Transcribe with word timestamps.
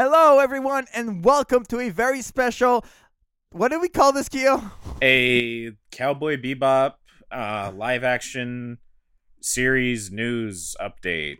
Hello, 0.00 0.38
everyone, 0.38 0.86
and 0.94 1.24
welcome 1.24 1.64
to 1.64 1.80
a 1.80 1.88
very 1.88 2.22
special. 2.22 2.84
What 3.50 3.72
did 3.72 3.80
we 3.80 3.88
call 3.88 4.12
this, 4.12 4.28
Keo? 4.28 4.70
A 5.02 5.72
Cowboy 5.90 6.36
Bebop 6.36 6.92
uh, 7.32 7.72
live 7.74 8.04
action 8.04 8.78
series 9.40 10.12
news 10.12 10.76
update. 10.80 11.38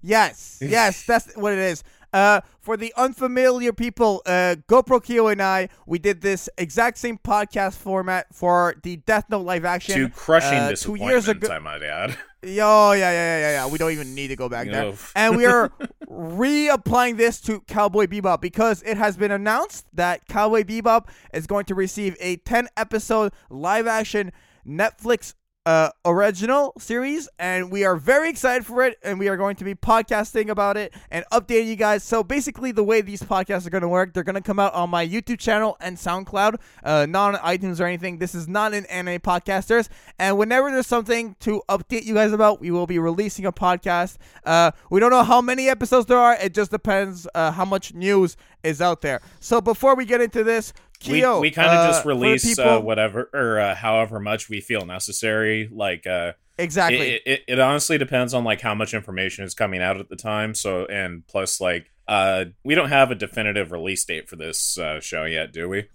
Yes, 0.00 0.58
yes, 0.64 1.04
that's 1.04 1.36
what 1.36 1.52
it 1.52 1.58
is. 1.58 1.82
Uh, 2.12 2.40
for 2.60 2.76
the 2.76 2.94
unfamiliar 2.96 3.72
people, 3.72 4.22
uh, 4.26 4.54
GoPro 4.68 5.02
Keo 5.02 5.26
and 5.26 5.42
I, 5.42 5.70
we 5.86 5.98
did 5.98 6.20
this 6.20 6.48
exact 6.56 6.98
same 6.98 7.18
podcast 7.18 7.78
format 7.78 8.32
for 8.32 8.76
the 8.84 8.98
Death 8.98 9.24
Note 9.28 9.42
live 9.42 9.64
action. 9.64 9.98
to 9.98 10.08
crushing 10.08 10.56
uh, 10.56 10.76
two 10.76 10.94
years 10.94 11.26
ago- 11.26 11.48
I 11.52 11.58
might 11.58 11.82
add. 11.82 12.16
Yo, 12.42 12.92
yeah, 12.92 12.98
yeah, 12.98 13.12
yeah, 13.12 13.38
yeah, 13.38 13.50
yeah. 13.50 13.66
We 13.68 13.76
don't 13.76 13.92
even 13.92 14.14
need 14.14 14.28
to 14.28 14.36
go 14.36 14.48
back 14.48 14.66
there. 14.68 14.86
Oof. 14.86 15.12
and 15.14 15.36
we 15.36 15.44
are 15.44 15.70
reapplying 16.08 17.18
this 17.18 17.38
to 17.42 17.60
Cowboy 17.60 18.06
Bebop 18.06 18.40
because 18.40 18.82
it 18.82 18.96
has 18.96 19.16
been 19.16 19.30
announced 19.30 19.86
that 19.92 20.26
Cowboy 20.26 20.62
Bebop 20.62 21.08
is 21.34 21.46
going 21.46 21.66
to 21.66 21.74
receive 21.74 22.16
a 22.18 22.36
10 22.36 22.68
episode 22.78 23.32
live 23.50 23.86
action 23.86 24.32
Netflix 24.66 25.34
uh, 25.66 25.90
original 26.04 26.72
series, 26.78 27.28
and 27.38 27.70
we 27.70 27.84
are 27.84 27.96
very 27.96 28.30
excited 28.30 28.64
for 28.64 28.82
it. 28.84 28.98
And 29.02 29.18
we 29.18 29.28
are 29.28 29.36
going 29.36 29.56
to 29.56 29.64
be 29.64 29.74
podcasting 29.74 30.48
about 30.48 30.76
it 30.76 30.94
and 31.10 31.24
updating 31.32 31.66
you 31.66 31.76
guys. 31.76 32.02
So 32.02 32.22
basically, 32.22 32.72
the 32.72 32.82
way 32.82 33.00
these 33.00 33.22
podcasts 33.22 33.66
are 33.66 33.70
going 33.70 33.82
to 33.82 33.88
work, 33.88 34.14
they're 34.14 34.24
going 34.24 34.34
to 34.34 34.40
come 34.40 34.58
out 34.58 34.72
on 34.74 34.90
my 34.90 35.06
YouTube 35.06 35.38
channel 35.38 35.76
and 35.80 35.96
SoundCloud, 35.96 36.56
uh, 36.82 37.06
not 37.06 37.34
on 37.34 37.40
iTunes 37.40 37.80
or 37.80 37.84
anything. 37.84 38.18
This 38.18 38.34
is 38.34 38.48
not 38.48 38.72
an 38.74 38.86
anime 38.86 39.20
podcasters. 39.20 39.88
And 40.18 40.38
whenever 40.38 40.70
there's 40.70 40.86
something 40.86 41.36
to 41.40 41.62
update 41.68 42.04
you 42.04 42.14
guys 42.14 42.32
about, 42.32 42.60
we 42.60 42.70
will 42.70 42.86
be 42.86 42.98
releasing 42.98 43.44
a 43.44 43.52
podcast. 43.52 44.16
Uh, 44.44 44.70
we 44.90 45.00
don't 45.00 45.10
know 45.10 45.24
how 45.24 45.40
many 45.40 45.68
episodes 45.68 46.06
there 46.06 46.18
are. 46.18 46.36
It 46.36 46.54
just 46.54 46.70
depends 46.70 47.28
uh, 47.34 47.52
how 47.52 47.64
much 47.64 47.94
news 47.94 48.36
is 48.62 48.80
out 48.80 49.00
there. 49.00 49.20
So 49.40 49.60
before 49.60 49.94
we 49.94 50.04
get 50.04 50.20
into 50.20 50.44
this, 50.44 50.72
Keo, 51.00 51.40
we 51.40 51.50
kind 51.50 51.68
of 51.70 51.78
uh, 51.78 51.88
just 51.88 52.02
for 52.02 52.14
the 52.14 52.20
release 52.20 52.58
uh, 52.58 52.78
whatever 52.78 53.30
or 53.32 53.58
uh, 53.58 53.74
however 53.74 54.20
much 54.20 54.48
we 54.48 54.60
feel 54.60 54.84
necessary. 54.84 55.68
Like, 55.72 56.06
uh, 56.06 56.32
exactly. 56.58 57.14
it, 57.14 57.22
it, 57.26 57.44
it 57.48 57.58
honestly 57.58 57.98
depends 57.98 58.34
on 58.34 58.44
like 58.44 58.60
how 58.60 58.74
much 58.74 58.94
information 58.94 59.44
is 59.44 59.54
coming 59.54 59.82
out 59.82 59.98
at 59.98 60.08
the 60.08 60.16
time. 60.16 60.54
So, 60.54 60.84
and 60.84 61.26
plus, 61.26 61.60
like, 61.60 61.90
uh, 62.06 62.46
we 62.64 62.74
don't 62.74 62.90
have 62.90 63.10
a 63.10 63.14
definitive 63.14 63.72
release 63.72 64.04
date 64.04 64.28
for 64.28 64.36
this 64.36 64.78
uh, 64.78 65.00
show 65.00 65.24
yet, 65.24 65.52
do 65.52 65.68
we? 65.68 65.88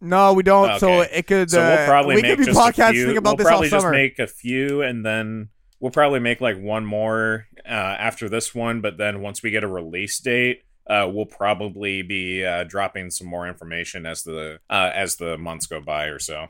No, 0.00 0.32
we 0.32 0.42
don't. 0.42 0.78
So 0.78 1.00
it 1.00 1.26
could. 1.26 1.50
So 1.50 1.62
uh, 1.62 1.76
we'll 1.76 1.86
probably 1.86 2.14
we 2.16 2.22
make 2.22 2.32
could 2.32 2.46
be 2.46 2.52
just 2.52 2.58
podcasting 2.58 2.88
a 2.88 2.92
few. 2.92 3.18
about 3.18 3.30
we'll 3.30 3.36
this 3.36 3.46
probably 3.46 3.66
all 3.66 3.70
just 3.70 3.82
summer. 3.82 3.92
make 3.92 4.18
a 4.18 4.26
few, 4.26 4.82
and 4.82 5.04
then 5.04 5.48
we'll 5.80 5.90
probably 5.90 6.20
make 6.20 6.40
like 6.40 6.58
one 6.58 6.84
more 6.84 7.46
uh, 7.64 7.70
after 7.70 8.28
this 8.28 8.54
one. 8.54 8.80
But 8.80 8.98
then 8.98 9.20
once 9.20 9.42
we 9.42 9.50
get 9.50 9.64
a 9.64 9.68
release 9.68 10.18
date, 10.18 10.64
uh, 10.88 11.08
we'll 11.12 11.26
probably 11.26 12.02
be 12.02 12.44
uh, 12.44 12.64
dropping 12.64 13.10
some 13.10 13.26
more 13.26 13.46
information 13.48 14.06
as 14.06 14.22
the 14.22 14.58
uh, 14.70 14.90
as 14.94 15.16
the 15.16 15.36
months 15.38 15.66
go 15.66 15.80
by 15.80 16.06
or 16.06 16.18
so. 16.18 16.46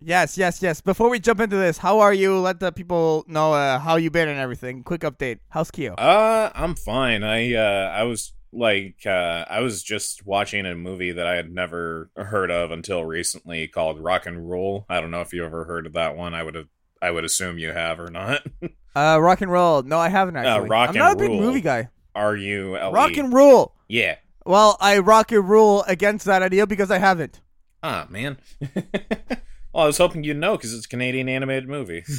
yes, 0.00 0.36
yes, 0.36 0.62
yes. 0.62 0.80
Before 0.80 1.08
we 1.08 1.18
jump 1.18 1.40
into 1.40 1.56
this, 1.56 1.78
how 1.78 2.00
are 2.00 2.12
you? 2.12 2.38
Let 2.38 2.60
the 2.60 2.72
people 2.72 3.24
know 3.26 3.52
uh, 3.54 3.78
how 3.78 3.96
you 3.96 4.10
been 4.10 4.28
and 4.28 4.38
everything. 4.38 4.82
Quick 4.82 5.02
update. 5.02 5.38
How's 5.48 5.70
Keo? 5.70 5.94
Uh, 5.94 6.50
I'm 6.54 6.74
fine. 6.74 7.22
I 7.22 7.54
uh, 7.54 7.90
I 7.90 8.02
was 8.02 8.32
like 8.52 9.06
uh, 9.06 9.46
I 9.48 9.60
was 9.60 9.82
just 9.82 10.26
watching 10.26 10.66
a 10.66 10.74
movie 10.74 11.12
that 11.12 11.26
I 11.26 11.36
had 11.36 11.50
never 11.50 12.10
heard 12.16 12.50
of 12.50 12.70
until 12.70 13.04
recently 13.04 13.68
called 13.68 13.98
Rock 13.98 14.26
and 14.26 14.48
Roll. 14.48 14.84
I 14.88 15.00
don't 15.00 15.10
know 15.10 15.22
if 15.22 15.32
you 15.32 15.44
ever 15.44 15.64
heard 15.64 15.86
of 15.86 15.94
that 15.94 16.16
one. 16.16 16.34
I 16.34 16.42
would 16.42 16.54
have. 16.54 16.68
I 17.00 17.10
would 17.10 17.24
assume 17.24 17.58
you 17.58 17.72
have 17.72 17.98
or 17.98 18.10
not. 18.10 18.46
Uh, 18.94 19.16
rock 19.18 19.40
and 19.40 19.50
roll. 19.50 19.82
No, 19.82 19.98
I 19.98 20.10
haven't 20.10 20.36
actually. 20.36 20.68
rock 20.68 20.90
I'm 20.90 20.96
not 20.96 21.14
a 21.14 21.16
big 21.16 21.30
movie 21.30 21.62
guy. 21.62 21.88
R 22.14 22.36
U 22.36 22.76
L 22.76 22.90
E. 22.90 22.94
Rock 22.94 23.16
and 23.16 23.32
roll. 23.32 23.74
Yeah. 23.88 24.16
Well, 24.44 24.76
I 24.80 24.98
rock 24.98 25.32
and 25.32 25.48
rule 25.48 25.84
against 25.86 26.26
that 26.26 26.42
idea 26.42 26.66
because 26.66 26.90
I 26.90 26.98
haven't. 26.98 27.40
Ah, 27.82 28.06
man. 28.08 28.38
well, 29.72 29.84
I 29.84 29.86
was 29.86 29.98
hoping 29.98 30.24
you'd 30.24 30.36
know 30.36 30.56
because 30.56 30.74
it's 30.74 30.86
a 30.86 30.88
Canadian 30.88 31.28
animated 31.28 31.68
movie. 31.68 32.04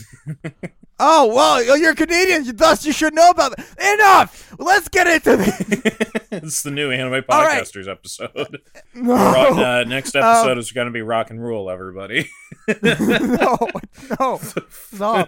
Oh 1.00 1.34
well, 1.36 1.76
you're 1.76 1.96
Canadian, 1.96 2.56
thus 2.56 2.86
you 2.86 2.94
should 2.94 3.16
know 3.16 3.32
about 3.32 3.54
it. 3.58 3.66
Enough. 3.96 4.54
Let's 4.60 4.88
get 4.90 5.08
into 5.08 5.38
this. 5.38 5.60
it's 6.32 6.62
the 6.62 6.70
new 6.70 6.92
anime 6.92 7.24
All 7.28 7.44
right. 7.44 7.62
podcasters 7.64 7.90
episode. 7.92 8.62
No, 8.94 9.16
Rock- 9.16 9.58
uh, 9.58 9.84
next 9.86 10.16
Um, 10.16 10.24
episode 10.24 10.60
is 10.60 10.72
going 10.72 10.86
to 10.86 10.92
be 10.94 11.02
rock 11.02 11.32
and 11.32 11.44
roll, 11.44 11.72
everybody. 11.72 12.30
no, 12.84 12.96
no, 13.02 13.58
no. 14.20 14.40
So, 14.92 15.26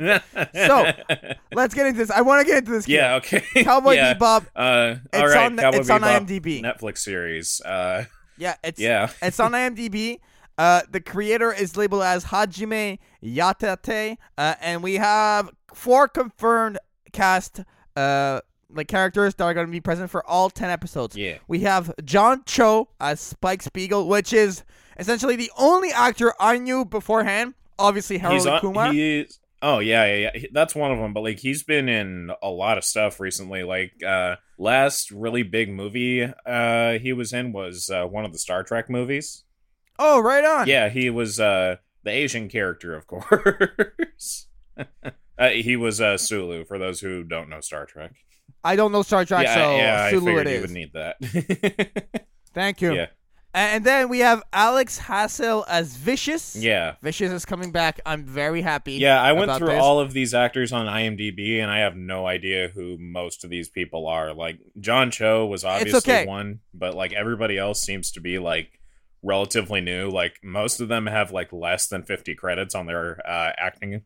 Let's 1.51 1.73
get 1.73 1.87
into 1.87 1.97
this. 1.97 2.11
I 2.11 2.21
want 2.21 2.45
to 2.45 2.47
get 2.49 2.59
into 2.59 2.71
this. 2.71 2.85
Keo. 2.85 2.95
yeah, 3.01 3.15
okay. 3.15 3.43
Cowboy 3.63 3.93
yeah. 3.93 4.13
Bebop. 4.13 4.45
Uh, 4.55 4.95
It's 5.11 5.19
all 5.19 5.27
right, 5.27 5.45
on- 5.45 5.57
Cowboy 5.57 5.77
it's 5.79 5.89
on 5.89 6.01
IMDb. 6.01 6.61
Netflix 6.61 6.99
series. 6.99 7.59
Uh, 7.61 8.05
Yeah, 8.37 8.55
it's 8.63 8.79
yeah. 8.79 9.09
it's 9.21 9.39
on 9.39 9.51
IMDb. 9.53 10.19
Uh, 10.57 10.81
the 10.89 11.01
creator 11.01 11.51
is 11.51 11.75
labeled 11.75 12.03
as 12.03 12.25
Hajime 12.25 12.99
Yatate, 13.23 14.17
uh, 14.37 14.55
and 14.61 14.81
we 14.81 14.95
have 14.95 15.49
four 15.73 16.07
confirmed 16.07 16.77
cast 17.11 17.61
uh 17.95 18.41
like 18.69 18.87
characters 18.89 19.35
that 19.35 19.45
are 19.45 19.53
going 19.53 19.65
to 19.67 19.71
be 19.71 19.79
present 19.79 20.09
for 20.09 20.25
all 20.27 20.49
ten 20.49 20.69
episodes. 20.69 21.15
Yeah. 21.15 21.37
We 21.47 21.61
have 21.61 21.93
John 22.03 22.43
Cho 22.45 22.89
as 22.99 23.21
Spike 23.21 23.61
Spiegel, 23.61 24.07
which 24.07 24.33
is 24.33 24.63
essentially 24.99 25.37
the 25.37 25.51
only 25.57 25.91
actor 25.91 26.33
I 26.39 26.57
knew 26.57 26.83
beforehand. 26.83 27.53
Obviously, 27.79 28.17
Harold 28.17 28.39
He's 28.39 28.47
on, 28.47 28.59
Kumar. 28.59 28.91
he 28.91 29.19
is, 29.21 29.39
oh 29.61 29.79
yeah, 29.79 30.05
yeah, 30.05 30.31
yeah. 30.35 30.47
That's 30.51 30.75
one 30.75 30.91
of 30.91 30.97
them. 30.97 31.13
But 31.13 31.21
like, 31.23 31.39
he's 31.39 31.63
been 31.63 31.87
in 31.87 32.31
a 32.41 32.49
lot 32.49 32.77
of 32.77 32.83
stuff 32.83 33.21
recently. 33.21 33.63
Like, 33.63 33.93
uh, 34.05 34.35
last 34.57 35.09
really 35.11 35.43
big 35.43 35.69
movie 35.69 36.23
uh 36.45 36.93
he 36.99 37.11
was 37.13 37.33
in 37.33 37.51
was 37.53 37.89
uh, 37.89 38.05
one 38.05 38.25
of 38.25 38.33
the 38.33 38.39
Star 38.39 38.63
Trek 38.63 38.89
movies. 38.89 39.44
Oh, 39.99 40.19
right 40.19 40.43
on. 40.43 40.67
Yeah, 40.67 40.89
he 40.89 41.09
was 41.09 41.39
uh 41.39 41.77
the 42.03 42.11
Asian 42.11 42.49
character, 42.49 42.95
of 42.95 43.07
course. 43.07 44.47
uh, 45.37 45.49
he 45.49 45.75
was 45.75 46.01
uh 46.01 46.17
Sulu. 46.17 46.65
For 46.65 46.77
those 46.77 46.99
who 46.99 47.23
don't 47.23 47.49
know 47.49 47.61
Star 47.61 47.85
Trek. 47.85 48.13
I 48.63 48.75
don't 48.75 48.91
know 48.91 49.03
Star 49.03 49.25
Trek, 49.25 49.43
yeah, 49.43 49.53
so 49.53 49.75
yeah, 49.75 50.03
I 50.03 50.09
Sulu 50.11 50.25
figured 50.25 50.47
it 50.47 50.55
you 50.55 50.61
would 50.61 50.71
need 50.71 50.93
that. 50.93 52.25
Thank 52.55 52.81
you. 52.81 52.93
yeah, 52.93 53.07
And 53.53 53.83
then 53.83 54.09
we 54.09 54.19
have 54.19 54.41
Alex 54.53 54.99
Hassell 54.99 55.65
as 55.67 55.95
Vicious. 55.95 56.55
yeah. 56.55 56.95
Vicious 57.03 57.31
is 57.31 57.45
coming 57.45 57.71
back. 57.71 57.99
I'm 58.07 58.23
very 58.23 58.61
happy. 58.63 58.93
Yeah, 58.93 59.21
I 59.21 59.33
went 59.33 59.51
through 59.55 59.67
this. 59.67 59.79
all 59.81 59.99
of 59.99 60.13
these 60.13 60.33
actors 60.33 60.73
on 60.73 60.87
IMDb, 60.87 61.59
and 61.59 61.69
I 61.69 61.79
have 61.79 61.95
no 61.95 62.25
idea 62.25 62.69
who 62.69 62.97
most 62.97 63.43
of 63.43 63.51
these 63.51 63.69
people 63.69 64.07
are. 64.07 64.33
Like 64.33 64.57
John 64.79 65.11
Cho 65.11 65.45
was 65.45 65.63
obviously 65.63 65.97
okay. 66.13 66.25
one, 66.25 66.61
but 66.73 66.95
like 66.95 67.13
everybody 67.13 67.57
else 67.59 67.81
seems 67.83 68.11
to 68.13 68.19
be 68.19 68.39
like 68.39 68.79
relatively 69.25 69.81
new. 69.81 70.09
Like 70.09 70.39
most 70.43 70.79
of 70.79 70.87
them 70.87 71.07
have 71.07 71.31
like 71.31 71.51
less 71.51 71.87
than 71.87 72.03
fifty 72.03 72.35
credits 72.35 72.75
on 72.75 72.85
their 72.85 73.19
uh, 73.27 73.51
acting. 73.57 74.03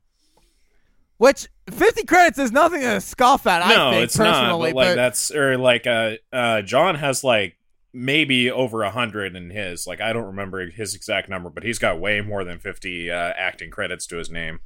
Which 1.18 1.50
50 1.70 2.06
credits 2.06 2.40
is 2.40 2.54
nothing 2.54 2.80
to 2.80 3.02
scoff 3.02 3.46
at. 3.46 3.68
no, 3.68 3.90
I 3.90 3.92
think 3.92 4.04
it's 4.06 4.18
not. 4.18 4.42
personally, 4.42 4.72
But 4.72 4.78
like 4.78 4.96
that's 4.96 5.36
or 5.36 5.58
like 5.58 5.86
uh, 5.86 6.14
uh, 6.32 6.62
John 6.62 6.96
has 6.96 7.26
like 7.26 7.58
maybe 7.92 8.50
over 8.50 8.84
a 8.84 8.90
hundred 8.90 9.36
in 9.36 9.50
his. 9.50 9.86
Like 9.86 10.00
I 10.00 10.14
don't 10.14 10.28
remember 10.28 10.70
his 10.70 10.96
exact 10.96 11.28
number, 11.28 11.50
but 11.50 11.64
he's 11.64 11.78
got 11.78 12.00
way 12.00 12.22
more 12.22 12.46
than 12.46 12.58
fifty 12.60 13.12
uh, 13.12 13.34
acting 13.38 13.70
credits 13.70 14.08
to 14.08 14.18
his 14.18 14.30
name. 14.32 14.60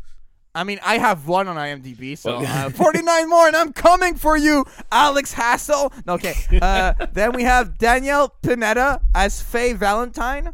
I 0.55 0.63
mean, 0.63 0.79
I 0.83 0.99
have 0.99 1.27
one 1.27 1.47
on 1.47 1.55
IMDb, 1.55 2.15
so 2.17 2.37
uh, 2.37 2.69
49 2.69 3.29
more, 3.29 3.47
and 3.47 3.55
I'm 3.55 3.73
coming 3.73 4.15
for 4.15 4.37
you, 4.37 4.65
Alex 4.91 5.33
Hassell. 5.33 5.91
No, 6.05 6.13
okay. 6.13 6.35
Uh, 6.61 6.93
then 7.13 7.31
we 7.33 7.43
have 7.43 7.77
Danielle 7.79 8.29
Pineda 8.43 9.01
as 9.15 9.41
Faye 9.41 9.73
Valentine. 9.73 10.47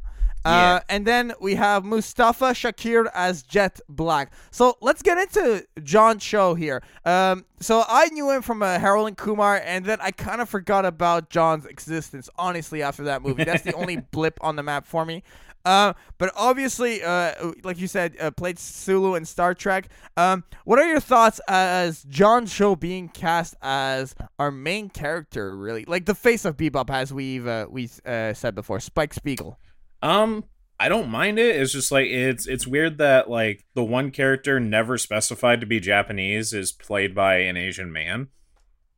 Uh, 0.46 0.50
Yeah. 0.50 0.80
And 0.88 1.06
then 1.06 1.34
we 1.42 1.56
have 1.56 1.84
Mustafa 1.84 2.52
Shakir 2.52 3.10
as 3.14 3.44
Jet 3.44 3.82
Black. 3.90 4.32
So 4.52 4.78
let's 4.80 5.02
get 5.02 5.18
into 5.18 5.68
John 5.84 6.18
Cho 6.18 6.54
here. 6.56 6.82
Um, 7.04 7.44
so 7.60 7.84
I 7.86 8.08
knew 8.08 8.32
him 8.32 8.42
from 8.42 8.64
uh, 8.64 8.80
Harold 8.80 9.08
and 9.10 9.18
Kumar, 9.18 9.62
and 9.66 9.84
then 9.84 9.98
I 10.00 10.12
kind 10.12 10.40
of 10.40 10.48
forgot 10.48 10.86
about 10.86 11.30
John's 11.30 11.66
existence, 11.66 12.30
honestly, 12.38 12.82
after 12.82 13.04
that 13.04 13.22
movie. 13.22 13.44
That's 13.44 13.64
the 13.64 13.74
only 13.74 13.98
blip 14.12 14.38
on 14.40 14.56
the 14.56 14.64
map 14.64 14.88
for 14.88 15.04
me. 15.04 15.24
Uh, 15.66 15.94
but 16.18 16.32
obviously, 16.36 17.04
uh, 17.04 17.52
like 17.64 17.80
you 17.80 17.88
said, 17.88 18.16
uh, 18.20 18.32
played 18.32 18.58
Sulu 18.58 19.16
in 19.16 19.26
Star 19.26 19.54
Trek. 19.54 19.90
Um, 20.18 20.44
what 20.66 20.80
are 20.80 20.88
your 20.88 21.00
thoughts 21.00 21.42
as 21.48 22.04
John 22.04 22.46
Cho 22.46 22.76
being 22.76 23.10
cast 23.10 23.56
as 23.62 24.16
our 24.38 24.52
main 24.52 24.90
character? 24.90 25.56
Really, 25.56 25.86
like 25.86 26.06
the 26.06 26.16
face 26.16 26.46
of 26.46 26.58
Bebop, 26.58 26.90
as 26.90 27.14
we've 27.14 27.46
uh, 27.46 27.68
we 27.70 27.90
uh, 28.06 28.34
said 28.34 28.56
before, 28.56 28.80
Spike 28.80 29.14
Spiegel. 29.14 29.60
Um, 30.02 30.46
I 30.80 30.88
don't 30.88 31.10
mind 31.10 31.40
it. 31.40 31.58
It's 31.58 31.74
just 31.74 31.92
like 31.92 32.08
it's 32.08 32.48
it's 32.48 32.66
weird 32.66 33.00
that 33.00 33.30
like 33.30 33.66
the 33.74 33.84
one 33.84 34.12
character 34.12 34.60
never 34.60 34.98
specified 34.98 35.60
to 35.60 35.68
be 35.68 35.80
Japanese 35.82 36.54
is 36.54 36.72
played 36.72 37.14
by 37.14 37.40
an 37.40 37.58
Asian 37.58 37.92
man. 37.92 38.30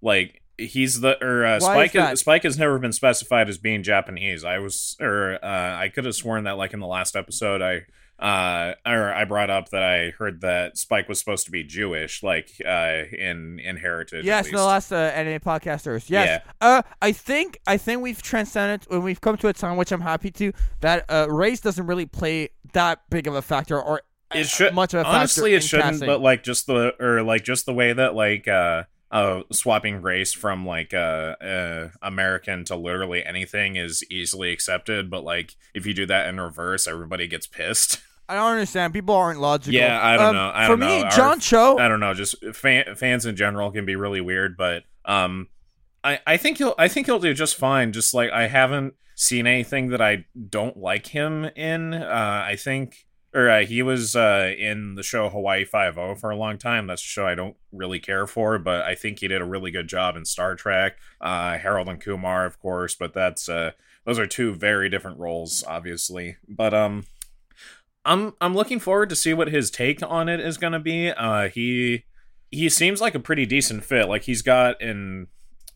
Like 0.01 0.40
he's 0.67 1.01
the 1.01 1.23
or 1.23 1.45
uh, 1.45 1.59
Why 1.59 1.83
is 1.83 1.91
Spike? 1.91 2.17
Spike 2.17 2.43
has 2.43 2.57
never 2.57 2.79
been 2.79 2.93
specified 2.93 3.49
as 3.49 3.57
being 3.57 3.83
Japanese. 3.83 4.43
I 4.43 4.59
was 4.59 4.95
or 4.99 5.43
uh, 5.43 5.77
I 5.77 5.89
could 5.89 6.05
have 6.05 6.15
sworn 6.15 6.43
that 6.45 6.57
like 6.57 6.73
in 6.73 6.79
the 6.79 6.87
last 6.87 7.15
episode 7.15 7.61
I 7.61 7.85
uh, 8.21 8.75
or 8.85 9.11
I 9.11 9.25
brought 9.25 9.49
up 9.49 9.69
that 9.69 9.81
I 9.81 10.11
heard 10.11 10.41
that 10.41 10.77
Spike 10.77 11.09
was 11.09 11.17
supposed 11.17 11.45
to 11.45 11.51
be 11.51 11.63
Jewish, 11.63 12.21
like 12.21 12.51
uh, 12.63 13.03
in 13.11 13.59
in 13.59 13.77
heritage. 13.77 14.19
at 14.19 14.25
Yes, 14.25 14.47
in 14.47 14.55
the 14.55 14.63
last 14.63 14.91
uh, 14.91 14.95
anime 14.95 15.39
podcasters. 15.39 16.07
Yes. 16.07 16.41
Yeah. 16.45 16.51
Uh, 16.61 16.81
I 17.01 17.13
think 17.13 17.59
I 17.65 17.77
think 17.77 18.03
we've 18.03 18.21
transcended 18.21 18.85
when 18.89 19.01
we've 19.01 19.21
come 19.21 19.37
to 19.37 19.47
a 19.47 19.53
time 19.53 19.75
which 19.75 19.91
I'm 19.91 20.01
happy 20.01 20.29
to 20.31 20.53
that 20.81 21.05
uh, 21.09 21.27
race 21.29 21.61
doesn't 21.61 21.87
really 21.87 22.05
play 22.05 22.49
that 22.73 23.01
big 23.09 23.25
of 23.27 23.33
a 23.33 23.41
factor 23.41 23.81
or 23.81 24.03
it 24.33 24.47
should 24.47 24.73
much 24.73 24.93
of 24.93 25.01
a 25.01 25.03
factor. 25.03 25.17
honestly 25.17 25.53
it 25.55 25.63
shouldn't 25.63 25.99
but 26.05 26.21
like 26.21 26.41
just 26.41 26.65
the 26.67 26.95
or 27.03 27.21
like 27.21 27.43
just 27.43 27.65
the 27.65 27.73
way 27.73 27.91
that 27.91 28.15
like 28.15 28.47
uh 28.47 28.83
uh 29.11 29.41
swapping 29.51 30.01
race 30.01 30.33
from 30.33 30.65
like 30.65 30.93
uh, 30.93 31.35
uh 31.41 31.89
american 32.01 32.63
to 32.65 32.75
literally 32.75 33.23
anything 33.25 33.75
is 33.75 34.03
easily 34.09 34.51
accepted 34.51 35.09
but 35.09 35.23
like 35.23 35.55
if 35.73 35.85
you 35.85 35.93
do 35.93 36.05
that 36.05 36.27
in 36.29 36.39
reverse 36.39 36.87
everybody 36.87 37.27
gets 37.27 37.45
pissed 37.47 38.01
I 38.29 38.35
don't 38.35 38.51
understand. 38.53 38.93
People 38.93 39.13
aren't 39.13 39.41
logical. 39.41 39.73
Yeah, 39.73 39.99
I 40.01 40.15
don't 40.15 40.27
Um, 40.27 40.35
know. 40.35 40.51
I 40.53 40.65
for 40.65 40.77
don't 40.77 40.79
me, 40.79 40.99
know. 40.99 41.03
Our- 41.03 41.11
John 41.11 41.39
Cho. 41.41 41.77
i 41.79 41.89
don't 41.89 41.99
know 41.99 42.13
just 42.13 42.35
fan, 42.55 42.95
fans 42.95 43.25
in 43.25 43.35
general 43.35 43.71
can 43.71 43.85
be 43.85 43.97
really 43.97 44.21
weird 44.21 44.55
but 44.55 44.83
um 45.03 45.49
i 46.05 46.17
i 46.25 46.37
think 46.37 46.57
he'll 46.57 46.73
i 46.77 46.87
think 46.87 47.07
he'll 47.07 47.19
do 47.19 47.33
just 47.33 47.57
fine 47.57 47.91
just 47.91 48.13
like 48.13 48.31
i 48.31 48.47
haven't 48.47 48.93
seen 49.15 49.45
anything 49.47 49.89
that 49.89 50.01
i 50.01 50.23
don't 50.49 50.77
like 50.77 51.07
him 51.07 51.43
in 51.57 51.93
uh 51.93 52.43
i 52.47 52.55
think 52.55 53.05
or 53.33 53.49
uh, 53.49 53.65
he 53.65 53.81
was 53.81 54.15
uh, 54.15 54.53
in 54.57 54.95
the 54.95 55.03
show 55.03 55.29
Hawaii 55.29 55.63
Five 55.63 55.97
O 55.97 56.15
for 56.15 56.29
a 56.29 56.35
long 56.35 56.57
time. 56.57 56.87
That's 56.87 57.01
a 57.01 57.05
show 57.05 57.25
I 57.25 57.35
don't 57.35 57.55
really 57.71 57.99
care 57.99 58.27
for, 58.27 58.59
but 58.59 58.81
I 58.81 58.95
think 58.95 59.19
he 59.19 59.27
did 59.27 59.41
a 59.41 59.45
really 59.45 59.71
good 59.71 59.87
job 59.87 60.15
in 60.15 60.25
Star 60.25 60.55
Trek. 60.55 60.97
Uh, 61.19 61.57
Harold 61.57 61.87
and 61.87 62.01
Kumar, 62.01 62.45
of 62.45 62.59
course, 62.59 62.95
but 62.95 63.13
that's 63.13 63.47
uh, 63.47 63.71
those 64.05 64.19
are 64.19 64.27
two 64.27 64.53
very 64.53 64.89
different 64.89 65.19
roles, 65.19 65.63
obviously. 65.65 66.37
But 66.47 66.73
um, 66.73 67.05
I'm 68.03 68.33
I'm 68.41 68.53
looking 68.53 68.79
forward 68.79 69.09
to 69.09 69.15
see 69.15 69.33
what 69.33 69.49
his 69.49 69.71
take 69.71 70.03
on 70.03 70.27
it 70.27 70.39
is 70.39 70.57
going 70.57 70.73
to 70.73 70.79
be. 70.79 71.09
Uh, 71.09 71.49
he 71.49 72.03
he 72.49 72.67
seems 72.67 72.99
like 72.99 73.15
a 73.15 73.19
pretty 73.19 73.45
decent 73.45 73.83
fit. 73.85 74.09
Like 74.09 74.23
he's 74.23 74.41
got 74.41 74.81
an 74.81 75.27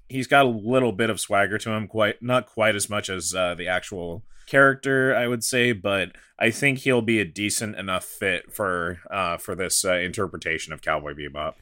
he's 0.10 0.28
got 0.28 0.46
a 0.46 0.50
little 0.50 0.92
bit 0.92 1.10
of 1.10 1.20
swagger 1.20 1.58
to 1.60 1.72
him, 1.72 1.88
quite 1.88 2.22
not 2.22 2.46
quite 2.46 2.76
as 2.76 2.90
much 2.90 3.10
as 3.10 3.34
uh, 3.34 3.56
the 3.56 3.68
actual 3.68 4.24
character, 4.46 5.16
I 5.16 5.28
would 5.28 5.44
say, 5.44 5.72
but 5.72 6.12
I 6.38 6.52
think 6.52 6.80
he'll 6.80 7.02
be 7.02 7.20
a 7.20 7.26
decent 7.26 7.76
enough 7.78 8.06
fit 8.06 8.54
for 8.54 9.00
uh, 9.10 9.38
for 9.38 9.56
this 9.56 9.84
uh, 9.84 9.94
interpretation 9.94 10.74
of 10.74 10.82
Cowboy 10.82 11.14
Bebop. 11.14 11.56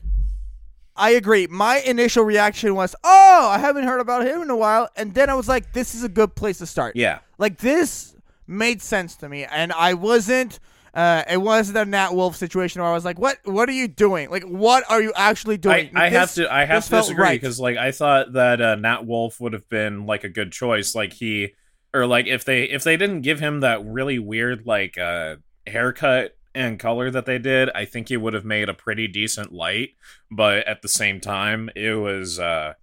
I 0.95 1.12
agree. 1.12 1.48
My 1.48 1.78
initial 1.78 2.24
reaction 2.24 2.75
was, 2.75 2.95
"Oh, 3.04 3.50
I 3.51 3.57
haven't 3.57 3.86
heard 3.86 4.00
about 4.00 4.25
him 4.25 4.42
in 4.42 4.50
a 4.50 4.56
while," 4.56 4.89
and 4.96 5.13
then 5.13 5.30
I 5.30 5.34
was 5.34 5.48
like, 5.48 5.74
"This 5.74 5.96
is 5.96 6.04
a 6.04 6.10
good 6.10 6.36
place 6.36 6.60
to 6.60 6.66
start." 6.66 6.96
Yeah, 6.96 7.19
Like 7.38 7.57
this 7.57 8.16
made 8.46 8.81
sense 8.81 9.16
to 9.18 9.30
me, 9.30 9.46
and 9.46 9.72
I 9.72 9.94
wasn't. 9.94 10.60
Uh, 10.94 11.24
it 11.30 11.38
wasn't 11.42 11.78
a 11.78 11.86
Nat 11.86 12.13
Wolff 12.13 12.36
situation 12.36 12.81
where 12.81 12.92
I 12.92 12.94
was 12.94 13.04
like, 13.06 13.18
"What? 13.18 13.40
What 13.45 13.68
are 13.68 13.74
you 13.74 13.88
doing? 13.88 14.30
Like, 14.30 14.44
what 14.44 14.84
are 14.90 15.01
you 15.01 15.12
actually 15.16 15.57
doing?" 15.57 15.92
I 15.95 16.10
have 16.10 16.30
This- 16.30 16.45
to 16.45 16.54
I 16.54 16.66
have 16.66 16.86
to 16.86 16.90
disagree 16.92 17.24
right. 17.24 17.42
because 17.42 17.60
like 17.60 17.78
I 17.78 17.92
thought 17.92 18.34
that 18.34 18.62
uh, 18.62 18.75
Nat 18.75 19.06
Wolff 19.06 19.40
would 19.42 19.54
have 19.54 19.68
been 19.69 20.06
like 20.06 20.24
a 20.24 20.30
good 20.30 20.51
choice. 20.51 20.94
Like 20.94 21.13
he 21.13 21.54
or 21.94 22.06
like 22.06 22.28
if 22.28 22.45
they 22.45 22.63
if 22.66 22.84
they 22.84 22.95
didn't 22.98 23.22
give 23.22 23.40
him 23.40 23.62
that 23.62 23.84
really 23.86 24.19
weird 24.19 24.66
like 24.68 24.98
uh 24.98 25.38
haircut 25.66 26.36
and 26.56 26.78
color 26.80 27.10
that 27.10 27.25
they 27.25 27.39
did, 27.39 27.72
I 27.74 27.86
think 27.86 28.10
he 28.10 28.18
would 28.18 28.36
have 28.36 28.46
made 28.46 28.69
a 28.69 28.74
pretty 28.75 29.07
decent 29.07 29.51
light. 29.51 29.89
But 30.30 30.68
at 30.68 30.84
the 30.84 30.88
same 30.88 31.19
time, 31.19 31.72
it 31.75 31.96
was 31.96 32.39
uh 32.39 32.74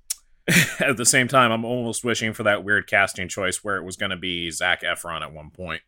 at 0.80 0.96
the 0.96 1.06
same 1.06 1.28
time, 1.28 1.52
I'm 1.52 1.64
almost 1.64 2.04
wishing 2.04 2.32
for 2.32 2.42
that 2.42 2.64
weird 2.64 2.88
casting 2.88 3.28
choice 3.28 3.62
where 3.62 3.76
it 3.76 3.84
was 3.84 3.96
going 3.96 4.10
to 4.10 4.16
be 4.16 4.50
Zac 4.50 4.82
Efron 4.82 5.22
at 5.22 5.32
one 5.32 5.50
point. 5.50 5.82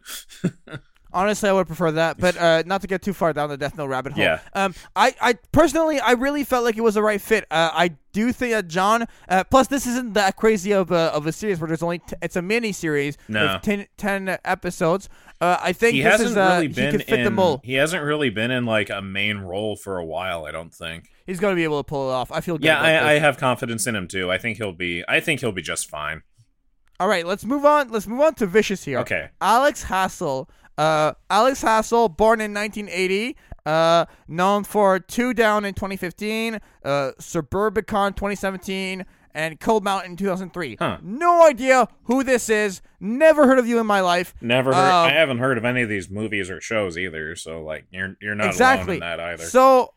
Honestly, 1.14 1.48
I 1.48 1.52
would 1.52 1.66
prefer 1.66 1.90
that, 1.92 2.18
but 2.18 2.36
uh, 2.36 2.62
not 2.66 2.80
to 2.82 2.86
get 2.86 3.02
too 3.02 3.12
far 3.12 3.32
down 3.32 3.48
the 3.48 3.56
Death 3.56 3.76
Note 3.76 3.86
rabbit 3.86 4.12
hole. 4.12 4.22
Yeah. 4.24 4.40
Um, 4.54 4.74
I, 4.96 5.14
I 5.20 5.34
personally, 5.52 6.00
I 6.00 6.12
really 6.12 6.44
felt 6.44 6.64
like 6.64 6.76
it 6.76 6.80
was 6.82 6.94
the 6.94 7.02
right 7.02 7.20
fit. 7.20 7.44
Uh, 7.50 7.70
I 7.72 7.96
do 8.12 8.32
think 8.32 8.52
that 8.52 8.68
John. 8.68 9.06
Uh, 9.28 9.44
plus, 9.44 9.66
this 9.68 9.86
isn't 9.86 10.14
that 10.14 10.36
crazy 10.36 10.72
of 10.72 10.90
a 10.90 11.12
of 11.14 11.26
a 11.26 11.32
series 11.32 11.60
where 11.60 11.68
there's 11.68 11.82
only 11.82 11.98
t- 11.98 12.16
it's 12.22 12.36
a 12.36 12.42
mini 12.42 12.72
series 12.72 13.16
No. 13.28 13.54
with 13.54 13.62
10, 13.62 13.86
10 13.96 14.38
episodes. 14.44 15.08
Uh, 15.40 15.58
I 15.60 15.72
think 15.72 15.94
He 15.94 16.02
this 16.02 16.12
hasn't 16.12 16.30
is 16.30 16.36
uh, 16.36 16.40
really 16.54 16.68
he 16.68 16.72
been 16.74 17.00
fit 17.00 17.20
in 17.26 17.58
he 17.64 17.74
hasn't 17.74 18.04
really 18.04 18.30
been 18.30 18.50
in 18.50 18.64
like 18.64 18.90
a 18.90 19.02
main 19.02 19.38
role 19.38 19.74
for 19.76 19.98
a 19.98 20.04
while, 20.04 20.44
I 20.44 20.52
don't 20.52 20.72
think. 20.72 21.08
He's 21.26 21.40
gonna 21.40 21.56
be 21.56 21.64
able 21.64 21.82
to 21.82 21.88
pull 21.88 22.10
it 22.10 22.12
off. 22.14 22.30
I 22.30 22.40
feel 22.40 22.58
good. 22.58 22.64
Yeah, 22.66 22.80
I, 22.80 23.12
I 23.12 23.18
have 23.18 23.38
confidence 23.38 23.86
in 23.86 23.96
him 23.96 24.06
too. 24.08 24.30
I 24.30 24.38
think 24.38 24.58
he'll 24.58 24.72
be. 24.72 25.04
I 25.08 25.20
think 25.20 25.40
he'll 25.40 25.52
be 25.52 25.62
just 25.62 25.88
fine. 25.90 26.22
All 27.00 27.08
right, 27.08 27.26
let's 27.26 27.44
move 27.44 27.64
on. 27.64 27.90
Let's 27.90 28.06
move 28.06 28.20
on 28.20 28.34
to 28.34 28.46
Vicious 28.46 28.84
here. 28.84 28.98
Okay. 29.00 29.30
Alex 29.40 29.84
Hassell. 29.84 30.48
Uh, 30.82 31.12
Alex 31.30 31.62
Hassell, 31.62 32.14
born 32.16 32.40
in 32.40 32.52
1980, 32.52 33.36
uh, 33.64 34.06
known 34.26 34.64
for 34.64 34.98
Two 34.98 35.32
Down 35.32 35.64
in 35.64 35.74
2015, 35.74 36.54
uh, 36.84 37.12
Suburbicon 37.20 38.16
2017, 38.16 39.04
and 39.32 39.60
Cold 39.60 39.84
Mountain 39.84 40.16
2003. 40.16 40.76
Huh. 40.80 40.98
No 41.02 41.46
idea 41.46 41.86
who 42.04 42.24
this 42.24 42.48
is. 42.48 42.82
Never 42.98 43.46
heard 43.46 43.60
of 43.60 43.66
you 43.66 43.78
in 43.78 43.86
my 43.86 44.00
life. 44.00 44.34
Never. 44.40 44.74
Heard, 44.74 44.90
Um, 44.90 45.08
I 45.08 45.12
haven't 45.12 45.38
heard 45.38 45.56
of 45.56 45.64
any 45.64 45.82
of 45.82 45.88
these 45.88 46.10
movies 46.10 46.50
or 46.50 46.60
shows 46.60 46.98
either. 46.98 47.36
So 47.36 47.62
like, 47.62 47.84
you're 47.92 48.16
you're 48.20 48.34
not 48.34 48.48
exactly. 48.48 48.96
alone 48.98 49.12
in 49.12 49.18
that 49.18 49.20
either. 49.20 49.44
So, 49.44 49.94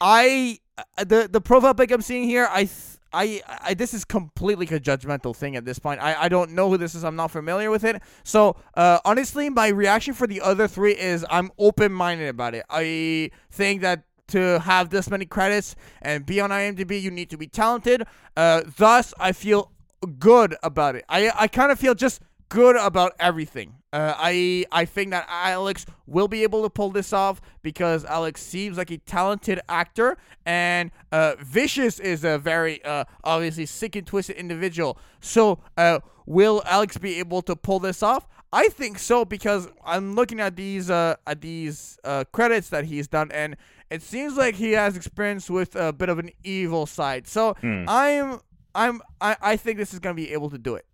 I 0.00 0.58
uh, 0.78 1.04
the 1.04 1.28
the 1.30 1.40
profile 1.42 1.74
pic 1.74 1.90
I'm 1.90 2.00
seeing 2.00 2.24
here, 2.24 2.48
I. 2.50 2.64
Th- 2.64 2.91
I, 3.12 3.42
I 3.46 3.74
this 3.74 3.94
is 3.94 4.04
completely 4.04 4.66
a 4.66 4.80
judgmental 4.80 5.34
thing 5.34 5.56
at 5.56 5.64
this 5.64 5.78
point. 5.78 6.00
I, 6.00 6.22
I 6.22 6.28
don't 6.28 6.52
know 6.52 6.68
who 6.70 6.76
this 6.76 6.94
is. 6.94 7.04
I'm 7.04 7.16
not 7.16 7.30
familiar 7.30 7.70
with 7.70 7.84
it. 7.84 8.00
So 8.24 8.56
uh, 8.74 9.00
honestly, 9.04 9.50
my 9.50 9.68
reaction 9.68 10.14
for 10.14 10.26
the 10.26 10.40
other 10.40 10.68
three 10.68 10.92
is 10.92 11.24
I'm 11.30 11.50
open 11.58 11.92
minded 11.92 12.28
about 12.28 12.54
it. 12.54 12.64
I 12.70 13.30
think 13.50 13.82
that 13.82 14.04
to 14.28 14.60
have 14.60 14.90
this 14.90 15.10
many 15.10 15.26
credits 15.26 15.76
and 16.00 16.24
be 16.24 16.40
on 16.40 16.50
IMDb, 16.50 17.00
you 17.00 17.10
need 17.10 17.28
to 17.30 17.36
be 17.36 17.46
talented. 17.46 18.04
Uh, 18.36 18.62
thus, 18.78 19.12
I 19.20 19.32
feel 19.32 19.72
good 20.18 20.56
about 20.62 20.96
it. 20.96 21.04
I 21.08 21.30
I 21.34 21.48
kind 21.48 21.70
of 21.70 21.78
feel 21.78 21.94
just 21.94 22.22
good 22.48 22.76
about 22.76 23.12
everything. 23.18 23.81
Uh, 23.92 24.14
I 24.16 24.64
I 24.72 24.84
think 24.84 25.10
that 25.10 25.26
Alex 25.28 25.84
will 26.06 26.28
be 26.28 26.42
able 26.42 26.62
to 26.62 26.70
pull 26.70 26.90
this 26.90 27.12
off 27.12 27.40
because 27.62 28.04
Alex 28.04 28.42
seems 28.42 28.78
like 28.78 28.90
a 28.90 28.98
talented 28.98 29.60
actor, 29.68 30.16
and 30.46 30.90
uh, 31.12 31.34
Vicious 31.40 32.00
is 32.00 32.24
a 32.24 32.38
very 32.38 32.82
uh, 32.84 33.04
obviously 33.24 33.66
sick 33.66 33.94
and 33.96 34.06
twisted 34.06 34.36
individual. 34.36 34.98
So, 35.20 35.58
uh, 35.76 36.00
will 36.26 36.62
Alex 36.64 36.96
be 36.98 37.18
able 37.18 37.42
to 37.42 37.54
pull 37.54 37.80
this 37.80 38.02
off? 38.02 38.26
I 38.54 38.68
think 38.68 38.98
so 38.98 39.24
because 39.24 39.68
I'm 39.84 40.14
looking 40.14 40.40
at 40.40 40.56
these 40.56 40.88
uh, 40.90 41.16
at 41.26 41.40
these 41.40 41.98
uh, 42.04 42.24
credits 42.32 42.68
that 42.70 42.84
he's 42.86 43.08
done, 43.08 43.30
and 43.32 43.56
it 43.90 44.00
seems 44.02 44.36
like 44.36 44.54
he 44.54 44.72
has 44.72 44.96
experience 44.96 45.50
with 45.50 45.76
a 45.76 45.92
bit 45.92 46.08
of 46.08 46.18
an 46.18 46.30
evil 46.44 46.86
side. 46.86 47.26
So 47.26 47.54
Hmm. 47.60 47.84
I'm 47.88 48.40
I'm 48.74 49.02
I, 49.20 49.36
I 49.42 49.56
think 49.56 49.76
this 49.78 49.92
is 49.92 49.98
gonna 50.00 50.14
be 50.14 50.32
able 50.32 50.48
to 50.50 50.58
do 50.58 50.74
it. 50.76 50.86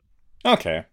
okay. 0.44 0.84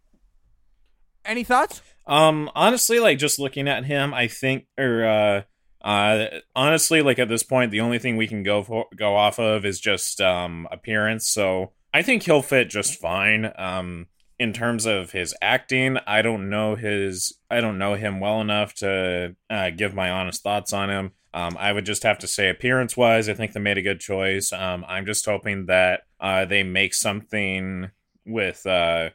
Any 1.25 1.43
thoughts? 1.43 1.81
Um. 2.05 2.49
Honestly, 2.55 2.99
like 2.99 3.17
just 3.17 3.39
looking 3.39 3.67
at 3.67 3.85
him, 3.85 4.13
I 4.13 4.27
think, 4.27 4.67
or 4.77 5.05
uh, 5.05 5.41
uh, 5.87 6.39
honestly, 6.55 7.01
like 7.01 7.19
at 7.19 7.29
this 7.29 7.43
point, 7.43 7.71
the 7.71 7.81
only 7.81 7.99
thing 7.99 8.15
we 8.17 8.27
can 8.27 8.43
go 8.43 8.63
for 8.63 8.85
go 8.95 9.15
off 9.15 9.39
of 9.39 9.65
is 9.65 9.79
just 9.79 10.21
um 10.21 10.67
appearance. 10.71 11.27
So 11.27 11.71
I 11.93 12.01
think 12.01 12.23
he'll 12.23 12.41
fit 12.41 12.69
just 12.69 12.99
fine. 12.99 13.51
Um. 13.57 14.07
In 14.37 14.51
terms 14.51 14.85
of 14.85 15.13
his 15.13 15.33
acting, 15.41 15.97
I 16.05 16.21
don't 16.21 16.49
know 16.49 16.75
his 16.75 17.37
I 17.49 17.61
don't 17.61 17.77
know 17.77 17.93
him 17.95 18.19
well 18.19 18.41
enough 18.41 18.73
to 18.75 19.35
uh, 19.49 19.69
give 19.69 19.93
my 19.95 20.11
honest 20.11 20.43
thoughts 20.43 20.73
on 20.73 20.89
him. 20.89 21.11
Um, 21.33 21.55
I 21.57 21.71
would 21.71 21.85
just 21.85 22.03
have 22.03 22.19
to 22.19 22.27
say, 22.27 22.49
appearance 22.49 22.95
wise, 22.95 23.27
I 23.29 23.33
think 23.33 23.53
they 23.53 23.59
made 23.59 23.77
a 23.77 23.81
good 23.81 23.99
choice. 23.99 24.53
Um, 24.53 24.85
I'm 24.87 25.05
just 25.05 25.25
hoping 25.25 25.65
that 25.65 26.03
uh, 26.19 26.45
they 26.45 26.63
make 26.63 26.93
something 26.93 27.91
with. 28.25 28.65
Uh, 28.65 29.09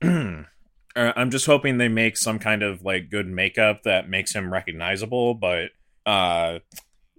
I'm 0.98 1.30
just 1.30 1.46
hoping 1.46 1.78
they 1.78 1.88
make 1.88 2.16
some 2.16 2.38
kind 2.38 2.62
of 2.62 2.82
like 2.82 3.10
good 3.10 3.26
makeup 3.26 3.82
that 3.84 4.08
makes 4.08 4.34
him 4.34 4.52
recognizable. 4.52 5.34
But 5.34 5.70
uh, 6.06 6.58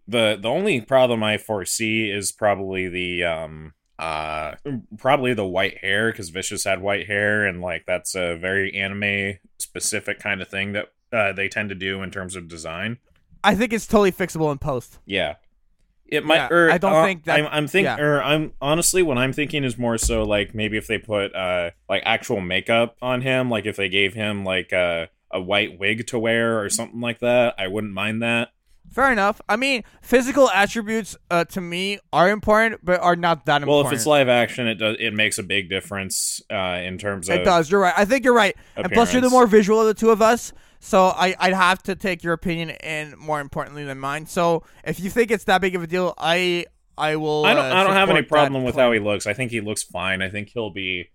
the 0.07 0.37
the 0.41 0.49
only 0.49 0.81
problem 0.81 1.23
I 1.23 1.37
foresee 1.37 2.09
is 2.09 2.31
probably 2.31 2.87
the 2.87 3.23
um 3.23 3.73
uh 3.97 4.55
probably 4.97 5.33
the 5.33 5.45
white 5.45 5.77
hair 5.79 6.11
because 6.11 6.29
Vicious 6.29 6.63
had 6.63 6.81
white 6.81 7.07
hair 7.07 7.45
and 7.45 7.61
like 7.61 7.85
that's 7.85 8.15
a 8.15 8.35
very 8.37 8.73
anime 8.73 9.39
specific 9.59 10.19
kind 10.19 10.41
of 10.41 10.47
thing 10.47 10.73
that 10.73 10.87
uh, 11.11 11.33
they 11.33 11.47
tend 11.47 11.69
to 11.69 11.75
do 11.75 12.01
in 12.01 12.11
terms 12.11 12.35
of 12.35 12.47
design. 12.47 12.97
I 13.43 13.55
think 13.55 13.73
it's 13.73 13.87
totally 13.87 14.11
fixable 14.11 14.51
in 14.51 14.57
post. 14.57 14.99
Yeah. 15.05 15.35
It 16.11 16.25
might. 16.25 16.35
Yeah, 16.35 16.47
or, 16.51 16.71
I 16.71 16.77
don't 16.77 16.93
uh, 16.93 17.03
think 17.03 17.25
that- 17.25 17.39
I'm, 17.39 17.47
I'm 17.47 17.67
thinking, 17.67 17.97
yeah. 17.97 18.03
or 18.03 18.23
I'm 18.23 18.53
honestly, 18.61 19.03
what 19.03 19.17
I'm 19.17 19.33
thinking 19.33 19.63
is 19.63 19.77
more 19.77 19.97
so 19.97 20.23
like 20.23 20.53
maybe 20.53 20.77
if 20.77 20.87
they 20.87 20.97
put 20.97 21.35
uh 21.35 21.71
like 21.87 22.03
actual 22.05 22.41
makeup 22.41 22.97
on 23.01 23.21
him, 23.21 23.49
like 23.49 23.65
if 23.65 23.75
they 23.75 23.89
gave 23.89 24.13
him 24.13 24.43
like 24.43 24.71
a 24.71 25.09
a 25.31 25.39
white 25.39 25.79
wig 25.79 26.07
to 26.07 26.19
wear 26.19 26.59
or 26.59 26.69
something 26.69 26.99
like 27.01 27.19
that, 27.19 27.55
I 27.57 27.67
wouldn't 27.67 27.93
mind 27.93 28.21
that. 28.23 28.49
Fair 28.91 29.11
enough. 29.11 29.39
I 29.47 29.55
mean, 29.55 29.83
physical 30.01 30.49
attributes 30.49 31.15
uh, 31.29 31.43
to 31.45 31.61
me 31.61 31.99
are 32.11 32.27
important, 32.29 32.83
but 32.83 32.99
are 33.01 33.15
not 33.15 33.45
that 33.45 33.61
important. 33.61 33.85
Well, 33.85 33.93
if 33.93 33.93
it's 33.93 34.07
live 34.07 34.27
action, 34.27 34.67
it 34.67 34.75
does 34.75 34.97
it 34.99 35.13
makes 35.13 35.37
a 35.37 35.43
big 35.43 35.69
difference 35.69 36.41
uh 36.51 36.79
in 36.83 36.97
terms 36.97 37.29
of 37.29 37.35
it 37.35 37.43
does. 37.43 37.69
You're 37.69 37.81
right. 37.81 37.93
I 37.95 38.05
think 38.05 38.25
you're 38.25 38.33
right. 38.33 38.55
And 38.75 38.91
plus, 38.91 39.13
you're 39.13 39.21
the 39.21 39.29
more 39.29 39.45
visual 39.45 39.79
of 39.79 39.87
the 39.87 39.93
two 39.93 40.09
of 40.09 40.21
us, 40.21 40.53
So 40.79 41.07
I 41.07 41.35
I'd 41.39 41.53
have 41.53 41.83
to 41.83 41.95
take 41.95 42.23
your 42.23 42.33
opinion 42.33 42.71
and 42.71 43.17
more 43.17 43.41
importantly 43.41 43.83
than 43.83 43.99
mine. 43.99 44.25
So 44.25 44.63
if 44.83 44.99
you 44.99 45.09
think 45.09 45.31
it's 45.31 45.43
that 45.45 45.61
big 45.61 45.75
of 45.75 45.83
a 45.83 45.87
deal, 45.87 46.13
I 46.17 46.65
I 46.97 47.15
will. 47.15 47.45
I 47.45 47.53
don't. 47.53 47.65
uh, 47.65 47.75
I 47.75 47.83
don't 47.83 47.93
have 47.93 48.09
any 48.09 48.21
problem 48.21 48.63
with 48.63 48.75
how 48.75 48.91
he 48.91 48.99
looks. 48.99 49.27
I 49.27 49.33
think 49.33 49.51
he 49.51 49.61
looks 49.61 49.83
fine. 49.83 50.21
I 50.21 50.29
think 50.29 50.49
he'll 50.49 50.69
be. 50.71 51.09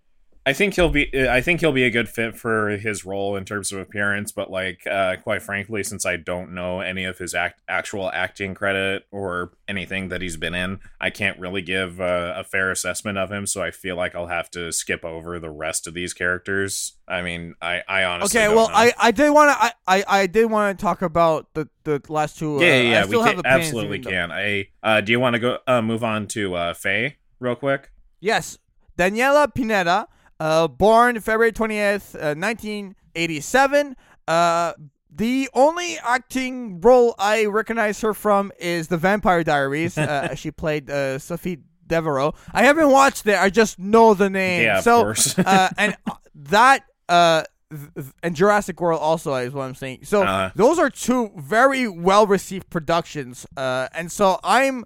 I 0.47 0.53
think 0.53 0.75
he'll 0.75 0.89
be. 0.89 1.09
I 1.27 1.41
think 1.41 1.59
he'll 1.59 1.71
be 1.71 1.85
a 1.85 1.89
good 1.89 2.07
fit 2.07 2.37
for 2.37 2.69
his 2.69 3.03
role 3.03 3.35
in 3.35 3.45
terms 3.45 3.71
of 3.71 3.79
appearance. 3.79 4.31
But 4.31 4.51
like, 4.51 4.85
uh, 4.85 5.15
quite 5.23 5.41
frankly, 5.41 5.83
since 5.83 6.05
I 6.05 6.17
don't 6.17 6.53
know 6.53 6.81
any 6.81 7.03
of 7.05 7.17
his 7.17 7.33
act, 7.33 7.61
actual 7.67 8.11
acting 8.11 8.53
credit 8.53 9.07
or 9.09 9.53
anything 9.67 10.09
that 10.09 10.21
he's 10.21 10.37
been 10.37 10.53
in, 10.53 10.81
I 11.01 11.09
can't 11.09 11.39
really 11.39 11.63
give 11.63 11.99
uh, 11.99 12.33
a 12.35 12.43
fair 12.43 12.69
assessment 12.69 13.17
of 13.17 13.31
him. 13.31 13.47
So 13.47 13.63
I 13.63 13.71
feel 13.71 13.95
like 13.95 14.13
I'll 14.13 14.27
have 14.27 14.51
to 14.51 14.71
skip 14.71 15.03
over 15.03 15.39
the 15.39 15.49
rest 15.49 15.87
of 15.87 15.95
these 15.95 16.13
characters. 16.13 16.93
I 17.07 17.23
mean, 17.23 17.55
I. 17.59 17.81
I 17.87 18.03
honestly. 18.03 18.39
Okay, 18.39 18.47
don't 18.47 18.55
well, 18.55 18.69
know. 18.69 18.75
I, 18.75 18.93
I 18.99 19.11
did 19.11 19.31
want 19.31 19.49
to 19.49 19.63
I, 19.63 19.71
I, 19.87 20.03
I 20.07 20.27
did 20.27 20.45
want 20.45 20.77
to 20.77 20.83
talk 20.83 21.01
about 21.01 21.53
the, 21.55 21.67
the 21.85 22.01
last 22.07 22.37
two. 22.37 22.59
Yeah, 22.61 22.67
uh, 22.67 22.69
yeah, 22.69 22.75
I 22.75 22.81
yeah. 22.81 23.05
We 23.05 23.17
have 23.17 23.35
can, 23.37 23.45
absolutely 23.45 23.97
though- 23.97 24.09
can. 24.11 24.31
I. 24.31 24.67
Uh, 24.83 25.01
do 25.01 25.11
you 25.11 25.19
want 25.19 25.33
to 25.33 25.39
go 25.39 25.57
uh, 25.65 25.81
move 25.81 26.03
on 26.03 26.27
to 26.27 26.53
uh, 26.53 26.73
Faye 26.75 27.15
real 27.39 27.55
quick? 27.55 27.89
Yes, 28.19 28.59
Daniella 28.95 29.47
Pineda, 29.47 30.07
uh, 30.39 30.67
born 30.67 31.19
February 31.19 31.51
twentieth, 31.51 32.15
uh, 32.15 32.33
nineteen 32.33 32.95
eighty-seven. 33.15 33.95
Uh, 34.27 34.73
the 35.09 35.49
only 35.53 35.97
acting 35.99 36.81
role 36.81 37.15
I 37.17 37.45
recognize 37.45 38.01
her 38.01 38.13
from 38.13 38.51
is 38.59 38.89
The 38.89 38.97
Vampire 38.97 39.43
Diaries. 39.43 39.97
uh, 39.97 40.35
she 40.41 40.51
played 40.51 40.89
uh, 40.89 41.19
Sophie 41.19 41.59
Deveraux. 41.87 42.35
I 42.51 42.63
haven't 42.63 42.89
watched 42.91 43.25
it. 43.27 43.37
I 43.37 43.49
just 43.49 43.79
know 43.79 44.13
the 44.13 44.29
name. 44.29 44.63
Yeah, 44.63 44.79
of 44.79 44.83
so, 44.83 45.03
course. 45.03 45.37
uh, 45.39 45.69
and 45.77 45.95
uh, 46.05 46.15
that 46.35 46.83
uh, 47.07 47.43
and 48.23 48.35
Jurassic 48.35 48.81
World 48.81 48.99
also 49.01 49.33
is 49.35 49.53
what 49.53 49.63
I'm 49.63 49.75
saying. 49.75 49.99
So 50.03 50.23
Uh. 50.23 50.51
those 50.55 50.79
are 50.79 50.89
two 50.89 51.31
very 51.37 51.87
well 51.87 52.27
received 52.27 52.69
productions, 52.69 53.45
uh, 53.55 53.87
and 53.93 54.11
so 54.11 54.39
I'm 54.43 54.83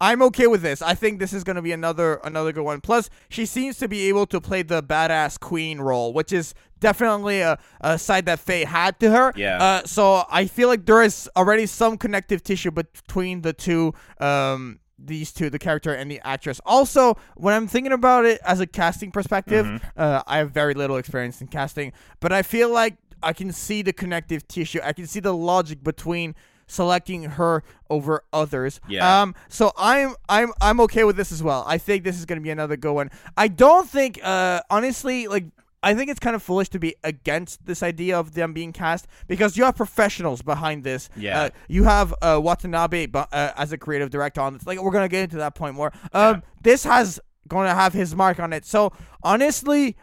I'm 0.00 0.20
okay 0.22 0.46
with 0.46 0.62
this. 0.62 0.82
I 0.82 0.94
think 0.94 1.18
this 1.18 1.32
is 1.32 1.42
gonna 1.44 1.62
be 1.62 1.72
another 1.72 2.20
another 2.24 2.52
good 2.52 2.64
one. 2.64 2.80
Plus, 2.80 3.08
she 3.28 3.46
seems 3.46 3.78
to 3.78 3.88
be 3.88 4.08
able 4.08 4.26
to 4.26 4.40
play 4.40 4.62
the 4.62 4.82
badass 4.82 5.40
queen 5.40 5.80
role, 5.80 6.12
which 6.12 6.32
is 6.32 6.54
definitely 6.80 7.40
a, 7.40 7.58
a 7.80 7.98
side 7.98 8.26
that 8.26 8.38
Faye 8.38 8.64
had 8.64 9.00
to 9.00 9.10
her. 9.10 9.32
Yeah. 9.36 9.62
Uh, 9.62 9.82
so 9.84 10.24
I 10.30 10.46
feel 10.46 10.68
like 10.68 10.84
there 10.84 11.02
is 11.02 11.28
already 11.36 11.66
some 11.66 11.96
connective 11.96 12.42
tissue 12.42 12.70
between 12.70 13.42
the 13.42 13.52
two. 13.52 13.94
Um, 14.20 14.80
these 14.98 15.30
two, 15.30 15.50
the 15.50 15.58
character 15.58 15.92
and 15.92 16.10
the 16.10 16.20
actress. 16.24 16.58
Also, 16.64 17.18
when 17.36 17.52
I'm 17.52 17.66
thinking 17.66 17.92
about 17.92 18.24
it 18.24 18.40
as 18.42 18.60
a 18.60 18.66
casting 18.66 19.10
perspective, 19.12 19.66
Mm-hmm. 19.66 19.86
uh, 19.94 20.22
I 20.26 20.38
have 20.38 20.52
very 20.52 20.72
little 20.72 20.96
experience 20.96 21.42
in 21.42 21.48
casting, 21.48 21.92
but 22.18 22.32
I 22.32 22.40
feel 22.40 22.70
like 22.70 22.96
I 23.22 23.34
can 23.34 23.52
see 23.52 23.82
the 23.82 23.92
connective 23.92 24.48
tissue. 24.48 24.80
I 24.82 24.94
can 24.94 25.06
see 25.06 25.20
the 25.20 25.34
logic 25.34 25.84
between 25.84 26.34
selecting 26.66 27.22
her 27.24 27.62
over 27.90 28.22
others. 28.32 28.80
Yeah. 28.88 29.22
Um. 29.22 29.34
So 29.48 29.72
I'm 29.76 30.14
I'm 30.28 30.52
I'm 30.60 30.80
okay 30.80 31.04
with 31.04 31.16
this 31.16 31.32
as 31.32 31.42
well. 31.42 31.64
I 31.66 31.78
think 31.78 32.04
this 32.04 32.18
is 32.18 32.24
gonna 32.26 32.40
be 32.40 32.50
another 32.50 32.76
good 32.76 32.92
one. 32.92 33.10
I 33.36 33.48
don't 33.48 33.88
think, 33.88 34.20
uh, 34.22 34.60
honestly, 34.70 35.28
like. 35.28 35.44
I 35.82 35.94
think 35.94 36.10
it's 36.10 36.18
kind 36.18 36.34
of 36.34 36.42
foolish 36.42 36.68
to 36.70 36.80
be 36.80 36.96
against 37.04 37.64
this 37.64 37.80
idea 37.80 38.18
of 38.18 38.34
them 38.34 38.52
being 38.52 38.72
cast 38.72 39.06
because 39.28 39.56
you 39.56 39.62
have 39.64 39.76
professionals 39.76 40.42
behind 40.42 40.82
this. 40.82 41.08
Yeah. 41.16 41.42
Uh, 41.42 41.50
you 41.68 41.84
have 41.84 42.12
uh, 42.22 42.40
Watanabe 42.42 43.06
uh, 43.14 43.26
as 43.56 43.70
a 43.72 43.78
creative 43.78 44.10
director 44.10 44.40
on 44.40 44.54
this. 44.54 44.66
Like 44.66 44.82
we're 44.82 44.90
gonna 44.90 45.08
get 45.08 45.22
into 45.24 45.36
that 45.36 45.54
point 45.54 45.76
more. 45.76 45.92
Um, 46.12 46.36
Yeah. 46.36 46.40
this 46.62 46.82
has 46.84 47.20
going 47.46 47.68
to 47.68 47.74
have 47.74 47.92
his 47.92 48.16
mark 48.16 48.40
on 48.40 48.52
it. 48.52 48.64
So 48.64 48.92
honestly, 49.22 49.96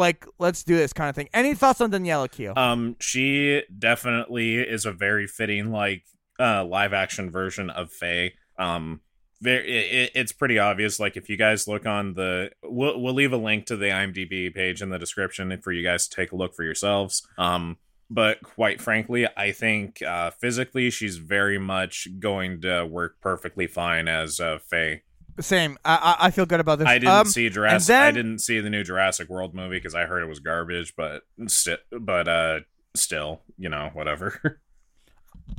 like 0.00 0.26
let's 0.40 0.64
do 0.64 0.76
this 0.76 0.92
kind 0.92 1.08
of 1.08 1.14
thing. 1.14 1.28
Any 1.32 1.54
thoughts 1.54 1.80
on 1.80 1.90
Daniella 1.90 2.28
Keo? 2.28 2.54
Um, 2.56 2.96
she 2.98 3.62
definitely 3.78 4.56
is 4.56 4.84
a 4.86 4.92
very 4.92 5.28
fitting 5.28 5.70
like 5.70 6.02
uh 6.40 6.64
live 6.64 6.92
action 6.92 7.30
version 7.30 7.70
of 7.70 7.92
Faye. 7.92 8.34
Um, 8.58 9.00
very, 9.40 9.78
it, 9.78 10.10
it's 10.14 10.32
pretty 10.32 10.58
obvious. 10.58 10.98
Like 10.98 11.16
if 11.16 11.28
you 11.28 11.36
guys 11.36 11.68
look 11.68 11.86
on 11.86 12.14
the, 12.14 12.50
we'll 12.64 13.00
we'll 13.00 13.14
leave 13.14 13.32
a 13.32 13.38
link 13.38 13.66
to 13.66 13.76
the 13.76 13.86
IMDb 13.86 14.52
page 14.52 14.82
in 14.82 14.90
the 14.90 14.98
description 14.98 15.56
for 15.62 15.72
you 15.72 15.82
guys 15.82 16.08
to 16.08 16.16
take 16.16 16.32
a 16.32 16.36
look 16.36 16.54
for 16.54 16.64
yourselves. 16.64 17.26
Um, 17.38 17.78
but 18.10 18.42
quite 18.42 18.80
frankly, 18.80 19.26
I 19.36 19.52
think 19.52 20.02
uh, 20.02 20.30
physically 20.30 20.90
she's 20.90 21.16
very 21.18 21.58
much 21.58 22.08
going 22.18 22.60
to 22.62 22.84
work 22.84 23.20
perfectly 23.20 23.66
fine 23.68 24.08
as 24.08 24.40
uh, 24.40 24.58
Faye. 24.58 25.02
Same. 25.40 25.78
I, 25.84 26.16
I 26.20 26.30
feel 26.30 26.46
good 26.46 26.60
about 26.60 26.78
this. 26.78 26.88
I 26.88 26.98
didn't 26.98 27.14
um, 27.14 27.26
see 27.26 27.48
Jurassic. 27.48 27.88
then- 27.88 28.02
I 28.02 28.10
didn't 28.10 28.38
see 28.40 28.60
the 28.60 28.70
new 28.70 28.84
Jurassic 28.84 29.28
World 29.28 29.54
movie 29.54 29.76
because 29.76 29.94
I 29.94 30.04
heard 30.04 30.22
it 30.22 30.28
was 30.28 30.40
garbage. 30.40 30.94
But 30.96 31.22
sti- 31.46 31.78
but 31.98 32.28
uh, 32.28 32.60
still, 32.94 33.40
you 33.58 33.68
know, 33.68 33.90
whatever. 33.92 34.60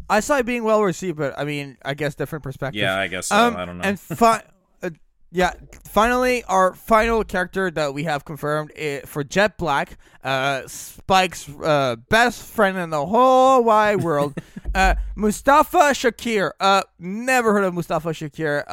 I 0.09 0.19
saw 0.19 0.37
it 0.37 0.45
being 0.45 0.63
well 0.63 0.83
received, 0.83 1.17
but 1.17 1.37
I 1.37 1.43
mean, 1.43 1.77
I 1.83 1.93
guess 1.93 2.15
different 2.15 2.43
perspectives. 2.43 2.81
yeah, 2.81 2.97
I 2.97 3.07
guess 3.07 3.27
so. 3.27 3.35
Um, 3.35 3.55
I 3.55 3.65
don't 3.65 3.77
know. 3.77 3.83
And 3.83 3.99
fi- 3.99 4.43
uh, 4.83 4.89
yeah, 5.31 5.53
finally, 5.85 6.43
our 6.45 6.73
final 6.73 7.23
character 7.23 7.71
that 7.71 7.93
we 7.93 8.03
have 8.03 8.25
confirmed 8.25 8.71
i 8.77 9.01
for 9.05 9.23
Jet 9.23 9.57
Black, 9.57 9.97
uh, 10.23 10.63
Spike's 10.67 11.49
uh, 11.49 11.95
best 12.09 12.43
friend 12.43 12.77
in 12.77 12.89
the 12.89 13.05
whole 13.05 13.63
wide 13.63 14.01
world, 14.01 14.37
uh, 14.75 14.95
Mustafa 15.15 15.91
Shakir. 15.91 16.51
Uh, 16.59 16.83
never 16.99 17.53
heard 17.53 17.63
of 17.63 17.73
Mustafa 17.73 18.09
Shakir. 18.09 18.63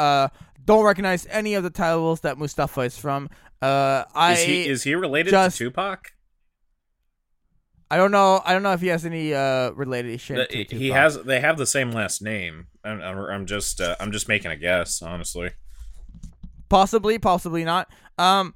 Don't 0.68 0.84
recognize 0.84 1.26
any 1.30 1.54
of 1.54 1.62
the 1.62 1.70
titles 1.70 2.20
that 2.20 2.36
Mustafa 2.36 2.82
is 2.82 2.98
from. 2.98 3.30
Uh, 3.62 4.04
I 4.14 4.32
is 4.32 4.42
he 4.42 4.68
is 4.68 4.82
he 4.82 4.94
related 4.94 5.30
just- 5.30 5.56
to 5.56 5.64
Tupac? 5.64 6.12
I 7.90 7.96
don't 7.96 8.10
know. 8.10 8.42
I 8.44 8.52
don't 8.52 8.62
know 8.62 8.74
if 8.74 8.82
he 8.82 8.88
has 8.88 9.06
any 9.06 9.32
uh 9.32 9.70
relation. 9.70 10.36
The- 10.36 10.66
to 10.66 10.76
he 10.76 10.90
has. 10.90 11.22
They 11.22 11.40
have 11.40 11.56
the 11.56 11.64
same 11.64 11.90
last 11.90 12.20
name. 12.20 12.66
I'm, 12.84 13.00
I'm, 13.00 13.18
I'm 13.18 13.46
just 13.46 13.80
uh, 13.80 13.96
I'm 13.98 14.12
just 14.12 14.28
making 14.28 14.50
a 14.50 14.58
guess, 14.58 15.00
honestly. 15.00 15.52
Possibly, 16.68 17.18
possibly 17.18 17.64
not. 17.64 17.90
Um, 18.18 18.54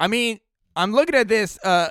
I 0.00 0.08
mean, 0.08 0.40
I'm 0.76 0.94
looking 0.94 1.14
at 1.14 1.28
this. 1.28 1.58
Uh, 1.62 1.90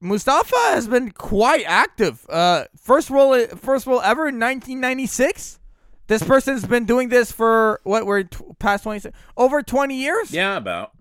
Mustafa 0.00 0.56
has 0.70 0.88
been 0.88 1.12
quite 1.12 1.62
active. 1.68 2.26
Uh, 2.28 2.64
first 2.76 3.10
role, 3.10 3.46
first 3.46 3.86
role 3.86 4.00
ever 4.00 4.26
in 4.26 4.40
1996. 4.40 5.60
This 6.08 6.22
person's 6.22 6.66
been 6.66 6.86
doing 6.86 7.10
this 7.10 7.30
for 7.30 7.80
what? 7.84 8.06
We're 8.06 8.24
t- 8.24 8.44
past 8.58 8.82
20 8.84 9.10
over 9.36 9.62
20 9.62 9.94
years. 9.94 10.32
Yeah, 10.32 10.56
about. 10.56 10.92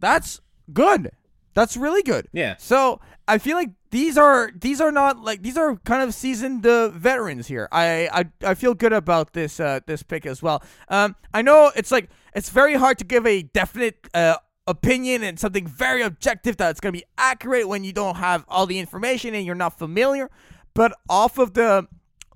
That's 0.00 0.40
good. 0.72 1.12
That's 1.54 1.76
really 1.76 2.02
good. 2.02 2.28
Yeah. 2.32 2.56
So 2.58 3.00
I 3.26 3.38
feel 3.38 3.56
like 3.56 3.70
these 3.90 4.18
are 4.18 4.50
these 4.60 4.80
are 4.80 4.90
not 4.92 5.20
like 5.22 5.42
these 5.42 5.56
are 5.56 5.76
kind 5.84 6.02
of 6.02 6.14
seasoned 6.14 6.66
uh, 6.66 6.88
veterans 6.88 7.46
here. 7.46 7.68
I, 7.70 8.08
I 8.12 8.50
I 8.50 8.54
feel 8.54 8.74
good 8.74 8.92
about 8.92 9.32
this 9.32 9.60
uh, 9.60 9.80
this 9.86 10.02
pick 10.02 10.26
as 10.26 10.42
well. 10.42 10.62
Um, 10.88 11.16
I 11.32 11.42
know 11.42 11.70
it's 11.76 11.90
like 11.90 12.08
it's 12.34 12.50
very 12.50 12.74
hard 12.74 12.98
to 12.98 13.04
give 13.04 13.26
a 13.26 13.42
definite 13.42 14.08
uh, 14.14 14.36
opinion 14.66 15.22
and 15.22 15.38
something 15.38 15.66
very 15.66 16.02
objective 16.02 16.56
that's 16.56 16.80
gonna 16.80 16.92
be 16.92 17.04
accurate 17.18 17.68
when 17.68 17.84
you 17.84 17.92
don't 17.92 18.16
have 18.16 18.44
all 18.48 18.66
the 18.66 18.78
information 18.78 19.34
and 19.34 19.44
you're 19.46 19.54
not 19.54 19.78
familiar. 19.78 20.30
But 20.74 20.96
off 21.08 21.38
of 21.38 21.54
the 21.54 21.88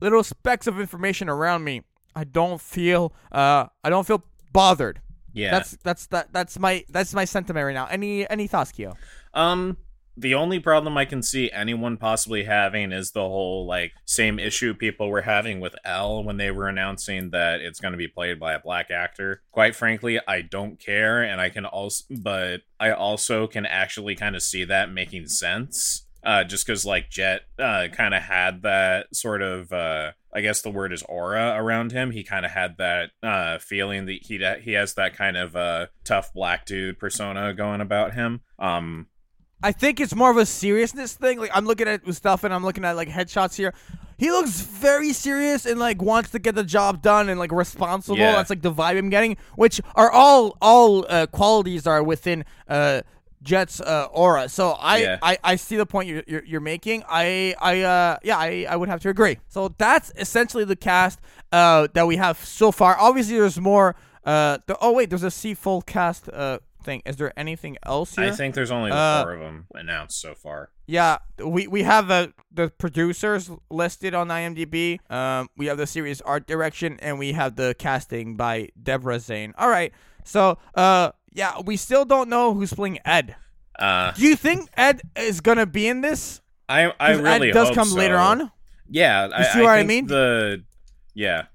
little 0.04 0.22
specks 0.22 0.66
of 0.66 0.78
information 0.78 1.28
around 1.28 1.64
me, 1.64 1.82
I 2.14 2.24
don't 2.24 2.60
feel 2.60 3.12
uh 3.32 3.66
I 3.82 3.90
don't 3.90 4.06
feel 4.06 4.22
bothered. 4.52 5.00
Yeah. 5.32 5.50
That's 5.50 5.76
that's 5.82 6.06
that 6.06 6.32
that's 6.32 6.58
my 6.58 6.84
that's 6.88 7.12
my 7.12 7.24
sentiment 7.24 7.66
right 7.66 7.74
now. 7.74 7.86
Any 7.86 8.28
any 8.30 8.46
thoughts, 8.46 8.70
Kyo? 8.70 8.94
Um, 9.34 9.76
the 10.16 10.34
only 10.34 10.60
problem 10.60 10.96
I 10.96 11.06
can 11.06 11.22
see 11.22 11.50
anyone 11.50 11.96
possibly 11.96 12.44
having 12.44 12.92
is 12.92 13.10
the 13.10 13.22
whole 13.22 13.66
like 13.66 13.92
same 14.04 14.38
issue 14.38 14.72
people 14.72 15.08
were 15.08 15.22
having 15.22 15.58
with 15.58 15.74
L 15.84 16.22
when 16.22 16.36
they 16.36 16.52
were 16.52 16.68
announcing 16.68 17.30
that 17.30 17.60
it's 17.60 17.80
going 17.80 17.92
to 17.92 17.98
be 17.98 18.06
played 18.06 18.38
by 18.38 18.52
a 18.52 18.60
black 18.60 18.92
actor. 18.92 19.42
Quite 19.50 19.74
frankly, 19.74 20.20
I 20.28 20.42
don't 20.42 20.78
care, 20.78 21.20
and 21.22 21.40
I 21.40 21.48
can 21.48 21.66
also, 21.66 22.04
but 22.22 22.62
I 22.78 22.92
also 22.92 23.48
can 23.48 23.66
actually 23.66 24.14
kind 24.14 24.36
of 24.36 24.42
see 24.42 24.62
that 24.64 24.92
making 24.92 25.26
sense. 25.26 26.03
Uh, 26.24 26.44
just 26.44 26.66
because 26.66 26.86
like 26.86 27.10
Jet 27.10 27.42
uh, 27.58 27.88
kind 27.92 28.14
of 28.14 28.22
had 28.22 28.62
that 28.62 29.14
sort 29.14 29.42
of 29.42 29.72
uh, 29.72 30.12
I 30.32 30.40
guess 30.40 30.62
the 30.62 30.70
word 30.70 30.92
is 30.92 31.02
aura 31.02 31.54
around 31.56 31.92
him. 31.92 32.10
He 32.10 32.24
kind 32.24 32.44
of 32.44 32.50
had 32.50 32.76
that 32.78 33.10
uh, 33.22 33.58
feeling 33.58 34.06
that 34.06 34.22
he 34.22 34.44
he 34.62 34.72
has 34.72 34.94
that 34.94 35.14
kind 35.16 35.36
of 35.36 35.54
uh, 35.54 35.86
tough 36.02 36.32
black 36.32 36.66
dude 36.66 36.98
persona 36.98 37.54
going 37.54 37.80
about 37.80 38.14
him. 38.14 38.40
Um, 38.58 39.06
I 39.62 39.72
think 39.72 40.00
it's 40.00 40.14
more 40.14 40.30
of 40.30 40.36
a 40.36 40.44
seriousness 40.44 41.14
thing. 41.14 41.38
Like 41.38 41.50
I'm 41.54 41.64
looking 41.64 41.88
at 41.88 42.06
stuff 42.14 42.44
and 42.44 42.52
I'm 42.52 42.64
looking 42.64 42.84
at 42.84 42.96
like 42.96 43.08
headshots 43.08 43.56
here. 43.56 43.72
He 44.18 44.30
looks 44.30 44.60
very 44.60 45.12
serious 45.12 45.66
and 45.66 45.80
like 45.80 46.02
wants 46.02 46.30
to 46.32 46.38
get 46.38 46.54
the 46.54 46.64
job 46.64 47.00
done 47.00 47.28
and 47.28 47.38
like 47.38 47.50
responsible. 47.50 48.18
Yeah. 48.18 48.32
That's 48.32 48.50
like 48.50 48.62
the 48.62 48.72
vibe 48.72 48.98
I'm 48.98 49.08
getting, 49.08 49.36
which 49.56 49.80
are 49.94 50.10
all 50.10 50.56
all 50.60 51.06
uh, 51.08 51.26
qualities 51.26 51.86
are 51.86 52.02
within 52.02 52.44
uh, 52.68 53.02
Jet's 53.44 53.80
uh, 53.80 54.08
aura. 54.10 54.48
So 54.48 54.70
I, 54.72 54.96
Yeah. 54.98 55.18
I 55.22 55.38
I 55.44 55.56
see 55.56 55.76
the 55.76 55.86
point 55.86 56.08
you're, 56.08 56.24
you're, 56.26 56.44
you're 56.44 56.60
making. 56.60 57.04
I 57.08 57.54
I 57.60 57.82
uh 57.82 58.16
yeah 58.24 58.38
I, 58.38 58.66
I 58.68 58.74
would 58.76 58.88
have 58.88 59.00
to 59.02 59.08
agree. 59.10 59.38
So 59.48 59.68
that's 59.78 60.10
essentially 60.16 60.64
the 60.64 60.76
cast 60.76 61.20
uh 61.52 61.86
that 61.94 62.06
we 62.06 62.16
have 62.16 62.38
so 62.42 62.72
far. 62.72 62.96
Obviously, 62.98 63.38
there's 63.38 63.60
more. 63.60 63.94
Uh, 64.24 64.56
the, 64.66 64.76
oh 64.80 64.92
wait, 64.92 65.10
there's 65.10 65.22
a 65.22 65.30
C 65.30 65.52
full 65.54 65.82
cast 65.82 66.28
uh 66.30 66.58
think. 66.82 67.02
Is 67.06 67.16
there 67.16 67.32
anything 67.38 67.76
else 67.84 68.16
here? 68.16 68.24
I 68.24 68.30
think 68.30 68.54
there's 68.54 68.70
only 68.70 68.90
the 68.90 68.96
Uh, 68.96 69.22
four 69.22 69.34
of 69.34 69.40
them 69.40 69.66
announced 69.74 70.20
so 70.20 70.34
far. 70.34 70.70
Yeah, 70.86 71.18
we 71.44 71.66
we 71.66 71.82
have 71.82 72.08
the 72.08 72.32
the 72.50 72.68
producers 72.78 73.50
listed 73.70 74.14
on 74.14 74.28
IMDb. 74.28 74.98
Um, 75.10 75.48
we 75.56 75.66
have 75.66 75.76
the 75.78 75.86
series 75.86 76.20
art 76.22 76.46
direction, 76.46 76.98
and 77.00 77.18
we 77.18 77.32
have 77.32 77.56
the 77.56 77.74
casting 77.78 78.36
by 78.36 78.68
Deborah 78.82 79.20
Zane. 79.20 79.52
All 79.58 79.68
right, 79.68 79.92
so 80.24 80.58
uh, 80.74 81.12
yeah, 81.34 81.60
we 81.60 81.76
still 81.76 82.04
don't 82.04 82.28
know 82.28 82.54
who's 82.54 82.72
playing 82.72 83.00
Ed. 83.04 83.36
Uh, 83.78 84.12
Do 84.12 84.22
you 84.22 84.36
think 84.36 84.70
Ed 84.76 85.02
is 85.16 85.40
gonna 85.40 85.66
be 85.66 85.86
in 85.86 86.00
this? 86.00 86.40
I 86.68 86.92
I 86.98 87.12
really 87.12 87.50
Ed 87.50 87.54
does 87.54 87.74
come 87.74 87.88
so. 87.88 87.96
later 87.96 88.16
on. 88.16 88.50
Yeah, 88.88 89.28
I, 89.32 89.42
see 89.44 89.60
what 89.60 89.70
I 89.70 89.78
think 89.78 89.88
mean? 89.88 90.06
The 90.06 90.64
yeah, 91.14 91.46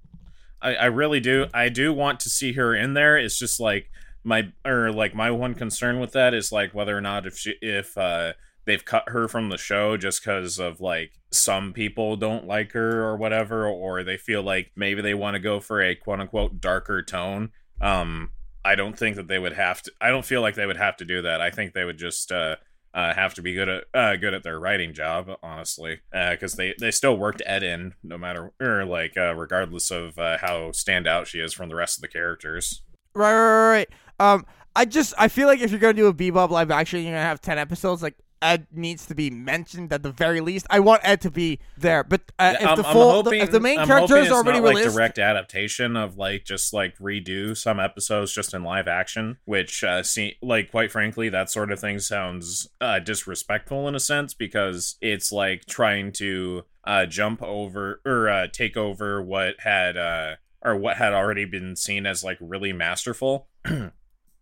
I 0.62 0.75
I 0.75 0.86
really 0.86 1.19
do. 1.19 1.48
I 1.53 1.69
do 1.69 1.93
want 1.93 2.19
to 2.21 2.29
see 2.29 2.53
her 2.53 2.75
in 2.75 2.93
there. 2.93 3.17
It's 3.17 3.39
just 3.39 3.59
like 3.59 3.89
my 4.24 4.51
or 4.65 4.91
like 4.91 5.15
my 5.15 5.31
one 5.31 5.55
concern 5.55 6.00
with 6.00 6.12
that 6.12 6.33
is 6.33 6.51
like 6.51 6.74
whether 6.74 6.95
or 6.95 7.01
not 7.01 7.25
if 7.25 7.38
she 7.38 7.55
if 7.62 7.98
uh 7.98 8.33
they've 8.65 8.83
cut 8.83 9.09
her 9.09 9.27
from 9.27 9.50
the 9.50 9.57
show 9.57 9.98
just 9.98 10.21
because 10.21 10.59
of 10.59 10.81
like 10.81 11.12
some 11.31 11.74
people 11.74 12.17
don't 12.17 12.45
like 12.45 12.74
her 12.74 13.03
or 13.03 13.15
whatever, 13.15 13.67
or 13.67 14.03
they 14.03 14.17
feel 14.17 14.43
like 14.43 14.71
maybe 14.75 15.01
they 15.01 15.13
want 15.13 15.36
to 15.36 15.39
go 15.39 15.59
for 15.59 15.81
a 15.81 15.95
quote 15.95 16.19
unquote 16.19 16.59
darker 16.59 17.01
tone. 17.01 17.51
Um, 17.81 18.31
I 18.63 18.75
don't 18.75 18.97
think 18.97 19.15
that 19.15 19.27
they 19.27 19.39
would 19.39 19.53
have 19.53 19.81
to. 19.83 19.91
I 20.01 20.09
don't 20.09 20.25
feel 20.25 20.41
like 20.41 20.55
they 20.55 20.65
would 20.65 20.77
have 20.77 20.97
to 20.97 21.05
do 21.05 21.21
that. 21.21 21.41
I 21.41 21.49
think 21.49 21.73
they 21.73 21.85
would 21.85 21.97
just 21.97 22.31
uh, 22.31 22.57
uh, 22.93 23.13
have 23.13 23.33
to 23.35 23.41
be 23.41 23.53
good 23.53 23.69
at 23.69 23.83
uh, 23.93 24.15
good 24.15 24.33
at 24.33 24.43
their 24.43 24.59
writing 24.59 24.93
job, 24.93 25.29
honestly, 25.41 26.01
because 26.11 26.53
they 26.53 26.73
they 26.79 26.91
still 26.91 27.17
worked 27.17 27.41
Ed 27.45 27.63
in 27.63 27.93
no 28.03 28.17
matter 28.17 28.51
or 28.59 28.85
like 28.85 29.15
uh, 29.17 29.33
regardless 29.35 29.91
of 29.91 30.17
uh, 30.17 30.37
how 30.39 30.69
standout 30.71 31.25
she 31.25 31.39
is 31.39 31.53
from 31.53 31.69
the 31.69 31.75
rest 31.75 31.97
of 31.97 32.01
the 32.01 32.07
characters. 32.07 32.83
Right, 33.13 33.33
right, 33.33 33.39
right, 33.39 33.69
right. 33.69 33.89
Um, 34.19 34.45
I 34.75 34.85
just 34.85 35.13
I 35.17 35.27
feel 35.27 35.47
like 35.47 35.61
if 35.61 35.71
you're 35.71 35.79
gonna 35.79 35.93
do 35.93 36.07
a 36.07 36.13
Bebop 36.13 36.49
live 36.49 36.71
action, 36.71 37.01
you're 37.01 37.11
gonna 37.11 37.21
have 37.21 37.41
ten 37.41 37.57
episodes. 37.57 38.03
Like 38.03 38.15
Ed 38.41 38.67
needs 38.72 39.05
to 39.08 39.15
be 39.15 39.29
mentioned 39.29 39.91
at 39.91 40.03
the 40.03 40.12
very 40.12 40.41
least. 40.41 40.65
I 40.69 40.79
want 40.79 41.01
Ed 41.03 41.22
to 41.22 41.31
be 41.31 41.60
there, 41.77 42.03
but 42.03 42.22
uh, 42.39 42.55
if 42.60 42.67
I'm, 42.67 42.77
the 42.77 42.84
full, 42.84 43.12
hoping, 43.12 43.41
if 43.41 43.51
the 43.51 43.60
main 43.60 43.79
I'm 43.79 43.88
character 43.88 44.17
is 44.17 44.31
already 44.31 44.60
not, 44.60 44.74
like 44.74 44.84
direct 44.84 45.19
adaptation 45.19 45.96
of 45.96 46.17
like 46.17 46.46
just 46.46 46.74
like 46.74 46.98
redo 46.98 47.55
some 47.55 47.79
episodes 47.79 48.34
just 48.34 48.53
in 48.53 48.63
live 48.63 48.88
action, 48.88 49.38
which 49.46 49.84
uh, 49.84 50.03
see 50.03 50.38
like 50.41 50.72
quite 50.72 50.91
frankly 50.91 51.29
that 51.29 51.50
sort 51.50 51.72
of 51.72 51.79
thing 51.79 52.00
sounds 52.00 52.67
uh, 52.81 53.00
disrespectful 53.00 53.88
in 53.88 53.96
a 53.96 54.00
sense 54.00 54.34
because 54.34 54.96
it's 55.01 55.31
like 55.31 55.65
trying 55.65 56.12
to 56.13 56.63
uh, 56.86 57.05
jump 57.05 57.41
over 57.43 58.01
or 58.05 58.29
uh, 58.29 58.48
take 58.48 58.77
over 58.77 59.22
what 59.22 59.55
had 59.60 59.98
uh, 59.98 60.36
or 60.62 60.75
what 60.75 60.98
had 60.98 61.13
already 61.13 61.46
been 61.46 61.75
seen 61.75 62.05
as 62.05 62.24
like 62.24 62.38
really 62.39 62.74
masterful. 62.74 63.48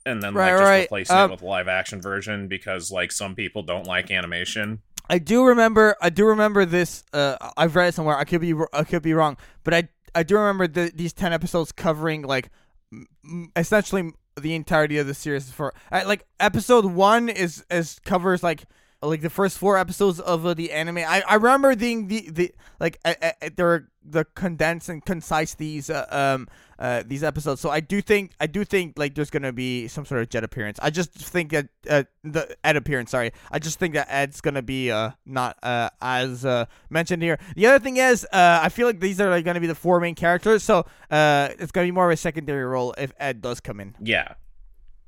And 0.07 0.21
then 0.23 0.33
Right, 0.33 0.51
like 0.51 0.59
just 0.59 0.69
right. 0.69 0.81
replacing 0.83 1.15
Um, 1.15 1.29
it 1.29 1.33
with 1.33 1.41
live 1.43 1.67
action 1.67 2.01
version 2.01 2.47
because 2.47 2.91
like 2.91 3.11
some 3.11 3.35
people 3.35 3.61
don't 3.63 3.85
like 3.85 4.09
animation. 4.11 4.81
I 5.09 5.19
do 5.19 5.45
remember. 5.45 5.95
I 6.01 6.09
do 6.09 6.25
remember 6.25 6.65
this. 6.65 7.03
Uh, 7.13 7.37
I've 7.55 7.75
read 7.75 7.89
it 7.89 7.93
somewhere. 7.93 8.17
I 8.17 8.23
could 8.25 8.41
be. 8.41 8.53
I 8.73 8.83
could 8.83 9.01
be 9.03 9.13
wrong, 9.13 9.37
but 9.63 9.73
I 9.73 9.89
I 10.15 10.23
do 10.23 10.35
remember 10.37 10.67
the, 10.67 10.91
these 10.93 11.13
ten 11.13 11.31
episodes 11.33 11.71
covering 11.71 12.23
like 12.23 12.49
m- 12.91 13.51
essentially 13.55 14.11
the 14.39 14.53
entirety 14.55 14.97
of 14.97 15.07
the 15.07 15.13
series. 15.13 15.49
For 15.51 15.73
uh, 15.91 16.03
like 16.05 16.25
episode 16.39 16.85
one 16.85 17.29
is 17.29 17.63
is 17.71 17.99
covers 18.03 18.43
like 18.43 18.65
like 19.01 19.21
the 19.21 19.29
first 19.29 19.57
four 19.57 19.77
episodes 19.77 20.19
of 20.19 20.45
uh, 20.45 20.53
the 20.53 20.71
anime. 20.71 20.97
I, 20.99 21.23
I 21.27 21.35
remember 21.35 21.75
the 21.75 22.03
the, 22.03 22.29
the 22.31 22.51
like 22.79 22.99
uh, 23.05 23.13
uh, 23.21 23.49
were 23.57 23.89
the 24.03 24.25
condensed 24.35 24.89
and 24.89 25.03
concise 25.03 25.53
these 25.55 25.89
uh, 25.89 26.05
um 26.09 26.47
uh 26.79 27.03
these 27.05 27.23
episodes. 27.23 27.61
So 27.61 27.69
I 27.69 27.79
do 27.79 28.01
think 28.01 28.31
I 28.39 28.47
do 28.47 28.63
think 28.63 28.93
like 28.97 29.15
there's 29.15 29.29
gonna 29.29 29.53
be 29.53 29.87
some 29.87 30.05
sort 30.05 30.21
of 30.21 30.29
Jet 30.29 30.43
appearance. 30.43 30.79
I 30.81 30.89
just 30.89 31.11
think 31.11 31.51
that 31.51 31.67
uh 31.89 32.03
the 32.23 32.55
Ed 32.63 32.75
appearance. 32.75 33.11
Sorry, 33.11 33.31
I 33.51 33.59
just 33.59 33.79
think 33.79 33.93
that 33.93 34.07
Ed's 34.09 34.41
gonna 34.41 34.61
be 34.61 34.91
uh 34.91 35.11
not 35.25 35.57
uh 35.61 35.89
as 36.01 36.45
uh 36.45 36.65
mentioned 36.89 37.21
here. 37.21 37.37
The 37.55 37.67
other 37.67 37.79
thing 37.79 37.97
is 37.97 38.25
uh 38.25 38.59
I 38.63 38.69
feel 38.69 38.87
like 38.87 38.99
these 38.99 39.21
are 39.21 39.29
like 39.29 39.45
gonna 39.45 39.59
be 39.59 39.67
the 39.67 39.75
four 39.75 39.99
main 39.99 40.15
characters. 40.15 40.63
So 40.63 40.85
uh 41.11 41.49
it's 41.59 41.71
gonna 41.71 41.87
be 41.87 41.91
more 41.91 42.09
of 42.09 42.13
a 42.13 42.17
secondary 42.17 42.65
role 42.65 42.95
if 42.97 43.11
Ed 43.19 43.41
does 43.41 43.59
come 43.59 43.79
in. 43.79 43.95
Yeah, 44.01 44.33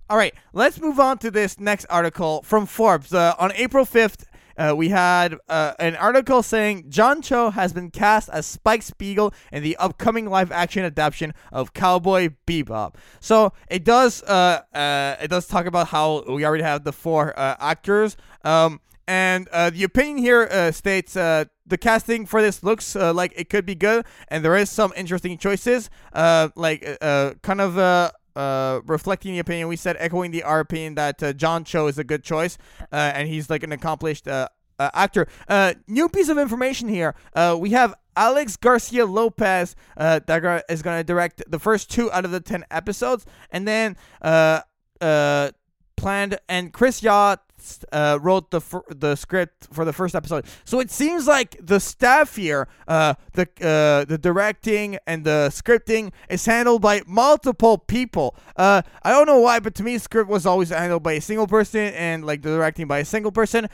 All 0.10 0.18
right, 0.18 0.34
let's 0.54 0.82
move 0.82 1.00
on 1.00 1.20
to 1.20 1.30
this 1.30 1.60
next 1.60 1.86
article 1.86 2.42
from 2.42 2.66
Forbes. 2.66 3.14
Uh, 3.14 3.36
on 3.38 3.52
April 3.54 3.86
5th, 3.86 4.24
uh, 4.58 4.74
we 4.76 4.90
had 4.90 5.36
uh, 5.48 5.74
an 5.78 5.96
article 5.98 6.42
saying 6.42 6.86
John 6.90 7.22
Cho 7.22 7.52
has 7.52 7.74
been 7.74 7.92
cast 7.92 8.28
as 8.30 8.48
Spike 8.48 8.82
Spiegel 8.82 9.32
in 9.52 9.62
the 9.62 9.78
upcoming 9.78 10.28
live 10.28 10.52
action 10.52 10.84
adaptation 10.84 11.36
of 11.52 11.74
Cowboy 11.74 12.32
Bebop. 12.48 12.96
So 13.20 13.54
it 13.70 13.84
does 13.84 14.24
uh, 14.24 14.62
uh, 14.74 15.18
it 15.22 15.28
does 15.28 15.46
talk 15.46 15.68
about 15.68 15.90
how 15.90 16.24
we 16.28 16.44
already 16.44 16.64
have 16.64 16.86
the 16.86 16.92
four 16.92 17.40
uh, 17.40 17.58
actors. 17.60 18.18
Um, 18.44 18.82
and 19.08 19.48
the 19.52 19.84
opinion 19.84 20.18
here 20.18 20.72
states 20.72 21.14
the 21.14 21.78
casting 21.80 22.26
for 22.26 22.42
this 22.42 22.64
looks 22.64 22.96
like 22.96 23.34
it 23.36 23.50
could 23.50 23.66
be 23.66 23.76
good, 23.76 24.06
and 24.28 24.46
there 24.46 24.56
is 24.56 24.70
some 24.72 24.92
interesting 24.96 25.38
choices, 25.38 25.90
like 26.14 26.82
kind 27.02 27.62
of 27.62 28.12
uh, 28.40 28.80
reflecting 28.86 29.34
the 29.34 29.40
opinion 29.40 29.68
we 29.68 29.76
said, 29.76 29.98
echoing 30.00 30.32
the 30.32 30.44
our 30.44 30.62
opinion 30.62 30.96
that 30.96 31.22
uh, 31.22 31.34
John 31.34 31.66
Cho 31.66 31.88
is 31.88 31.98
a 31.98 32.06
good 32.06 32.24
choice, 32.24 32.58
uh, 32.92 32.96
and 32.96 33.28
he's 33.28 33.50
like 33.50 33.64
an 33.64 33.74
accomplished 33.74 34.30
uh, 34.30 34.48
actor. 34.80 35.28
New 35.88 36.08
piece 36.08 36.30
of 36.30 36.38
information 36.38 36.88
here. 36.88 37.16
We 37.58 37.72
have 37.72 37.94
Alex 38.16 38.56
Garcia 38.56 39.06
Lopez 39.06 39.76
that 39.98 40.64
is 40.70 40.82
going 40.82 40.98
to 40.98 41.04
direct 41.04 41.44
the 41.48 41.60
first 41.60 41.92
two 41.92 42.10
out 42.14 42.24
of 42.24 42.32
the 42.32 42.40
ten 42.40 42.64
episodes, 42.72 43.26
and 43.52 43.68
then 43.68 43.98
planned 45.98 46.40
and 46.48 46.72
Chris 46.72 47.04
Yost 47.04 47.40
uh, 47.92 48.20
wrote 48.22 48.52
the 48.52 48.62
the 48.90 49.16
script 49.16 49.68
for 49.72 49.86
the 49.86 49.94
first 49.94 50.16
episode. 50.16 50.46
So 50.66 50.80
it 50.80 50.92
seems 50.92 51.28
like 51.28 51.58
the 51.66 51.80
staff 51.80 52.36
here, 52.36 52.68
uh, 52.88 53.16
the 53.34 53.48
uh, 53.62 54.06
the 54.06 54.18
directing 54.18 54.98
and 55.06 55.24
the 55.24 55.50
scripting 55.52 56.12
is 56.30 56.46
handled 56.46 56.82
by 56.82 57.02
multiple 57.06 57.78
people. 57.78 58.36
Uh, 58.56 58.82
I 59.04 59.12
don't 59.12 59.26
know 59.26 59.40
why, 59.40 59.60
but 59.60 59.76
to 59.76 59.84
me, 59.84 59.98
script 59.98 60.30
was 60.30 60.46
always 60.46 60.70
handled 60.70 61.04
by 61.04 61.14
a 61.14 61.22
single 61.22 61.48
person, 61.48 61.94
and 61.94 62.26
like 62.26 62.42
the 62.42 62.50
directing 62.50 62.88
by 62.88 63.00
a 63.00 63.06
single 63.06 63.32
person. 63.32 63.68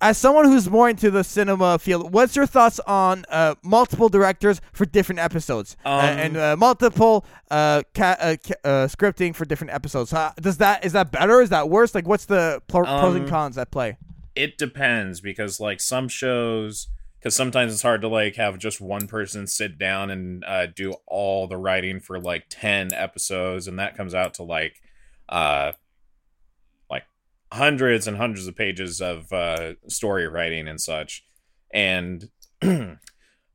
Uh, 0.00 0.06
as 0.10 0.18
someone 0.18 0.44
who's 0.44 0.68
more 0.68 0.88
into 0.88 1.10
the 1.10 1.24
cinema 1.24 1.78
field, 1.78 2.12
what's 2.12 2.36
your 2.36 2.46
thoughts 2.46 2.78
on 2.86 3.24
uh, 3.30 3.54
multiple 3.62 4.08
directors 4.08 4.60
for 4.72 4.84
different 4.86 5.18
episodes 5.20 5.76
uh, 5.84 5.88
Um, 5.88 6.18
and 6.18 6.36
uh, 6.36 6.56
multiple 6.56 7.24
uh, 7.50 7.82
ca- 7.94 8.16
uh, 8.20 8.36
ca- 8.46 8.54
uh, 8.64 8.86
scripting 8.88 9.34
for 9.34 9.44
different 9.44 9.72
episodes? 9.72 10.12
Uh, 10.12 10.32
does 10.40 10.58
that 10.58 10.84
is 10.84 10.92
that 10.92 11.10
better? 11.12 11.40
Is 11.40 11.50
that 11.50 11.68
worse? 11.68 11.94
Like, 11.94 12.06
what's 12.06 12.26
the 12.26 12.62
pl- 12.68 12.84
pros 12.84 13.14
and 13.14 13.24
Um, 13.24 13.30
cons 13.30 13.58
at 13.58 13.70
play? 13.70 13.96
it 14.34 14.58
depends 14.58 15.22
because 15.22 15.60
like 15.60 15.80
some 15.80 16.08
shows 16.08 16.88
because 17.18 17.34
sometimes 17.34 17.72
it's 17.72 17.80
hard 17.80 18.02
to 18.02 18.08
like 18.08 18.36
have 18.36 18.58
just 18.58 18.82
one 18.82 19.06
person 19.06 19.46
sit 19.46 19.78
down 19.78 20.10
and 20.10 20.44
uh, 20.44 20.66
do 20.66 20.92
all 21.06 21.46
the 21.46 21.56
writing 21.56 22.00
for 22.00 22.20
like 22.20 22.44
10 22.50 22.92
episodes 22.92 23.66
and 23.66 23.78
that 23.78 23.96
comes 23.96 24.14
out 24.14 24.34
to 24.34 24.42
like 24.42 24.82
uh 25.30 25.72
like 25.72 25.76
hundreds 27.52 28.06
and 28.06 28.16
hundreds 28.16 28.46
of 28.46 28.56
pages 28.56 29.00
of 29.00 29.32
uh 29.32 29.74
story 29.88 30.26
writing 30.28 30.68
and 30.68 30.80
such. 30.80 31.24
And 31.72 32.28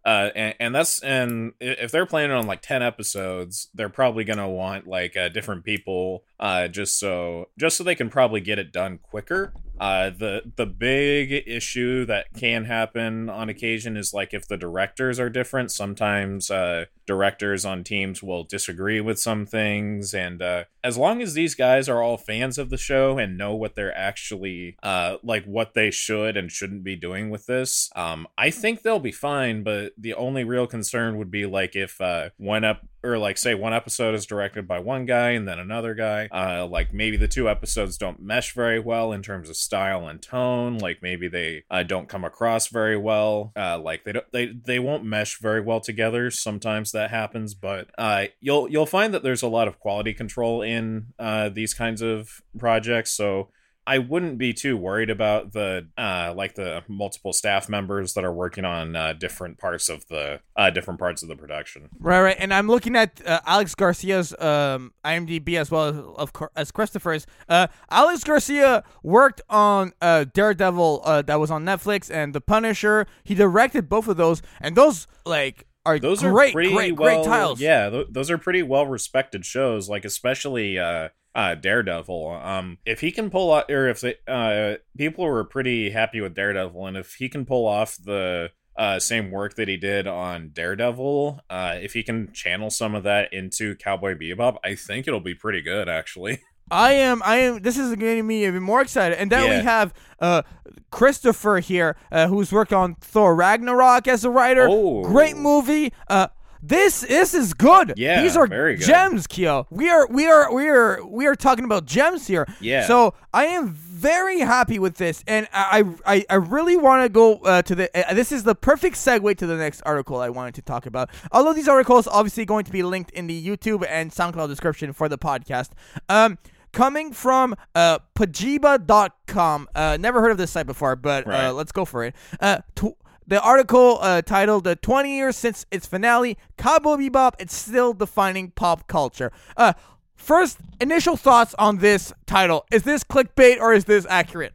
uh 0.06 0.30
and, 0.36 0.56
and 0.60 0.76
that's 0.76 1.02
and 1.04 1.54
if 1.60 1.92
they're 1.92 2.06
planning 2.06 2.36
on 2.36 2.48
like 2.48 2.62
10 2.62 2.82
episodes 2.82 3.70
they're 3.74 3.90
probably 3.90 4.24
gonna 4.24 4.50
want 4.50 4.88
like 4.88 5.16
uh, 5.16 5.30
different 5.30 5.64
people 5.64 6.24
uh 6.40 6.68
just 6.68 7.00
so 7.00 7.50
just 7.58 7.78
so 7.78 7.84
they 7.84 7.96
can 7.96 8.10
probably 8.10 8.42
get 8.42 8.60
it 8.60 8.72
done 8.72 8.98
quicker 8.98 9.54
uh, 9.82 10.12
the 10.12 10.44
the 10.58 10.68
big 10.68 11.44
issue 11.48 12.06
that 12.06 12.28
can 12.38 12.66
happen 12.66 13.32
on 13.32 13.50
occasion 13.50 13.98
is 13.98 14.14
like 14.14 14.32
if 14.32 14.48
the 14.48 14.56
directors 14.56 15.20
are 15.20 15.28
different. 15.28 15.72
Sometimes 15.72 16.52
uh, 16.52 16.86
directors 17.08 17.66
on 17.66 17.84
teams 17.84 18.22
will 18.22 18.44
disagree 18.44 19.02
with 19.02 19.20
some 19.20 19.48
things, 19.48 20.14
and 20.14 20.40
uh, 20.40 20.66
as 20.84 21.00
long 21.00 21.20
as 21.20 21.34
these 21.34 21.56
guys 21.56 21.90
are 21.90 22.00
all 22.00 22.20
fans 22.20 22.60
of 22.60 22.70
the 22.70 22.78
show 22.78 23.18
and 23.18 23.40
know 23.40 23.56
what 23.56 23.74
they're 23.74 23.98
actually 23.98 24.78
uh, 24.84 25.18
like, 25.24 25.46
what 25.46 25.74
they 25.74 25.90
should 25.90 26.38
and 26.38 26.52
shouldn't 26.52 26.84
be 26.84 26.96
doing 26.96 27.32
with 27.32 27.48
this, 27.48 27.90
um, 27.96 28.28
I 28.38 28.52
think 28.52 28.84
they'll 28.84 29.00
be 29.00 29.12
fine. 29.12 29.64
But 29.64 29.91
the 29.98 30.14
only 30.14 30.44
real 30.44 30.68
concern 30.68 31.18
would 31.18 31.32
be 31.32 31.46
like 31.46 31.76
if 31.76 32.00
uh, 32.02 32.30
one 32.38 32.64
up 32.64 32.82
or 33.04 33.18
like 33.18 33.38
say 33.38 33.56
one 33.56 33.74
episode 33.74 34.14
is 34.14 34.26
directed 34.26 34.68
by 34.68 34.80
one 34.80 35.06
guy 35.06 35.32
and 35.32 35.48
then 35.48 35.60
another 35.60 35.96
guy 35.96 36.28
uh 36.32 36.66
like 36.68 36.94
maybe 36.94 37.18
the 37.18 37.28
two 37.28 37.50
episodes 37.50 37.98
don't 37.98 38.22
mesh 38.22 38.54
very 38.54 38.80
well 38.80 39.12
in 39.12 39.22
terms 39.22 39.50
of 39.50 39.56
style 39.56 40.08
and 40.08 40.22
tone 40.22 40.78
like 40.78 41.00
maybe 41.02 41.28
they 41.28 41.64
uh, 41.72 41.84
don't 41.84 42.10
come 42.10 42.24
across 42.24 42.68
very 42.68 42.98
well 42.98 43.52
uh 43.56 43.80
like 43.80 44.04
they 44.04 44.12
don't 44.12 44.32
they 44.32 44.48
they 44.48 44.80
won't 44.80 45.04
mesh 45.04 45.40
very 45.40 45.62
well 45.62 45.80
together. 45.80 46.30
Sometimes 46.30 46.92
that 46.92 47.10
happens 47.10 47.54
but 47.54 47.90
uh 47.98 48.26
you'll 48.40 48.70
you'll 48.70 48.86
find 48.86 49.14
that 49.14 49.24
there's 49.24 49.42
a 49.42 49.48
lot 49.48 49.68
of 49.68 49.80
quality 49.80 50.14
control 50.14 50.62
in 50.62 51.08
uh 51.18 51.50
these 51.50 51.74
kinds 51.74 52.02
of 52.02 52.42
projects 52.58 53.12
so 53.12 53.50
I 53.88 53.98
wouldn't 53.98 54.38
be 54.38 54.54
too 54.54 54.78
worried 54.78 55.10
about 55.10 55.54
the 55.54 55.88
uh 55.98 56.34
like 56.36 56.56
the 56.56 56.84
multiple 56.88 57.34
staff 57.34 57.68
members 57.68 58.14
that 58.14 58.24
are 58.24 58.34
working 58.34 58.64
on 58.64 58.96
uh, 58.96 59.14
different 59.14 59.58
parts 59.58 59.90
of 59.90 60.08
the 60.08 60.40
uh 60.56 60.70
different 60.70 61.00
parts 61.00 61.24
of 61.24 61.30
the 61.30 61.36
production. 61.36 61.90
Right, 62.00 62.22
right. 62.22 62.36
And 62.40 62.54
I'm 62.54 62.68
looking 62.68 62.96
at 62.96 63.22
uh, 63.26 63.40
Alex 63.46 63.74
Garcia's 63.76 64.34
um, 64.40 64.94
IMDb 65.04 65.60
as 65.60 65.72
well 65.72 65.88
as 65.88 65.96
of 65.96 66.32
as 66.56 66.72
Christopher's. 66.72 67.26
Uh, 67.50 67.68
Alex 67.90 68.24
Garcia 68.24 68.84
worked 69.04 69.42
on 69.50 69.94
uh, 70.02 70.26
Daredevil 70.26 71.02
uh, 71.04 71.22
that 71.24 71.40
was 71.40 71.50
on 71.50 71.66
Netflix 71.66 72.12
and 72.14 72.34
The 72.34 72.42
Punisher. 72.42 73.08
He 73.24 73.34
directed 73.36 73.90
both 73.90 74.08
of 74.08 74.18
those, 74.18 74.42
and 74.60 74.76
those 74.76 75.08
like 75.26 75.66
are 75.86 75.98
Those 75.98 76.22
great, 76.22 76.50
are 76.50 76.54
pretty 76.54 76.74
great, 76.74 77.00
well, 77.00 77.24
great 77.24 77.26
titles. 77.26 77.60
Yeah, 77.60 77.90
th- 77.90 78.08
those 78.12 78.30
are 78.30 78.38
pretty 78.38 78.62
well 78.62 78.86
respected 78.86 79.46
shows. 79.46 79.90
Like 79.90 80.06
especially 80.06 80.78
uh, 80.78 81.10
uh, 81.36 81.56
Daredevil. 81.56 82.30
Um, 82.44 82.78
if 82.86 83.02
he 83.02 83.12
can 83.12 83.30
pull 83.30 83.52
off, 83.52 83.66
or 83.70 83.88
if 83.90 84.02
they, 84.02 84.16
uh, 84.28 84.76
people 84.98 85.26
were 85.26 85.44
pretty 85.44 85.90
happy 85.92 86.22
with 86.22 86.36
Daredevil, 86.36 86.86
and 86.88 86.98
if 86.98 87.16
he 87.16 87.30
can 87.30 87.46
pull 87.46 87.66
off 87.68 87.98
the 88.04 88.50
uh, 88.78 89.00
same 89.00 89.32
work 89.32 89.56
that 89.56 89.68
he 89.68 89.78
did 89.78 90.08
on 90.08 90.50
Daredevil, 90.54 91.40
uh, 91.50 91.76
if 91.82 91.94
he 91.94 92.04
can 92.04 92.32
channel 92.34 92.70
some 92.70 92.96
of 92.96 93.04
that 93.04 93.32
into 93.34 93.76
Cowboy 93.76 94.16
Bebop, 94.16 94.58
I 94.64 94.76
think 94.76 95.08
it'll 95.08 95.20
be 95.20 95.36
pretty 95.36 95.62
good, 95.62 95.88
actually. 95.90 96.40
I 96.72 96.94
am. 96.94 97.22
I 97.26 97.36
am. 97.38 97.62
This 97.62 97.78
is 97.78 97.94
getting 97.96 98.26
me 98.26 98.46
even 98.46 98.64
more 98.64 98.80
excited. 98.82 99.18
And 99.18 99.30
then 99.30 99.46
Yeah. 99.46 99.58
we 99.60 99.64
have 99.66 99.94
uh, 100.22 100.44
Christopher 100.90 101.60
here, 101.60 101.98
uh, 102.14 102.28
who's 102.28 102.52
worked 102.54 102.72
on 102.72 102.96
Thor 102.96 103.36
Ragnarok 103.36 104.08
as 104.08 104.24
a 104.24 104.30
writer. 104.30 104.68
Oh. 104.70 105.04
Great 105.04 105.36
movie. 105.36 105.92
Uh, 106.08 106.28
this 106.62 107.02
this 107.02 107.34
is 107.34 107.54
good. 107.54 107.94
Yeah, 107.98 108.22
these 108.22 108.38
are 108.38 108.48
very 108.48 108.76
good. 108.76 108.86
gems, 108.86 109.28
Kyo. 109.28 109.68
We 109.70 109.90
are 109.90 110.08
we 110.08 110.28
are 110.28 110.54
we 110.54 110.68
are 110.68 111.04
we 111.06 111.26
are 111.28 111.36
talking 111.36 111.66
about 111.66 111.86
gems 111.86 112.28
here. 112.28 112.48
Yeah. 112.60 112.86
So 112.88 113.14
I 113.34 113.46
am 113.46 113.70
very 113.70 114.40
happy 114.40 114.80
with 114.80 114.96
this, 114.96 115.24
and 115.28 115.48
I 115.54 115.84
I, 116.06 116.26
I 116.30 116.36
really 116.36 116.78
want 116.78 117.04
to 117.04 117.10
go 117.10 117.36
uh, 117.38 117.62
to 117.64 117.76
the. 117.76 118.10
Uh, 118.10 118.14
this 118.14 118.32
is 118.32 118.44
the 118.44 118.56
perfect 118.56 118.96
segue 118.96 119.38
to 119.38 119.46
the 119.48 119.56
next 119.58 119.82
article 119.86 120.18
I 120.20 120.30
wanted 120.30 120.56
to 120.56 120.62
talk 120.62 120.86
about. 120.86 121.10
Of 121.32 121.56
these 121.56 121.68
articles 121.68 122.08
obviously 122.08 122.46
going 122.46 122.66
to 122.66 122.72
be 122.72 122.84
linked 122.84 123.12
in 123.12 123.28
the 123.28 123.46
YouTube 123.48 123.86
and 123.90 124.12
SoundCloud 124.12 124.48
description 124.48 124.94
for 124.94 125.08
the 125.10 125.18
podcast. 125.18 125.70
Um. 126.10 126.38
Coming 126.74 127.12
from 127.12 127.54
uh, 127.76 128.00
Pajiba.com. 128.16 129.68
Uh, 129.76 129.98
never 130.00 130.22
heard 130.22 130.32
of 130.32 130.38
this 130.38 130.52
site 130.52 130.66
before, 130.66 130.96
but 130.96 131.28
Right. 131.28 131.48
uh, 131.48 131.52
let's 131.54 131.74
go 131.74 131.84
for 131.84 132.06
it. 132.06 132.16
Uh, 132.40 132.60
tw- 132.76 132.96
the 133.28 133.42
article 133.42 134.00
uh, 134.02 134.22
titled 134.22 134.68
uh, 134.68 134.76
20 134.76 135.16
Years 135.16 135.38
Since 135.38 135.66
Its 135.72 135.86
Finale, 135.86 136.38
Cowboy 136.58 136.96
Bebop, 136.96 137.34
It's 137.40 137.56
Still 137.56 137.94
Defining 137.94 138.52
Pop 138.52 138.88
Culture. 138.88 139.32
Uh, 139.56 139.74
first, 140.16 140.58
initial 140.80 141.18
thoughts 141.18 141.56
on 141.58 141.78
this 141.78 142.14
title. 142.26 142.66
Is 142.72 142.84
this 142.84 143.04
clickbait 143.04 143.60
or 143.60 143.74
is 143.74 143.86
this 143.86 144.06
accurate? 144.10 144.54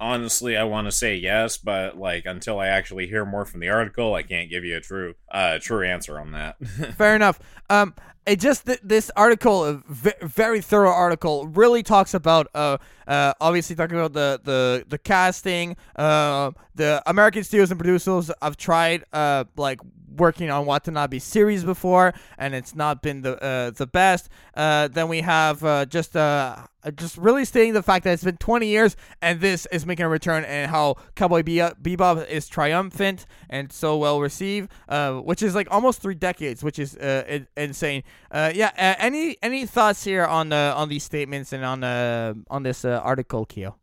Honestly, 0.00 0.56
I 0.56 0.64
want 0.64 0.86
to 0.86 0.92
say 0.92 1.16
yes, 1.16 1.56
but 1.56 1.96
like 1.96 2.26
until 2.26 2.58
I 2.58 2.66
actually 2.66 3.06
hear 3.06 3.24
more 3.24 3.44
from 3.44 3.60
the 3.60 3.68
article, 3.68 4.14
I 4.14 4.22
can't 4.22 4.50
give 4.50 4.64
you 4.64 4.76
a 4.76 4.80
true, 4.80 5.14
uh, 5.30 5.58
true 5.60 5.86
answer 5.86 6.18
on 6.18 6.32
that. 6.32 6.58
Fair 6.96 7.14
enough. 7.14 7.38
Um, 7.70 7.94
it 8.26 8.40
just 8.40 8.66
th- 8.66 8.80
this 8.82 9.10
article, 9.16 9.64
a 9.64 9.82
very 10.22 10.60
thorough 10.60 10.92
article, 10.92 11.46
really 11.46 11.82
talks 11.82 12.14
about 12.14 12.48
uh, 12.54 12.78
uh, 13.06 13.34
obviously 13.40 13.76
talking 13.76 13.96
about 13.96 14.14
the 14.14 14.40
the 14.42 14.84
the 14.88 14.98
casting. 14.98 15.76
Uh, 15.94 16.52
the 16.74 17.02
American 17.06 17.44
studios 17.44 17.70
and 17.70 17.78
producers 17.78 18.32
i've 18.42 18.56
tried 18.56 19.04
uh 19.12 19.44
like 19.56 19.78
working 20.16 20.50
on 20.50 20.66
Watanabe 20.66 21.18
series 21.18 21.64
before, 21.64 22.14
and 22.38 22.54
it's 22.54 22.74
not 22.74 23.02
been 23.02 23.22
the 23.22 23.42
uh, 23.42 23.70
the 23.70 23.86
best. 23.86 24.28
Uh, 24.54 24.88
then 24.88 25.08
we 25.08 25.20
have 25.20 25.64
uh, 25.64 25.86
just 25.86 26.16
uh 26.16 26.56
just 26.90 27.16
really 27.16 27.44
stating 27.44 27.72
the 27.72 27.82
fact 27.82 28.04
that 28.04 28.12
it's 28.12 28.24
been 28.24 28.36
20 28.36 28.66
years 28.66 28.96
and 29.22 29.40
this 29.40 29.66
is 29.72 29.86
making 29.86 30.04
a 30.04 30.08
return 30.08 30.44
and 30.44 30.70
how 30.70 30.96
Cowboy 31.14 31.42
Be- 31.42 31.58
Bebop 31.58 32.28
is 32.28 32.48
triumphant 32.48 33.26
and 33.48 33.72
so 33.72 33.96
well 33.96 34.20
received, 34.20 34.70
uh, 34.88 35.14
which 35.14 35.42
is 35.42 35.54
like 35.54 35.68
almost 35.70 36.00
three 36.02 36.14
decades, 36.14 36.62
which 36.62 36.78
is 36.78 36.96
uh, 36.96 37.24
in- 37.28 37.46
insane. 37.56 38.02
Uh, 38.30 38.52
yeah. 38.54 38.70
Uh, 38.76 38.94
any 38.98 39.36
any 39.42 39.66
thoughts 39.66 40.04
here 40.04 40.24
on 40.24 40.52
uh, 40.52 40.74
on 40.76 40.88
these 40.88 41.04
statements 41.04 41.52
and 41.52 41.64
on 41.64 41.84
uh, 41.84 42.34
on 42.50 42.62
this 42.62 42.84
uh, 42.84 43.00
article, 43.02 43.44
Keo? 43.46 43.76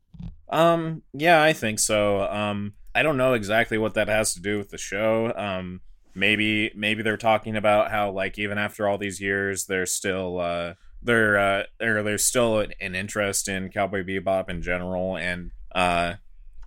Um, 0.50 1.04
yeah, 1.14 1.42
I 1.42 1.54
think 1.54 1.80
so. 1.80 2.24
Um, 2.24 2.74
I 2.94 3.04
don't 3.04 3.18
know 3.18 3.34
exactly 3.34 3.78
what 3.78 3.94
that 3.94 4.10
has 4.10 4.34
to 4.34 4.42
do 4.42 4.58
with 4.58 4.70
the 4.70 4.78
show. 4.78 5.34
Um, 5.36 5.82
maybe 6.14 6.72
maybe 6.76 7.04
they're 7.04 7.18
talking 7.18 7.56
about 7.56 7.92
how 7.92 8.12
like 8.12 8.38
even 8.38 8.58
after 8.58 8.88
all 8.88 8.98
these 8.98 9.22
years, 9.22 9.66
they're 9.66 9.86
still 9.86 10.40
uh, 10.40 10.74
there 11.02 11.38
uh, 11.38 11.64
there 11.80 12.02
there's 12.04 12.24
still 12.24 12.60
an, 12.60 12.96
interest 12.96 13.48
in 13.48 13.70
Cowboy 13.70 14.04
Bebop 14.04 14.50
in 14.50 14.62
general, 14.62 15.18
and 15.18 15.52
uh, 15.74 16.16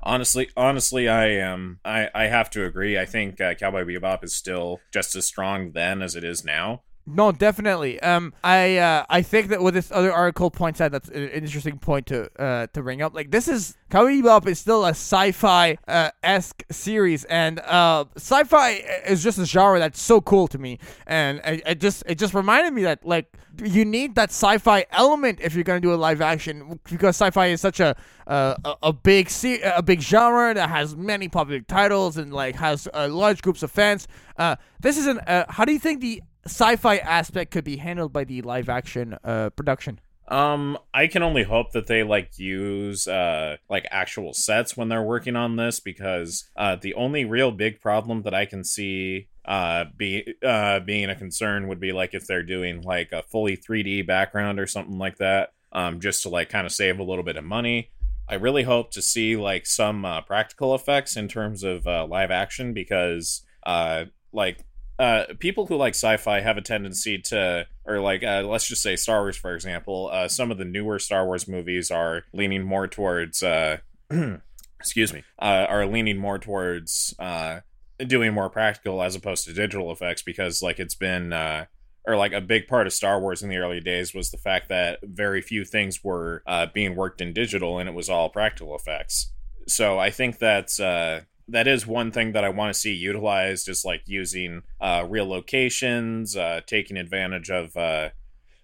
honestly, 0.03 0.51
honestly, 0.57 1.09
I 1.09 1.27
am 1.27 1.81
I 1.85 2.11
I 2.15 2.25
have 2.25 2.51
to 2.51 2.65
agree. 2.65 2.99
I 2.99 3.05
think 3.05 3.41
uh, 3.41 3.55
Cowboy 3.55 3.85
Bebop 3.85 4.25
is 4.25 4.35
still 4.35 4.81
just 4.93 5.15
as 5.17 5.27
strong 5.27 5.73
then 5.73 6.03
as 6.03 6.17
it 6.17 6.25
is 6.25 6.45
now. 6.45 6.83
No, 7.07 7.33
definitely. 7.33 8.01
Um, 8.01 8.33
I 8.43 8.79
uh, 8.79 9.05
I 9.11 9.21
think 9.21 9.49
that 9.49 9.61
what 9.61 9.75
this 9.75 9.93
other 9.93 10.11
article 10.11 10.51
points 10.51 10.81
out 10.81 10.91
that's 10.91 11.11
an 11.11 11.29
interesting 11.29 11.79
point 11.79 12.07
to 12.07 12.31
uh 12.41 12.67
to 12.69 12.83
bring 12.83 13.03
up. 13.03 13.15
Like 13.15 13.31
this 13.31 13.47
is 13.47 13.77
Cowboy 13.91 14.23
Bebop 14.23 14.47
is 14.47 14.59
still 14.59 14.87
a 14.87 14.91
sci-fi 14.91 15.77
uh, 15.87 16.11
esque 16.23 16.63
series, 16.71 17.25
and 17.25 17.61
uh, 17.61 18.07
sci-fi 18.17 18.71
is 19.07 19.23
just 19.23 19.39
a 19.39 19.45
genre 19.45 19.79
that's 19.79 20.01
so 20.01 20.23
cool 20.23 20.49
to 20.49 20.59
me, 20.59 20.79
and 21.07 21.43
I, 21.45 21.61
it 21.67 21.81
just 21.81 22.05
it 22.07 22.19
just 22.19 22.33
reminded 22.33 22.73
me 22.73 22.85
that 22.85 23.05
like 23.05 23.27
you 23.63 23.85
need 23.85 24.15
that 24.15 24.31
sci-fi 24.31 24.87
element 24.91 25.41
if 25.43 25.55
you're 25.55 25.63
gonna 25.63 25.81
do 25.81 25.93
a 25.93 25.97
live 25.97 26.23
action 26.23 26.81
because 26.91 27.17
sci-fi 27.17 27.49
is 27.49 27.61
such 27.61 27.81
a 27.81 27.95
uh, 28.27 28.55
a, 28.65 28.75
a 28.85 28.93
big 28.95 29.29
se- 29.29 29.61
a 29.63 29.83
big 29.83 30.01
genre 30.01 30.55
that 30.55 30.71
has 30.71 30.97
many 30.97 31.29
popular 31.29 31.61
titles 31.61 32.17
and 32.17 32.33
like 32.33 32.55
has 32.57 32.89
uh, 32.95 33.09
large 33.11 33.43
groups 33.43 33.63
of 33.63 33.71
fans. 33.71 34.09
Uh, 34.39 34.57
this 34.81 34.97
is 34.97 35.07
an 35.07 35.19
uh, 35.27 35.45
how 35.51 35.67
do 35.67 35.73
you 35.73 35.79
think 35.79 36.01
the 36.01 36.23
sci-fi 36.47 36.99
aspect 36.99 37.51
could 37.51 37.65
be 37.65 37.77
handled 37.77 38.13
by 38.13 38.25
the 38.25 38.43
live 38.43 38.69
action 38.69 39.17
uh, 39.25 39.51
production. 39.51 40.01
Um, 40.27 40.79
I 40.95 41.07
can 41.07 41.23
only 41.23 41.43
hope 41.43 41.73
that 41.73 41.87
they 41.87 42.03
like 42.03 42.39
use 42.39 43.07
uh 43.07 43.57
like 43.69 43.87
actual 43.91 44.33
sets 44.33 44.75
when 44.75 44.89
they're 44.89 45.03
working 45.03 45.37
on 45.37 45.57
this 45.57 45.81
because 45.81 46.49
uh 46.57 46.77
the 46.77 46.95
only 46.95 47.27
real 47.27 47.51
big 47.51 47.81
problem 47.81 48.23
that 48.23 48.33
I 48.33 48.47
can 48.47 48.65
see 48.65 49.29
uh 49.45 49.85
be 49.95 50.35
uh 50.43 50.81
being 50.81 51.11
a 51.11 51.15
concern 51.15 51.69
would 51.69 51.79
be 51.79 51.93
like 51.93 52.15
if 52.15 52.27
they're 52.27 52.43
doing 52.43 52.81
like 52.81 53.13
a 53.13 53.23
fully 53.25 53.59
3D 53.59 54.07
background 54.07 54.59
or 54.59 54.67
something 54.67 54.99
like 54.99 55.19
that 55.19 55.53
um 55.73 56.01
just 56.01 56.23
to 56.23 56.31
like 56.31 56.49
kind 56.49 56.65
of 56.65 56.73
save 56.73 56.99
a 56.99 57.05
little 57.05 57.25
bit 57.25 57.37
of 57.37 57.45
money. 57.45 57.91
I 58.27 58.37
really 58.37 58.63
hope 58.63 58.93
to 58.93 59.03
see 59.03 59.37
like 59.37 59.67
some 59.67 60.07
uh, 60.07 60.23
practical 60.23 60.75
effects 60.75 61.15
in 61.15 61.29
terms 61.29 61.63
of 61.63 61.87
uh, 61.87 62.07
live 62.07 62.31
action 62.31 62.73
because 62.73 63.43
uh 63.67 64.07
like 64.33 64.65
uh, 64.99 65.25
people 65.39 65.67
who 65.67 65.77
like 65.77 65.95
sci-fi 65.95 66.41
have 66.41 66.57
a 66.57 66.63
tendency 66.63 67.19
to, 67.19 67.67
or 67.85 68.01
like, 68.01 68.23
uh, 68.23 68.43
let's 68.47 68.67
just 68.67 68.83
say 68.83 68.97
Star 68.97 69.23
Wars, 69.23 69.37
for 69.37 69.55
example. 69.55 70.09
Uh, 70.13 70.29
some 70.29 70.51
of 70.51 70.59
the 70.59 70.65
newer 70.65 70.99
Star 70.99 71.27
Wars 71.27 71.49
movies 71.49 71.91
are 71.91 72.25
leaning 72.33 72.63
more 72.63 72.87
towards, 72.87 73.43
uh, 73.43 73.79
excuse 74.81 75.13
me, 75.13 75.25
uh, 75.41 75.67
are 75.69 75.87
leaning 75.87 76.17
more 76.17 76.39
towards 76.39 77.15
uh, 77.19 77.61
doing 78.07 78.33
more 78.33 78.51
practical 78.51 79.03
as 79.03 79.17
opposed 79.17 79.45
to 79.47 79.53
digital 79.53 79.91
effects 79.91 80.23
because, 80.23 80.63
like, 80.63 80.79
it's 80.79 80.95
been, 80.95 81.33
uh, 81.33 81.65
or 82.07 82.17
like 82.17 82.33
a 82.33 82.41
big 82.41 82.69
part 82.69 82.87
of 82.87 82.93
Star 82.93 83.21
Wars 83.21 83.43
in 83.43 83.49
the 83.49 83.57
early 83.57 83.81
days 83.81 84.15
was 84.15 84.31
the 84.31 84.39
fact 84.39 84.69
that 84.69 84.99
very 85.03 85.41
few 85.41 85.65
things 85.65 86.05
were 86.05 86.43
uh, 86.47 86.67
being 86.73 86.95
worked 86.95 87.21
in 87.21 87.33
digital 87.33 87.79
and 87.79 87.89
it 87.89 87.95
was 87.95 88.11
all 88.11 88.29
practical 88.29 88.77
effects. 88.77 89.33
So 89.67 89.99
I 89.99 90.11
think 90.11 90.39
that's 90.39 90.79
uh, 90.79 91.23
that 91.49 91.67
is 91.67 91.87
one 91.87 92.11
thing 92.11 92.33
that 92.33 92.45
I 92.45 92.49
want 92.49 92.73
to 92.73 92.79
see 92.79 92.93
utilized 92.93 93.69
is 93.69 93.85
like 93.85 94.03
using 94.07 94.63
uh, 94.81 95.07
real 95.09 95.29
locations, 95.29 96.37
uh, 96.37 96.61
taking 96.67 96.97
advantage 96.97 97.51
of 97.51 97.77
uh, 97.77 98.11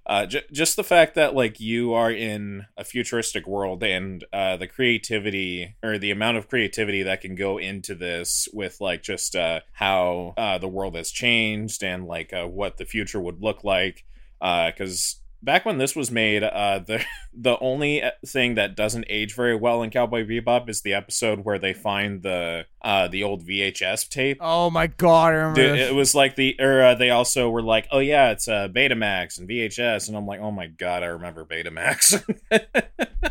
uh, 0.07 0.27
j- 0.27 0.45
just 0.51 0.77
the 0.77 0.85
fact 0.85 1.15
that 1.15 1.35
like 1.35 1.61
you 1.61 1.93
are 1.93 2.11
in 2.11 2.67
a 2.77 2.85
futuristic 2.85 3.47
world 3.47 3.83
and 3.83 4.25
uh, 4.33 4.57
the 4.57 4.67
creativity 4.67 5.77
or 5.83 5.99
the 5.99 6.11
amount 6.11 6.37
of 6.37 6.49
creativity 6.49 7.03
that 7.03 7.21
can 7.21 7.35
go 7.35 7.59
into 7.59 7.95
this 7.95 8.49
with 8.53 8.81
like 8.81 9.03
just 9.03 9.37
uh, 9.37 9.61
how 9.73 10.35
uh, 10.37 10.59
the 10.59 10.69
world 10.69 10.97
has 10.97 11.11
changed 11.11 11.85
and 11.85 12.07
like 12.07 12.33
uh, 12.33 12.47
what 12.47 12.77
the 12.77 12.85
future 12.85 13.21
would 13.21 13.43
look 13.43 13.63
like 13.63 14.05
because 14.41 15.17
back 15.43 15.65
when 15.65 15.79
this 15.79 15.97
was 15.97 16.11
made, 16.11 16.43
uh, 16.43 16.81
the 16.81 17.05
the 17.35 17.59
only 17.61 18.03
thing 18.27 18.55
that 18.57 18.77
doesn't 18.77 19.05
age 19.09 19.35
very 19.35 19.55
well 19.55 19.83
in 19.83 19.91
Cowboy 19.91 20.25
Bebop 20.27 20.69
is 20.69 20.83
the 20.83 20.95
episode 20.95 21.45
where 21.45 21.59
they 21.59 21.73
find 21.73 22.23
the 22.23 22.67
uh, 22.83 23.09
the 23.09 23.23
old 23.23 23.47
VHS 23.47 24.09
tape. 24.09 24.39
Oh 24.41 24.71
my 24.71 24.87
god, 24.87 25.29
I 25.29 25.37
remember 25.37 25.77
this. 25.77 25.91
it 25.91 25.95
was 25.95 26.15
like 26.15 26.37
the 26.37 26.57
or 26.61 26.83
uh, 26.83 26.95
they 26.95 27.11
also 27.11 27.49
were 27.51 27.63
like, 27.63 27.87
oh 27.91 28.01
yeah, 28.01 28.31
it's 28.31 28.49
uh, 28.49 28.69
Betamax 28.69 29.39
and 29.39 29.49
VHS, 29.49 30.09
and 30.09 30.17
I'm 30.17 30.27
like, 30.27 30.41
oh 30.41 30.51
my 30.51 30.67
god, 30.67 31.03
I 31.03 31.07
remember 31.07 31.45
Betamax. 31.45 32.23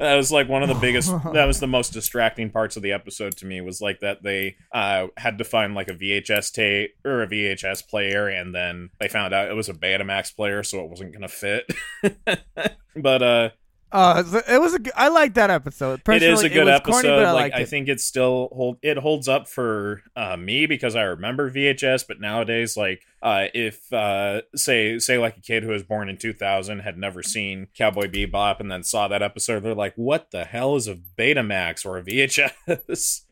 that 0.00 0.16
was 0.16 0.32
like 0.32 0.48
one 0.48 0.62
of 0.62 0.68
the 0.68 0.74
biggest. 0.74 1.10
that 1.34 1.44
was 1.44 1.60
the 1.60 1.66
most 1.66 1.92
distracting 1.92 2.50
parts 2.50 2.76
of 2.76 2.82
the 2.82 2.92
episode 2.92 3.36
to 3.36 3.46
me. 3.46 3.60
Was 3.60 3.80
like 3.80 4.00
that 4.00 4.22
they 4.22 4.56
uh, 4.72 5.08
had 5.16 5.38
to 5.38 5.44
find 5.44 5.74
like 5.74 5.88
a 5.88 5.94
VHS 5.94 6.52
tape 6.52 6.94
or 7.04 7.22
a 7.22 7.28
VHS 7.28 7.86
player, 7.86 8.26
and 8.26 8.54
then 8.54 8.90
they 8.98 9.08
found 9.08 9.34
out 9.34 9.50
it 9.50 9.54
was 9.54 9.68
a 9.68 9.74
Betamax 9.74 10.34
player, 10.34 10.62
so 10.62 10.82
it 10.82 10.90
wasn't 10.90 11.12
gonna 11.12 11.28
fit. 11.28 11.70
but 12.96 13.22
uh, 13.22 13.50
Uh, 13.92 14.22
it 14.48 14.60
was 14.60 14.74
a. 14.74 14.80
I 14.96 15.08
like 15.08 15.34
that 15.34 15.50
episode. 15.50 16.02
it 16.08 16.22
is 16.22 16.42
a 16.42 16.48
good 16.48 16.68
episode. 16.68 16.92
corny, 16.92 17.08
but 17.08 17.24
I 17.24 17.32
like 17.32 17.54
I 17.54 17.64
think 17.64 17.88
it 17.88 18.00
still 18.00 18.48
hold 18.52 18.78
it 18.82 18.96
holds 18.98 19.26
up 19.26 19.48
for 19.48 20.02
uh, 20.14 20.36
me 20.36 20.66
because 20.66 20.94
I 20.94 21.02
remember 21.02 21.50
VHS. 21.50 22.06
But 22.06 22.20
nowadays, 22.20 22.76
like 22.76 23.04
uh, 23.22 23.46
if 23.52 23.92
uh, 23.92 24.42
say 24.54 24.98
say 24.98 25.18
like 25.18 25.36
a 25.36 25.40
kid 25.40 25.64
who 25.64 25.70
was 25.70 25.82
born 25.82 26.08
in 26.08 26.16
2000 26.16 26.80
had 26.80 26.98
never 26.98 27.22
seen 27.22 27.68
Cowboy 27.76 28.06
Bebop 28.06 28.60
and 28.60 28.70
then 28.70 28.84
saw 28.84 29.08
that 29.08 29.22
episode, 29.22 29.64
they're 29.64 29.74
like, 29.74 29.94
"What 29.96 30.30
the 30.30 30.44
hell 30.44 30.76
is 30.76 30.86
a 30.86 30.94
Betamax 30.94 31.84
or 31.84 31.98
a 31.98 32.02
VHS?" 32.02 33.22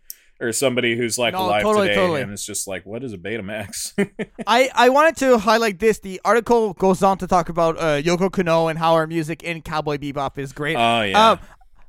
Or 0.41 0.53
somebody 0.53 0.97
who's 0.97 1.19
like 1.19 1.35
No, 1.35 1.47
alive 1.47 1.63
totally, 1.63 1.89
today, 1.89 2.01
totally. 2.01 2.21
and 2.23 2.31
it's 2.33 2.47
just 2.47 2.69
like, 2.69 2.87
"What 2.87 3.03
is 3.03 3.13
a 3.13 3.19
Betamax?" 3.19 3.93
I, 4.47 4.71
I 4.73 4.89
wanted 4.89 5.17
to 5.17 5.39
highlight 5.39 5.81
this. 5.81 5.99
The 5.99 6.21
article 6.25 6.75
goes 6.75 7.03
on 7.03 7.19
to 7.19 7.27
talk 7.27 7.49
about 7.49 7.77
uh, 7.77 8.01
Yoko 8.01 8.31
Kanno 8.31 8.71
and 8.71 8.79
how 8.79 8.95
her 8.95 9.07
music 9.09 9.43
in 9.43 9.63
Cowboy 9.63 9.97
Bebop 9.99 10.39
is 10.39 10.53
great. 10.53 10.77
Oh 10.77 11.03
yeah. 11.03 11.31
Um, 11.33 11.39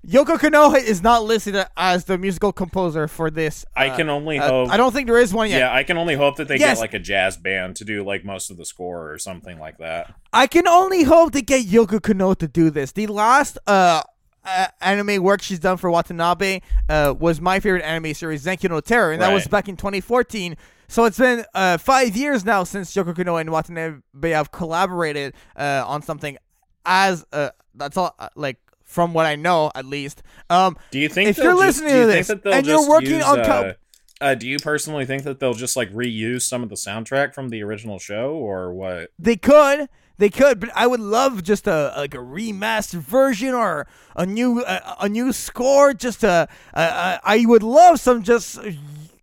Yoko 0.08 0.38
Kanno 0.40 0.74
is 0.76 1.04
not 1.04 1.26
listed 1.26 1.64
as 1.78 2.06
the 2.06 2.18
musical 2.18 2.52
composer 2.52 3.08
for 3.08 3.30
this. 3.30 3.66
I 3.76 3.90
uh, 3.90 3.98
can 3.98 4.10
only 4.10 4.40
uh, 4.40 4.48
hope. 4.50 4.70
I 4.72 4.78
don't 4.78 4.94
think 4.94 5.08
there 5.08 5.20
is 5.20 5.32
one 5.34 5.50
yet. 5.50 5.60
yeah, 5.60 5.74
I 5.74 5.84
can 5.84 5.98
only 5.98 6.16
hope 6.16 6.38
that 6.38 6.48
they 6.48 6.58
Yes. 6.58 6.78
get 6.78 6.82
like 6.82 6.94
a 6.96 7.00
jazz 7.00 7.38
band 7.38 7.76
to 7.76 7.86
do 7.86 8.04
like 8.04 8.24
most 8.26 8.50
of 8.50 8.58
the 8.58 8.66
score 8.66 9.12
or 9.12 9.18
something 9.20 9.60
like 9.60 9.78
that. 9.78 10.16
I 10.34 10.48
can 10.48 10.68
only 10.68 11.04
hope 11.04 11.34
to 11.34 11.42
get 11.42 11.66
Yoko 11.68 12.00
Kanno 12.00 12.36
to 12.40 12.48
do 12.48 12.70
this. 12.72 12.94
The 12.94 13.08
last 13.08 13.58
uh, 13.68 14.02
uh, 14.50 14.68
anime 14.82 15.22
work 15.24 15.42
she's 15.42 15.60
done 15.60 15.78
for 15.78 15.90
Watanabe 15.92 16.60
uh, 16.90 17.14
was 17.18 17.40
my 17.40 17.60
favorite 17.60 17.84
anime 17.84 18.14
series, 18.14 18.46
Zankyou 18.46 18.70
no 18.70 18.80
Terror, 18.82 19.12
and 19.12 19.22
that 19.22 19.32
was 19.34 19.48
back 19.48 19.68
in 19.70 19.78
2014. 19.78 20.56
So 20.88 21.06
it's 21.06 21.20
been 21.20 21.46
uh, 21.54 21.78
five 21.78 22.16
years 22.18 22.44
now 22.44 22.64
since 22.64 22.94
Yoko 22.96 23.14
Kanno 23.14 23.40
and 23.40 23.52
Watanabe 23.52 24.32
have 24.32 24.52
collaborated 24.52 25.34
uh, 25.56 25.84
on 25.86 26.02
something. 26.02 26.38
As 26.86 27.26
uh, 27.32 27.50
that's 27.76 27.96
all, 27.98 28.16
uh, 28.18 28.30
like 28.36 28.58
from 28.84 29.14
what 29.14 29.28
I 29.28 29.36
know, 29.36 29.72
at 29.76 29.86
least. 29.86 30.24
Um, 30.50 30.76
Do 30.90 30.98
you 30.98 31.10
think 31.10 31.30
If 31.30 31.38
you're 31.38 31.52
just- 31.52 31.60
listening 31.82 31.96
you 31.96 32.02
to 32.02 32.08
this 32.08 32.30
and 32.30 32.66
you're 32.66 32.90
working 32.90 33.12
use, 33.12 33.24
on 33.24 33.46
co- 33.46 33.74
uh, 34.22 34.34
do 34.36 34.48
you 34.50 34.58
personally 34.58 35.06
think 35.06 35.24
that 35.24 35.40
they'll 35.40 35.54
just 35.54 35.78
like 35.78 35.92
reuse 35.94 36.42
some 36.42 36.64
of 36.64 36.70
the 36.70 36.76
soundtrack 36.76 37.36
from 37.36 37.50
the 37.50 37.62
original 37.64 38.00
show, 38.00 38.32
or 38.32 38.74
what? 38.74 39.12
They 39.20 39.36
could, 39.38 39.88
they 40.20 40.30
could, 40.30 40.60
but 40.60 40.70
I 40.76 40.86
would 40.86 41.00
love 41.00 41.44
just 41.44 41.66
a 41.66 41.94
like 41.96 42.14
a 42.14 42.18
remastered 42.18 43.00
version 43.00 43.54
or 43.54 43.88
a 44.16 44.26
new 44.26 44.64
a, 44.66 44.98
a 45.02 45.10
new 45.10 45.32
score. 45.32 45.94
Just 45.94 46.24
a, 46.24 46.48
a, 46.74 46.82
a 46.82 47.20
I 47.24 47.46
would 47.48 47.64
love 47.64 48.00
some 48.00 48.22
just 48.22 48.60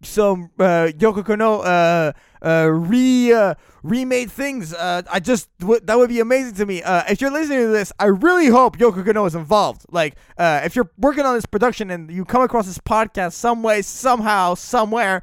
some 0.03 0.51
uh, 0.59 0.89
Yoko 0.97 1.23
Kanno 1.23 1.63
uh, 1.65 2.13
uh, 2.43 2.69
re 2.71 3.31
uh, 3.31 3.55
remade 3.83 4.31
things. 4.31 4.73
Uh, 4.73 5.03
I 5.13 5.21
just 5.21 5.51
w- 5.59 5.81
that 5.85 5.99
would 5.99 6.09
be 6.09 6.21
amazing 6.21 6.55
to 6.55 6.65
me. 6.65 6.83
Uh, 6.83 7.05
if 7.11 7.21
you're 7.21 7.31
listening 7.31 7.61
to 7.61 7.69
this, 7.69 7.93
I 7.99 8.07
really 8.07 8.47
hope 8.47 8.79
Yoko 8.79 9.05
Kanno 9.05 9.27
is 9.27 9.35
involved. 9.35 9.85
Like, 9.91 10.17
uh, 10.39 10.63
if 10.65 10.75
you're 10.75 10.91
working 10.97 11.27
on 11.27 11.35
this 11.35 11.47
production 11.47 11.91
and 11.91 12.11
you 12.11 12.25
come 12.25 12.41
across 12.41 12.67
this 12.67 12.79
podcast 12.79 13.35
some 13.35 13.63
way, 13.63 13.83
somehow, 13.83 14.55
somewhere, 14.55 15.23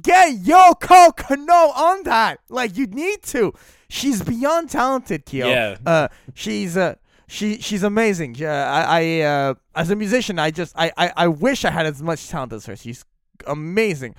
Get 0.00 0.38
Yoko 0.38 1.14
Kanno 1.14 1.76
on 1.76 2.04
that. 2.04 2.38
Like 2.48 2.76
you 2.76 2.86
need 2.86 3.22
to. 3.24 3.52
She's 3.92 4.22
beyond 4.22 4.70
talented, 4.70 5.26
Kyo. 5.26 5.48
Yeah. 5.48 5.76
Uh, 5.84 6.08
she's 6.32 6.78
uh, 6.78 6.94
she 7.26 7.58
she's 7.60 7.82
amazing. 7.82 8.36
Uh, 8.40 8.46
I 8.48 8.80
I 9.00 9.20
uh, 9.20 9.54
as 9.74 9.90
a 9.90 9.96
musician, 9.96 10.38
I 10.38 10.50
just 10.50 10.72
I, 10.78 10.90
I 10.96 11.12
I 11.24 11.28
wish 11.28 11.64
I 11.66 11.70
had 11.70 11.84
as 11.84 12.02
much 12.02 12.26
talent 12.28 12.54
as 12.54 12.64
her. 12.64 12.74
She's 12.74 13.04
amazing. 13.46 14.14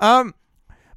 Um, 0.00 0.34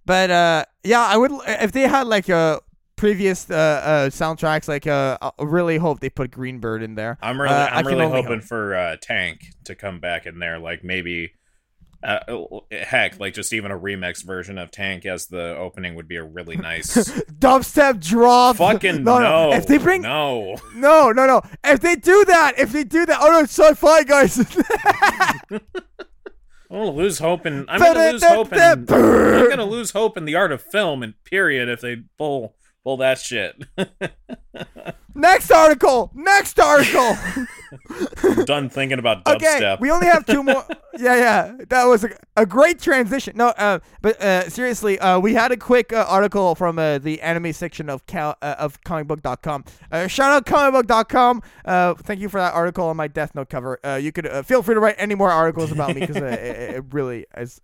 but 0.06 0.32
uh, 0.32 0.64
yeah, 0.86 1.02
I 1.02 1.18
would 1.18 1.32
if 1.46 1.74
they 1.74 1.82
had 1.82 2.08
like 2.08 2.30
a 2.30 2.62
previous 2.96 3.50
uh, 3.50 3.56
uh 3.56 4.10
soundtracks 4.10 4.68
like 4.68 4.86
uh 4.86 5.18
I 5.22 5.32
really 5.44 5.78
hope 5.78 6.00
they 6.00 6.10
put 6.10 6.32
Green 6.32 6.60
Bird 6.60 6.84
in 6.84 6.96
there. 6.96 7.18
I'm 7.22 7.42
really, 7.42 7.54
Uh, 7.54 7.68
I'm 7.72 7.86
really 7.86 8.08
hoping 8.08 8.40
hope. 8.40 8.44
for 8.44 8.76
uh, 8.76 8.96
Tank 9.02 9.42
to 9.66 9.76
come 9.76 10.00
back 10.00 10.26
in 10.26 10.40
there, 10.40 10.58
like 10.58 10.84
maybe. 10.84 11.34
Uh, 12.04 12.20
heck, 12.72 13.20
like 13.20 13.34
just 13.34 13.54
even 13.54 13.70
a 13.72 13.78
remix 13.78 14.24
version 14.24 14.58
of 14.58 14.72
Tank 14.72 15.06
as 15.06 15.28
the 15.28 15.56
opening 15.56 15.94
would 15.96 16.08
be 16.08 16.16
a 16.16 16.24
really 16.24 16.58
nice. 16.58 16.96
Dubstep 17.32 18.00
drop. 18.04 18.56
Fucking 18.58 19.04
no, 19.04 19.20
no, 19.20 19.50
no. 19.50 19.56
If 19.56 19.68
they 19.68 19.78
bring 19.78 20.02
no, 20.02 20.56
No, 20.76 21.12
no, 21.12 21.28
no. 21.28 21.42
If 21.64 21.82
they 21.82 21.96
do 21.96 22.26
that, 22.26 22.54
if 22.58 22.72
they 22.72 22.84
do 22.84 23.06
that, 23.06 23.20
oh 23.22 23.28
no, 23.28 23.40
it's 23.42 23.58
sci-fi, 23.58 24.04
guys. 24.04 24.40
I'm 26.72 26.78
gonna 26.78 26.92
lose 26.92 27.20
hope 27.20 27.46
in. 27.46 27.66
I'm 27.68 27.80
gonna 27.80 28.12
lose 28.12 28.24
hope 28.24 28.54
in. 28.54 28.60
I'm 28.60 28.86
gonna 29.50 29.66
lose 29.66 29.92
hope 29.92 30.18
in 30.18 30.26
the 30.26 30.36
art 30.36 30.52
of 30.52 30.62
film 30.62 31.04
and 31.04 31.14
period 31.26 31.68
if 31.68 31.82
they 31.82 31.98
pull 32.18 32.56
pull 32.84 32.98
that 32.98 33.20
shit. 33.20 33.56
Next 35.14 35.52
article. 35.52 36.12
Next 36.16 36.60
article. 36.60 37.18
I'm 38.24 38.46
done 38.46 38.70
thinking 38.70 38.98
about 38.98 39.28
okay, 39.28 39.60
dubstep. 39.60 39.80
we 39.80 39.92
only 39.92 40.08
have 40.08 40.26
two 40.26 40.42
more. 40.42 40.66
yeah, 40.98 41.16
yeah. 41.16 41.58
That 41.70 41.86
was 41.86 42.04
a, 42.04 42.10
a 42.38 42.46
great 42.46 42.80
transition. 42.80 43.36
No, 43.36 43.48
uh, 43.50 43.80
but 44.02 44.22
uh, 44.22 44.50
seriously, 44.50 45.00
uh, 45.00 45.20
we 45.20 45.34
had 45.34 45.52
a 45.52 45.58
quick 45.58 45.92
uh, 45.92 46.06
article 46.08 46.56
from 46.56 46.80
uh, 46.80 46.98
the 46.98 47.22
anime 47.22 47.52
section 47.54 47.90
of 47.90 48.06
cal- 48.06 48.38
uh, 48.42 48.56
of 48.58 48.82
comicbook.com. 48.82 49.66
Uh, 49.92 50.08
shout 50.08 50.32
out 50.32 50.46
comicbook.com. 50.46 51.42
Uh, 51.66 51.94
thank 51.96 52.20
you 52.22 52.30
for 52.30 52.40
that 52.40 52.54
article 52.54 52.88
on 52.88 52.96
my 52.98 53.08
Death 53.08 53.36
Note 53.36 53.50
cover. 53.50 53.80
Uh, 53.86 53.96
you 53.96 54.12
could 54.12 54.28
uh, 54.28 54.44
feel 54.44 54.64
free 54.64 54.76
to 54.76 54.82
write 54.82 54.96
any 54.98 55.16
more 55.16 55.30
articles 55.30 55.72
about 55.72 55.94
me 55.94 56.02
because 56.02 56.18
uh, 56.18 56.26
it, 56.26 56.76
it 56.76 56.84
really 56.92 57.26
is 57.38 57.60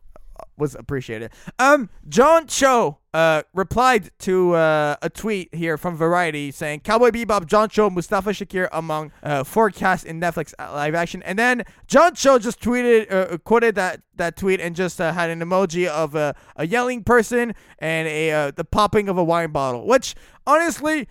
was 0.58 0.76
appreciated. 0.76 1.32
Um, 1.60 1.89
John 2.08 2.48
Cho 2.48 2.98
uh 3.13 3.43
replied 3.54 4.12
to 4.20 4.54
uh, 4.54 4.96
a 5.02 5.10
tweet 5.10 5.54
here 5.54 5.78
from 5.78 5.96
Variety 5.96 6.52
saying 6.52 6.82
Cowboy 6.82 7.12
Bebop, 7.12 7.46
John 7.46 7.70
Cho, 7.70 7.89
Mustafa 7.89 8.32
Shakir 8.32 8.67
among 8.72 9.12
uh, 9.24 9.43
forecasts 9.43 10.04
in 10.04 10.20
Netflix 10.20 10.54
live 10.60 10.96
action, 10.96 11.24
and 11.24 11.38
then 11.38 11.63
John 11.88 12.15
Cho 12.15 12.39
just 12.39 12.60
tweeted 12.60 13.12
uh, 13.12 13.38
quoted 13.39 13.76
that 13.76 14.02
that 14.15 14.36
tweet 14.36 14.60
and 14.60 14.76
just 14.76 15.00
uh, 15.00 15.13
had 15.13 15.30
an 15.30 15.39
emoji 15.39 15.88
of 15.88 16.15
a, 16.15 16.36
a 16.56 16.67
yelling 16.67 17.04
person 17.04 17.54
and 17.80 18.08
a 18.08 18.32
uh, 18.32 18.52
the 18.52 18.65
popping 18.65 19.10
of 19.10 19.17
a 19.17 19.24
wine 19.24 19.52
bottle, 19.52 19.86
which 19.86 20.15
honestly. 20.46 21.08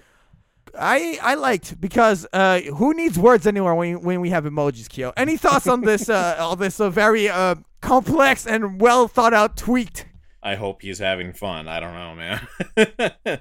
I 0.79 1.19
I 1.23 1.37
liked 1.37 1.81
because 1.81 2.27
uh, 2.35 2.61
who 2.61 2.93
needs 2.93 3.19
words 3.19 3.47
anymore 3.47 3.75
when 3.77 4.03
when 4.03 4.21
we 4.21 4.31
have 4.31 4.45
emojis, 4.45 4.91
Kyo? 4.91 5.13
Any 5.17 5.39
thoughts 5.39 5.67
on 5.67 5.81
this 5.81 6.09
uh, 6.11 6.37
all 6.39 6.57
this 6.57 6.81
uh, 6.81 6.91
very 6.91 7.31
uh, 7.31 7.55
complex 7.81 8.47
and 8.47 8.81
well 8.81 9.09
thought 9.09 9.35
out 9.35 9.57
tweet? 9.57 10.07
I 10.43 10.55
hope 10.55 10.83
he's 10.83 10.99
having 11.01 11.33
fun. 11.33 11.67
I 11.67 11.81
don't 11.81 11.95
know, 11.95 12.15
man. 12.15 13.41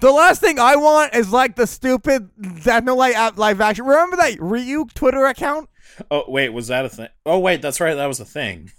The 0.00 0.10
last 0.10 0.42
thing 0.42 0.58
I 0.58 0.76
want 0.76 1.14
is 1.14 1.32
like 1.32 1.56
the 1.56 1.66
stupid 1.66 2.28
Death 2.62 2.84
No 2.84 3.02
app- 3.02 3.38
live 3.38 3.60
action. 3.62 3.86
Remember 3.86 4.16
that 4.16 4.34
Ryuk 4.38 4.92
Twitter 4.92 5.24
account? 5.24 5.70
oh 6.10 6.24
wait, 6.28 6.50
was 6.50 6.68
that 6.68 6.84
a 6.84 6.88
thing? 6.90 7.08
Oh 7.24 7.38
wait, 7.38 7.62
that's 7.62 7.80
right. 7.80 7.94
That 7.94 8.06
was 8.06 8.20
a 8.20 8.24
thing. 8.26 8.72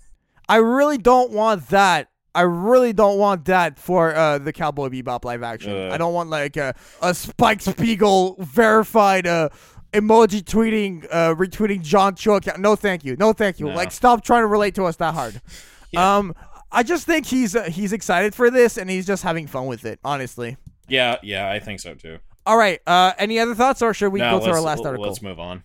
I 0.48 0.58
really 0.58 0.98
don't 1.00 1.32
want 1.32 1.70
that. 1.70 2.10
I 2.36 2.42
really 2.42 2.94
don't 2.94 3.18
want 3.18 3.46
that 3.46 3.80
for 3.80 4.14
uh, 4.16 4.38
the 4.38 4.54
Cowboy 4.54 4.90
Bebop 4.90 5.26
live 5.26 5.42
action. 5.42 5.72
Uh. 5.76 5.90
I 5.92 5.98
don't 5.98 6.14
want 6.14 6.30
like 6.30 6.56
a, 6.56 6.76
a 7.02 7.16
Spike 7.16 7.62
Spiegel 7.62 8.36
verified 8.40 9.26
uh, 9.26 9.50
emoji 9.94 10.44
tweeting, 10.44 11.08
uh, 11.12 11.34
retweeting 11.36 11.82
John 11.82 12.16
Cho 12.16 12.36
account. 12.36 12.60
No, 12.60 12.76
thank 12.76 13.04
you. 13.04 13.16
No, 13.18 13.34
thank 13.34 13.60
you. 13.60 13.68
No. 13.68 13.76
Like, 13.76 13.92
stop 13.92 14.24
trying 14.24 14.44
to 14.44 14.48
relate 14.48 14.76
to 14.76 14.86
us 14.86 14.96
that 14.98 15.14
hard. 15.14 15.42
Yeah. 15.94 16.18
Um, 16.18 16.36
I 16.70 16.84
just 16.84 17.06
think 17.06 17.26
he's 17.26 17.56
uh, 17.56 17.64
he's 17.64 17.94
excited 17.94 18.36
for 18.36 18.52
this 18.52 18.78
and 18.78 18.90
he's 18.90 19.08
just 19.08 19.24
having 19.24 19.48
fun 19.48 19.68
with 19.68 19.86
it. 19.86 20.02
Honestly. 20.04 20.58
Yeah, 20.90 21.16
yeah, 21.24 21.50
I 21.50 21.60
think 21.60 21.80
so 21.80 21.94
too. 21.94 22.20
All 22.46 22.58
right. 22.58 22.82
Uh, 22.86 23.14
any 23.18 23.40
other 23.40 23.56
thoughts, 23.56 23.82
or 23.82 23.94
should 23.94 24.12
we 24.12 24.20
Now 24.20 24.38
go 24.38 24.46
to 24.46 24.52
our 24.52 24.60
last 24.60 24.84
article? 24.84 25.08
Let's 25.08 25.22
move 25.22 25.40
on. 25.40 25.64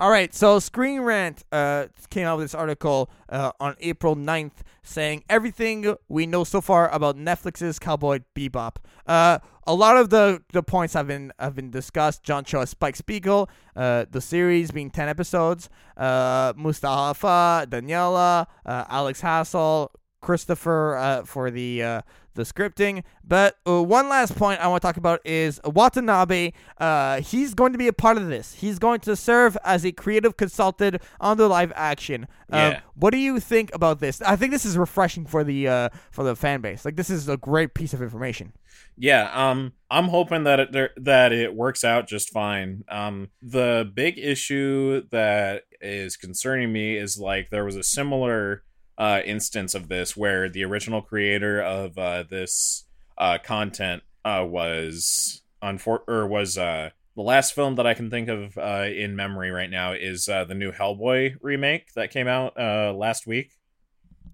All 0.00 0.10
right, 0.10 0.32
so 0.32 0.60
Screen 0.60 1.00
Rant 1.00 1.42
uh, 1.50 1.86
came 2.08 2.24
out 2.24 2.36
with 2.36 2.44
this 2.44 2.54
article 2.54 3.10
uh, 3.28 3.50
on 3.58 3.74
April 3.80 4.14
9th 4.14 4.52
saying 4.88 5.22
everything 5.28 5.94
we 6.08 6.26
know 6.26 6.44
so 6.44 6.60
far 6.60 6.88
about 6.90 7.16
Netflix's 7.16 7.78
Cowboy 7.78 8.20
Bebop. 8.34 8.76
Uh, 9.06 9.38
a 9.66 9.74
lot 9.74 9.96
of 9.96 10.10
the, 10.10 10.42
the 10.52 10.62
points 10.62 10.94
have 10.94 11.06
been 11.06 11.30
have 11.38 11.54
been 11.54 11.70
discussed. 11.70 12.22
John 12.22 12.44
Cho 12.44 12.60
as 12.60 12.70
Spike 12.70 12.96
Spiegel, 12.96 13.50
uh, 13.76 14.06
the 14.10 14.20
series 14.20 14.70
being 14.70 14.90
10 14.90 15.08
episodes, 15.08 15.68
uh, 15.96 16.54
Mustafa, 16.56 17.66
Daniella, 17.68 18.46
uh, 18.64 18.84
Alex 18.88 19.20
Hassell, 19.20 19.90
Christopher 20.20 20.96
uh, 20.96 21.24
for 21.24 21.50
the 21.50 21.82
uh, 21.82 22.02
the 22.38 22.44
scripting. 22.44 23.02
But 23.22 23.58
uh, 23.66 23.82
one 23.82 24.08
last 24.08 24.34
point 24.36 24.60
I 24.60 24.68
want 24.68 24.80
to 24.80 24.86
talk 24.86 24.96
about 24.96 25.20
is 25.26 25.60
Watanabe. 25.64 26.52
Uh, 26.78 27.20
he's 27.20 27.52
going 27.52 27.72
to 27.72 27.78
be 27.78 27.88
a 27.88 27.92
part 27.92 28.16
of 28.16 28.28
this. 28.28 28.54
He's 28.54 28.78
going 28.78 29.00
to 29.00 29.14
serve 29.14 29.58
as 29.64 29.84
a 29.84 29.92
creative 29.92 30.38
consultant 30.38 31.02
on 31.20 31.36
the 31.36 31.48
live 31.48 31.72
action. 31.74 32.26
Um, 32.50 32.58
Yeah. 32.58 32.80
What 32.94 33.10
do 33.10 33.18
you 33.18 33.38
think 33.40 33.74
about 33.74 34.00
this? 34.00 34.22
I 34.22 34.36
think 34.36 34.52
this 34.52 34.64
is 34.64 34.78
refreshing 34.78 35.26
for 35.26 35.44
the 35.44 35.68
uh, 35.68 35.88
for 36.10 36.24
the 36.24 36.34
fan 36.34 36.60
base. 36.60 36.84
Like 36.84 36.96
this 36.96 37.10
is 37.10 37.28
a 37.28 37.36
great 37.36 37.74
piece 37.74 37.92
of 37.92 38.00
information. 38.00 38.52
Yeah, 38.96 39.30
um, 39.32 39.74
I'm 39.90 40.08
hoping 40.08 40.44
that 40.44 40.60
it 40.60 41.04
that 41.04 41.32
it 41.32 41.54
works 41.54 41.84
out 41.84 42.08
just 42.08 42.30
fine. 42.30 42.84
Um, 42.88 43.28
the 43.42 43.90
big 43.92 44.18
issue 44.18 45.02
that 45.10 45.64
is 45.80 46.16
concerning 46.16 46.72
me 46.72 46.96
is 46.96 47.18
like 47.18 47.50
there 47.50 47.64
was 47.64 47.76
a 47.76 47.84
similar 47.84 48.64
uh, 48.98 49.20
instance 49.24 49.74
of 49.74 49.88
this 49.88 50.16
where 50.16 50.48
the 50.48 50.64
original 50.64 51.00
creator 51.00 51.62
of 51.62 51.96
uh, 51.96 52.24
this 52.28 52.84
uh, 53.16 53.38
content 53.42 54.02
uh, 54.24 54.44
was 54.46 55.42
unfor- 55.62 56.06
or 56.08 56.26
was 56.26 56.58
uh, 56.58 56.90
the 57.16 57.22
last 57.22 57.54
film 57.54 57.76
that 57.76 57.86
I 57.86 57.94
can 57.94 58.10
think 58.10 58.28
of 58.28 58.58
uh, 58.58 58.86
in 58.88 59.16
memory 59.16 59.50
right 59.50 59.70
now 59.70 59.92
is 59.92 60.28
uh, 60.28 60.44
the 60.44 60.54
new 60.54 60.72
Hellboy 60.72 61.36
remake 61.40 61.92
that 61.94 62.10
came 62.10 62.28
out 62.28 62.58
uh, 62.58 62.92
last 62.92 63.26
week. 63.26 63.52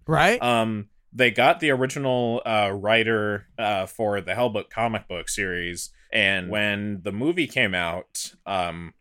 Right. 0.06 0.42
Um, 0.42 0.88
they 1.12 1.30
got 1.30 1.60
the 1.60 1.70
original 1.70 2.42
uh, 2.44 2.72
writer 2.74 3.46
uh, 3.58 3.86
for 3.86 4.20
the 4.20 4.32
Hellboy 4.32 4.68
comic 4.68 5.06
book 5.08 5.28
series, 5.28 5.90
and 6.12 6.50
when 6.50 7.00
the 7.02 7.12
movie 7.12 7.46
came 7.46 7.74
out, 7.74 8.34
um, 8.44 8.92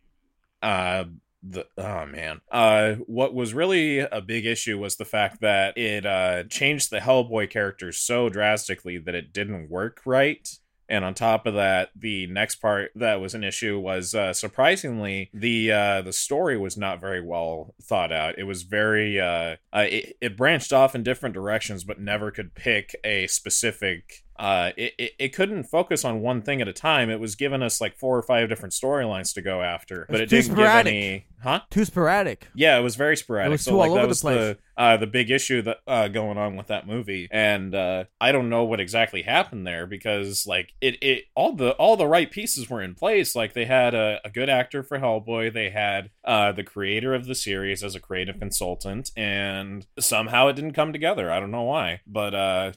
uh, 0.62 1.04
the 1.46 1.66
oh 1.76 2.06
man, 2.06 2.40
uh, 2.50 2.94
what 3.06 3.34
was 3.34 3.54
really 3.54 3.98
a 3.98 4.20
big 4.20 4.46
issue 4.46 4.78
was 4.78 4.96
the 4.96 5.04
fact 5.04 5.40
that 5.42 5.76
it 5.76 6.06
uh 6.06 6.44
changed 6.44 6.90
the 6.90 7.00
Hellboy 7.00 7.50
character 7.50 7.92
so 7.92 8.28
drastically 8.28 8.98
that 8.98 9.14
it 9.14 9.32
didn't 9.32 9.70
work 9.70 10.00
right. 10.04 10.48
And 10.88 11.04
on 11.04 11.14
top 11.14 11.46
of 11.46 11.54
that, 11.54 11.90
the 11.96 12.26
next 12.26 12.56
part 12.56 12.90
that 12.94 13.20
was 13.20 13.34
an 13.34 13.42
issue 13.42 13.78
was 13.78 14.14
uh, 14.14 14.34
surprisingly 14.34 15.30
the 15.32 15.72
uh, 15.72 16.02
the 16.02 16.12
story 16.12 16.58
was 16.58 16.76
not 16.76 17.00
very 17.00 17.22
well 17.22 17.74
thought 17.82 18.12
out. 18.12 18.38
It 18.38 18.44
was 18.44 18.64
very 18.64 19.18
uh, 19.18 19.56
uh, 19.72 19.86
it, 19.88 20.16
it 20.20 20.36
branched 20.36 20.72
off 20.72 20.94
in 20.94 21.02
different 21.02 21.34
directions, 21.34 21.84
but 21.84 22.00
never 22.00 22.30
could 22.30 22.54
pick 22.54 22.94
a 23.02 23.26
specific. 23.28 24.23
Uh, 24.38 24.70
it, 24.76 24.94
it, 24.98 25.12
it 25.18 25.28
couldn't 25.30 25.64
focus 25.64 26.04
on 26.04 26.20
one 26.20 26.42
thing 26.42 26.60
at 26.60 26.68
a 26.68 26.72
time. 26.72 27.10
It 27.10 27.20
was 27.20 27.34
giving 27.34 27.62
us 27.62 27.80
like 27.80 27.96
four 27.96 28.16
or 28.16 28.22
five 28.22 28.48
different 28.48 28.72
storylines 28.72 29.34
to 29.34 29.42
go 29.42 29.62
after, 29.62 30.06
but 30.08 30.20
it 30.20 30.30
too 30.30 30.42
didn't 30.42 30.56
give 30.56 30.66
any. 30.66 31.26
Huh? 31.42 31.60
Too 31.70 31.84
sporadic. 31.84 32.48
Yeah, 32.54 32.78
it 32.78 32.82
was 32.82 32.96
very 32.96 33.18
sporadic. 33.18 33.48
It 33.48 33.52
was 33.52 33.60
so 33.62 33.72
too 33.72 33.76
like 33.76 33.90
all 33.90 33.96
that 33.96 34.04
over 34.04 34.14
the 34.14 34.20
place. 34.20 34.38
the 34.38 34.58
uh, 34.76 34.96
the 34.96 35.06
big 35.06 35.30
issue 35.30 35.62
that 35.62 35.78
uh, 35.86 36.08
going 36.08 36.38
on 36.38 36.56
with 36.56 36.68
that 36.68 36.86
movie, 36.86 37.28
and 37.30 37.74
uh, 37.74 38.04
I 38.20 38.32
don't 38.32 38.48
know 38.48 38.64
what 38.64 38.80
exactly 38.80 39.22
happened 39.22 39.66
there 39.66 39.86
because 39.86 40.46
like 40.46 40.72
it 40.80 40.96
it 41.02 41.24
all 41.36 41.52
the 41.52 41.72
all 41.72 41.96
the 41.96 42.08
right 42.08 42.30
pieces 42.30 42.68
were 42.68 42.82
in 42.82 42.94
place. 42.94 43.36
Like 43.36 43.52
they 43.52 43.66
had 43.66 43.94
a, 43.94 44.20
a 44.24 44.30
good 44.30 44.48
actor 44.48 44.82
for 44.82 44.98
Hellboy, 44.98 45.52
they 45.52 45.70
had 45.70 46.10
uh, 46.24 46.52
the 46.52 46.64
creator 46.64 47.14
of 47.14 47.26
the 47.26 47.34
series 47.34 47.84
as 47.84 47.94
a 47.94 48.00
creative 48.00 48.38
consultant, 48.38 49.10
and 49.16 49.86
somehow 50.00 50.48
it 50.48 50.56
didn't 50.56 50.72
come 50.72 50.92
together. 50.92 51.30
I 51.30 51.40
don't 51.40 51.50
know 51.50 51.62
why, 51.62 52.00
but 52.06 52.34
uh, 52.34 52.72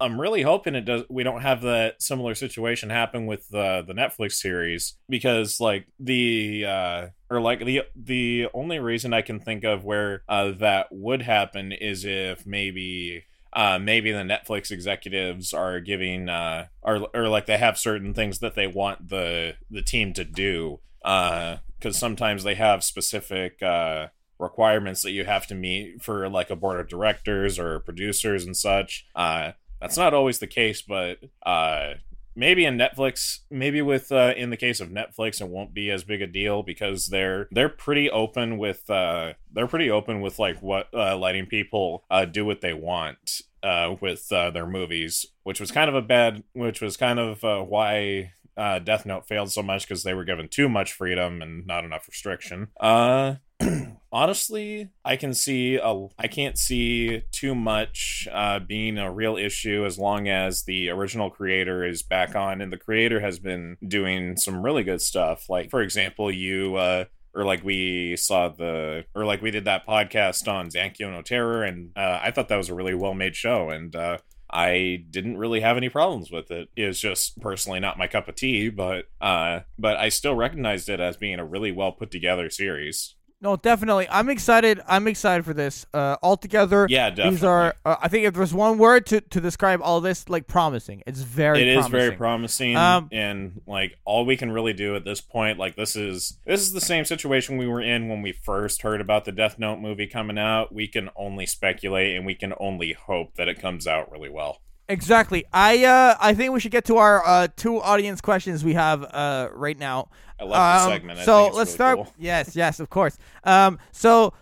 I'm 0.00 0.20
really 0.20 0.42
hoping 0.42 0.74
it 0.74 0.86
does. 0.86 1.02
We 1.10 1.22
don't 1.22 1.42
have 1.42 1.60
that 1.62 2.02
similar 2.02 2.34
situation 2.34 2.88
happen 2.88 3.26
with 3.26 3.48
the 3.48 3.84
the 3.86 3.92
Netflix 3.92 4.32
series 4.32 4.94
because 5.08 5.60
like 5.60 5.86
the 5.98 6.64
uh 6.66 7.06
or 7.28 7.40
like 7.40 7.64
the 7.64 7.82
the 7.94 8.48
only 8.54 8.78
reason 8.78 9.12
I 9.12 9.22
can 9.22 9.40
think 9.40 9.62
of 9.64 9.84
where 9.84 10.22
uh 10.28 10.52
that 10.58 10.88
would 10.90 11.22
happen 11.22 11.72
is 11.72 12.04
if 12.06 12.46
maybe 12.46 13.24
uh 13.52 13.78
maybe 13.78 14.10
the 14.10 14.18
Netflix 14.20 14.70
executives 14.70 15.52
are 15.52 15.80
giving 15.80 16.28
uh 16.30 16.68
or 16.82 17.06
or 17.14 17.28
like 17.28 17.44
they 17.44 17.58
have 17.58 17.78
certain 17.78 18.14
things 18.14 18.38
that 18.38 18.54
they 18.54 18.66
want 18.66 19.08
the 19.10 19.56
the 19.70 19.82
team 19.82 20.14
to 20.14 20.24
do 20.24 20.80
uh 21.04 21.58
because 21.78 21.98
sometimes 21.98 22.42
they 22.42 22.54
have 22.54 22.82
specific 22.82 23.62
uh 23.62 24.06
requirements 24.38 25.02
that 25.02 25.10
you 25.10 25.24
have 25.26 25.46
to 25.46 25.54
meet 25.54 26.02
for 26.02 26.26
like 26.28 26.48
a 26.48 26.56
board 26.56 26.80
of 26.80 26.88
directors 26.88 27.58
or 27.58 27.80
producers 27.80 28.46
and 28.46 28.56
such 28.56 29.06
uh 29.14 29.52
that's 29.80 29.96
not 29.96 30.14
always 30.14 30.38
the 30.38 30.46
case, 30.46 30.82
but 30.82 31.18
uh, 31.44 31.94
maybe 32.34 32.64
in 32.64 32.78
Netflix, 32.78 33.40
maybe 33.50 33.82
with 33.82 34.12
uh, 34.12 34.34
in 34.36 34.50
the 34.50 34.56
case 34.56 34.80
of 34.80 34.88
Netflix, 34.88 35.40
it 35.40 35.48
won't 35.48 35.74
be 35.74 35.90
as 35.90 36.04
big 36.04 36.22
a 36.22 36.26
deal 36.26 36.62
because 36.62 37.06
they're 37.06 37.48
they're 37.50 37.68
pretty 37.68 38.10
open 38.10 38.58
with 38.58 38.88
uh, 38.90 39.34
they're 39.52 39.66
pretty 39.66 39.90
open 39.90 40.20
with 40.20 40.38
like 40.38 40.60
what 40.62 40.88
uh, 40.94 41.16
letting 41.16 41.46
people 41.46 42.04
uh, 42.10 42.24
do 42.24 42.44
what 42.44 42.60
they 42.60 42.72
want 42.72 43.42
uh, 43.62 43.94
with 44.00 44.30
uh, 44.32 44.50
their 44.50 44.66
movies, 44.66 45.26
which 45.42 45.60
was 45.60 45.70
kind 45.70 45.88
of 45.88 45.94
a 45.94 46.02
bad, 46.02 46.42
which 46.52 46.80
was 46.80 46.96
kind 46.96 47.18
of 47.18 47.44
uh, 47.44 47.62
why. 47.62 48.32
Uh, 48.56 48.78
Death 48.78 49.06
Note 49.06 49.26
failed 49.26 49.50
so 49.50 49.62
much 49.62 49.88
because 49.88 50.02
they 50.02 50.12
were 50.12 50.24
given 50.24 50.46
too 50.46 50.68
much 50.68 50.92
freedom 50.92 51.40
and 51.40 51.66
not 51.66 51.84
enough 51.84 52.06
restriction. 52.06 52.68
Uh, 52.78 53.36
honestly 54.12 54.88
i 55.04 55.14
can 55.14 55.32
see 55.32 55.76
a 55.76 56.06
i 56.18 56.26
can't 56.26 56.58
see 56.58 57.22
too 57.30 57.54
much 57.54 58.26
uh 58.32 58.58
being 58.58 58.98
a 58.98 59.12
real 59.12 59.36
issue 59.36 59.84
as 59.84 59.98
long 59.98 60.28
as 60.28 60.64
the 60.64 60.88
original 60.88 61.30
creator 61.30 61.84
is 61.84 62.02
back 62.02 62.34
on 62.34 62.60
and 62.60 62.72
the 62.72 62.76
creator 62.76 63.20
has 63.20 63.38
been 63.38 63.76
doing 63.86 64.36
some 64.36 64.64
really 64.64 64.82
good 64.82 65.00
stuff 65.00 65.48
like 65.48 65.70
for 65.70 65.80
example 65.80 66.30
you 66.30 66.74
uh 66.74 67.04
or 67.34 67.44
like 67.44 67.62
we 67.64 68.16
saw 68.16 68.48
the 68.48 69.04
or 69.14 69.24
like 69.24 69.42
we 69.42 69.50
did 69.50 69.64
that 69.64 69.86
podcast 69.86 70.52
on 70.52 70.68
Zankyou 70.68 71.10
no 71.10 71.22
Terror 71.22 71.62
and 71.62 71.90
uh, 71.96 72.18
I 72.22 72.30
thought 72.30 72.48
that 72.48 72.56
was 72.56 72.68
a 72.68 72.74
really 72.74 72.94
well 72.94 73.14
made 73.14 73.36
show 73.36 73.70
and 73.70 73.94
uh 73.94 74.18
I 74.52 75.04
didn't 75.08 75.38
really 75.38 75.60
have 75.60 75.76
any 75.76 75.88
problems 75.88 76.32
with 76.32 76.50
it. 76.50 76.70
It 76.74 76.86
was 76.86 76.98
just 76.98 77.40
personally 77.40 77.78
not 77.78 77.98
my 77.98 78.08
cup 78.08 78.26
of 78.28 78.34
tea, 78.34 78.68
but 78.68 79.04
uh 79.20 79.60
but 79.78 79.96
I 79.96 80.08
still 80.08 80.34
recognized 80.34 80.88
it 80.88 81.00
as 81.00 81.16
being 81.16 81.38
a 81.38 81.44
really 81.44 81.72
well 81.72 81.92
put 81.92 82.10
together 82.10 82.50
series. 82.50 83.14
No, 83.42 83.56
definitely. 83.56 84.06
I'm 84.10 84.28
excited. 84.28 84.80
I'm 84.86 85.08
excited 85.08 85.44
for 85.46 85.54
this. 85.54 85.86
Uh, 85.94 86.16
altogether, 86.22 86.86
Yeah, 86.90 87.08
definitely. 87.08 87.30
these 87.30 87.44
are. 87.44 87.74
Uh, 87.86 87.96
I 88.00 88.08
think 88.08 88.26
if 88.26 88.34
there's 88.34 88.52
one 88.52 88.76
word 88.76 89.06
to, 89.06 89.22
to 89.22 89.40
describe 89.40 89.80
all 89.82 90.02
this, 90.02 90.28
like 90.28 90.46
promising. 90.46 91.02
It's 91.06 91.22
very. 91.22 91.62
It 91.62 91.68
is 91.68 91.74
promising. 91.76 91.90
very 91.92 92.16
promising 92.16 92.76
Um, 92.76 93.08
and 93.12 93.62
like 93.66 93.96
all 94.04 94.26
we 94.26 94.36
can 94.36 94.52
really 94.52 94.74
do 94.74 94.94
at 94.94 95.04
this 95.04 95.20
point 95.22 95.58
like 95.58 95.74
this 95.76 95.96
is 95.96 96.38
this 96.44 96.60
is 96.60 96.72
the 96.72 96.80
same 96.80 97.04
situation 97.04 97.56
we 97.56 97.66
were 97.66 97.80
in 97.80 98.08
when 98.08 98.20
we 98.22 98.32
first 98.32 98.82
heard 98.82 99.00
about 99.00 99.24
the 99.24 99.32
death 99.32 99.58
note 99.58 99.78
movie 99.78 100.06
coming 100.06 100.38
out 100.38 100.74
we 100.74 100.86
can 100.86 101.08
only 101.16 101.46
speculate 101.46 102.16
and 102.16 102.26
we 102.26 102.34
can 102.34 102.52
only 102.60 102.92
hope 102.92 103.34
that 103.36 103.48
it 103.48 103.58
comes 103.60 103.86
out 103.86 104.10
really 104.12 104.28
well 104.28 104.60
Exactly. 104.90 105.44
I 105.52 105.84
uh 105.84 106.16
I 106.20 106.34
think 106.34 106.52
we 106.52 106.60
should 106.60 106.72
get 106.72 106.84
to 106.86 106.96
our 106.98 107.24
uh 107.26 107.48
two 107.56 107.80
audience 107.80 108.20
questions 108.20 108.64
we 108.64 108.74
have 108.74 109.02
uh 109.04 109.48
right 109.54 109.78
now. 109.78 110.08
i 110.38 110.44
love 110.44 110.50
the 110.50 110.84
Um, 110.86 110.92
segment 110.92 111.18
I 111.20 111.24
so 111.24 111.44
let's 111.44 111.54
really 111.56 111.66
start. 111.66 111.96
cool. 111.96 112.12
Yes, 112.18 112.54
yes, 112.56 112.80
of 112.80 112.90
course. 112.90 113.16
Um, 113.44 113.78
so. 113.92 114.34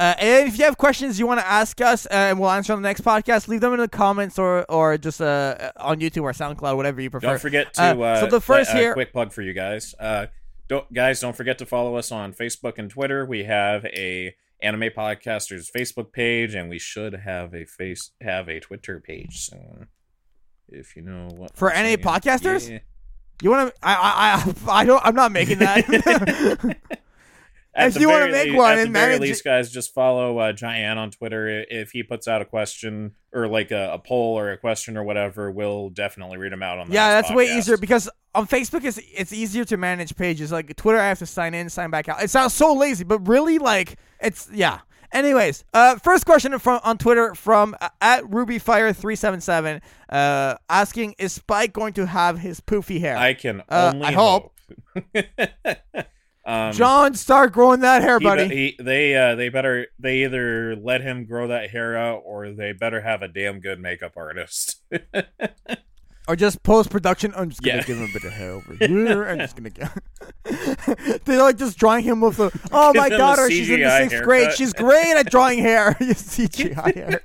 Uh, 0.00 0.12
and 0.18 0.48
if 0.48 0.58
you 0.58 0.64
have 0.64 0.76
questions 0.76 1.20
you 1.20 1.26
want 1.26 1.38
to 1.38 1.46
ask 1.46 1.80
us, 1.80 2.04
uh, 2.06 2.10
and 2.28 2.40
we'll 2.40 2.50
answer 2.50 2.72
on 2.72 2.82
the 2.82 2.88
next 2.88 3.02
podcast, 3.02 3.46
leave 3.46 3.60
them 3.60 3.72
in 3.74 3.78
the 3.78 3.86
comments 3.88 4.40
or 4.40 4.64
or 4.68 4.98
just 4.98 5.20
uh, 5.20 5.70
on 5.76 6.00
YouTube 6.00 6.22
or 6.24 6.32
SoundCloud, 6.32 6.74
whatever 6.76 7.00
you 7.00 7.10
prefer. 7.10 7.28
don't 7.28 7.40
forget 7.40 7.72
to 7.74 7.80
Uh, 7.80 7.94
uh, 8.02 8.20
so 8.20 8.26
the 8.26 8.40
first 8.40 8.70
uh, 8.70 8.76
here- 8.76 8.92
quick 8.92 9.12
plug 9.12 9.32
for 9.32 9.40
you 9.42 9.52
guys 9.52 9.94
uh 10.00 10.26
don't 10.66 10.92
guys 10.92 11.20
don't 11.20 11.36
forget 11.36 11.58
to 11.58 11.64
follow 11.66 11.94
us 11.96 12.10
on 12.10 12.32
facebook 12.32 12.76
and 12.76 12.90
twitter 12.90 13.24
we 13.24 13.44
have 13.44 13.84
a 13.86 14.34
anime 14.64 14.90
podcasters 14.96 15.70
facebook 15.70 16.12
page 16.12 16.54
and 16.54 16.68
we 16.68 16.78
should 16.78 17.12
have 17.12 17.54
a 17.54 17.64
face 17.64 18.10
have 18.20 18.48
a 18.48 18.58
twitter 18.60 19.00
page 19.00 19.48
soon 19.48 19.88
if 20.68 20.96
you 20.96 21.02
know 21.02 21.28
what 21.36 21.56
For 21.56 21.70
anime 21.70 22.00
podcasters? 22.02 22.70
Yeah. 22.70 22.78
You 23.42 23.50
want 23.50 23.74
to? 23.74 23.80
I, 23.82 23.94
I 23.94 24.76
I 24.76 24.80
I 24.82 24.84
don't. 24.84 25.04
I'm 25.04 25.14
not 25.14 25.32
making 25.32 25.58
that. 25.58 26.76
If 27.76 27.98
you 27.98 28.08
wanna 28.08 28.30
make 28.30 28.50
lea- 28.50 28.56
one 28.56 28.72
at 28.78 28.86
the 28.86 28.90
very 28.90 29.06
manage 29.06 29.20
least, 29.20 29.44
guys, 29.44 29.70
just 29.70 29.92
follow 29.94 30.38
uh, 30.38 30.52
Giant 30.52 30.98
on 30.98 31.10
Twitter. 31.10 31.64
If 31.68 31.90
he 31.90 32.02
puts 32.02 32.28
out 32.28 32.40
a 32.40 32.44
question 32.44 33.12
or 33.32 33.48
like 33.48 33.70
a, 33.70 33.92
a 33.94 33.98
poll 33.98 34.38
or 34.38 34.50
a 34.52 34.56
question 34.58 34.96
or 34.96 35.02
whatever, 35.02 35.50
we'll 35.50 35.90
definitely 35.90 36.38
read 36.38 36.52
them 36.52 36.62
out 36.62 36.78
on. 36.78 36.88
The 36.88 36.94
yeah, 36.94 37.20
that's 37.20 37.32
way 37.32 37.46
easier 37.56 37.76
because 37.76 38.08
on 38.34 38.46
Facebook 38.46 38.84
it's 38.84 38.98
it's 39.12 39.32
easier 39.32 39.64
to 39.64 39.76
manage 39.76 40.14
pages. 40.16 40.52
Like 40.52 40.74
Twitter, 40.76 41.00
I 41.00 41.08
have 41.08 41.18
to 41.18 41.26
sign 41.26 41.54
in, 41.54 41.68
sign 41.68 41.90
back 41.90 42.08
out. 42.08 42.22
It 42.22 42.30
sounds 42.30 42.52
so 42.52 42.72
lazy, 42.74 43.04
but 43.04 43.26
really, 43.26 43.58
like 43.58 43.96
it's 44.20 44.48
yeah. 44.52 44.80
Anyways, 45.12 45.64
uh, 45.72 45.96
first 45.96 46.26
question 46.26 46.58
from 46.58 46.80
on 46.82 46.98
Twitter 46.98 47.36
from 47.36 47.76
uh, 47.80 47.88
at 48.00 48.24
RubyFire377, 48.24 49.80
uh, 50.08 50.56
asking 50.68 51.14
is 51.18 51.32
Spike 51.32 51.72
going 51.72 51.92
to 51.94 52.06
have 52.06 52.40
his 52.40 52.60
poofy 52.60 52.98
hair? 52.98 53.16
I 53.16 53.34
can 53.34 53.62
Uh, 53.68 53.92
only 53.94 54.06
I 54.06 54.12
hope. 54.12 54.52
um, 56.46 56.72
John, 56.72 57.14
start 57.14 57.52
growing 57.52 57.80
that 57.80 58.02
hair, 58.02 58.18
he 58.18 58.24
buddy. 58.24 58.48
he- 58.48 58.76
they 58.82 59.14
uh, 59.16 59.34
they 59.34 59.48
better 59.48 59.86
they 59.98 60.24
either 60.24 60.76
let 60.76 61.00
him 61.00 61.24
grow 61.24 61.48
that 61.48 61.70
hair 61.70 61.96
out 61.96 62.22
or 62.24 62.50
they 62.52 62.72
better 62.72 63.00
have 63.00 63.22
a 63.22 63.28
damn 63.28 63.60
good 63.60 63.80
makeup 63.80 64.12
artist. 64.16 64.82
or 66.28 66.36
just 66.36 66.62
post 66.62 66.90
production. 66.90 67.32
I'm 67.36 67.50
just 67.50 67.62
gonna 67.62 67.78
Yeah. 67.78 67.82
give 67.84 67.96
him 67.98 68.08
a 68.08 68.12
bit 68.12 68.24
of 68.24 68.32
hair 68.32 68.50
over 68.52 68.74
here. 68.78 69.24
I'm 69.24 69.38
just 69.38 69.56
gonna 69.56 69.70
get. 69.70 69.90
They're 71.24 71.42
like 71.42 71.56
just 71.58 71.78
drawing 71.78 72.04
him 72.04 72.20
with 72.20 72.36
the. 72.36 72.50
Oh 72.72 72.92
my 72.94 73.06
a 73.06 73.10
daughter, 73.16 73.50
she's 73.50 73.70
in 73.70 73.80
the 73.80 73.98
sixth 74.08 74.22
grade. 74.22 74.52
She's 74.52 74.72
great 74.72 75.16
at 75.16 75.30
drawing 75.30 75.58
hair. 75.60 75.94
CGI 76.00 76.94
hair. 76.94 77.22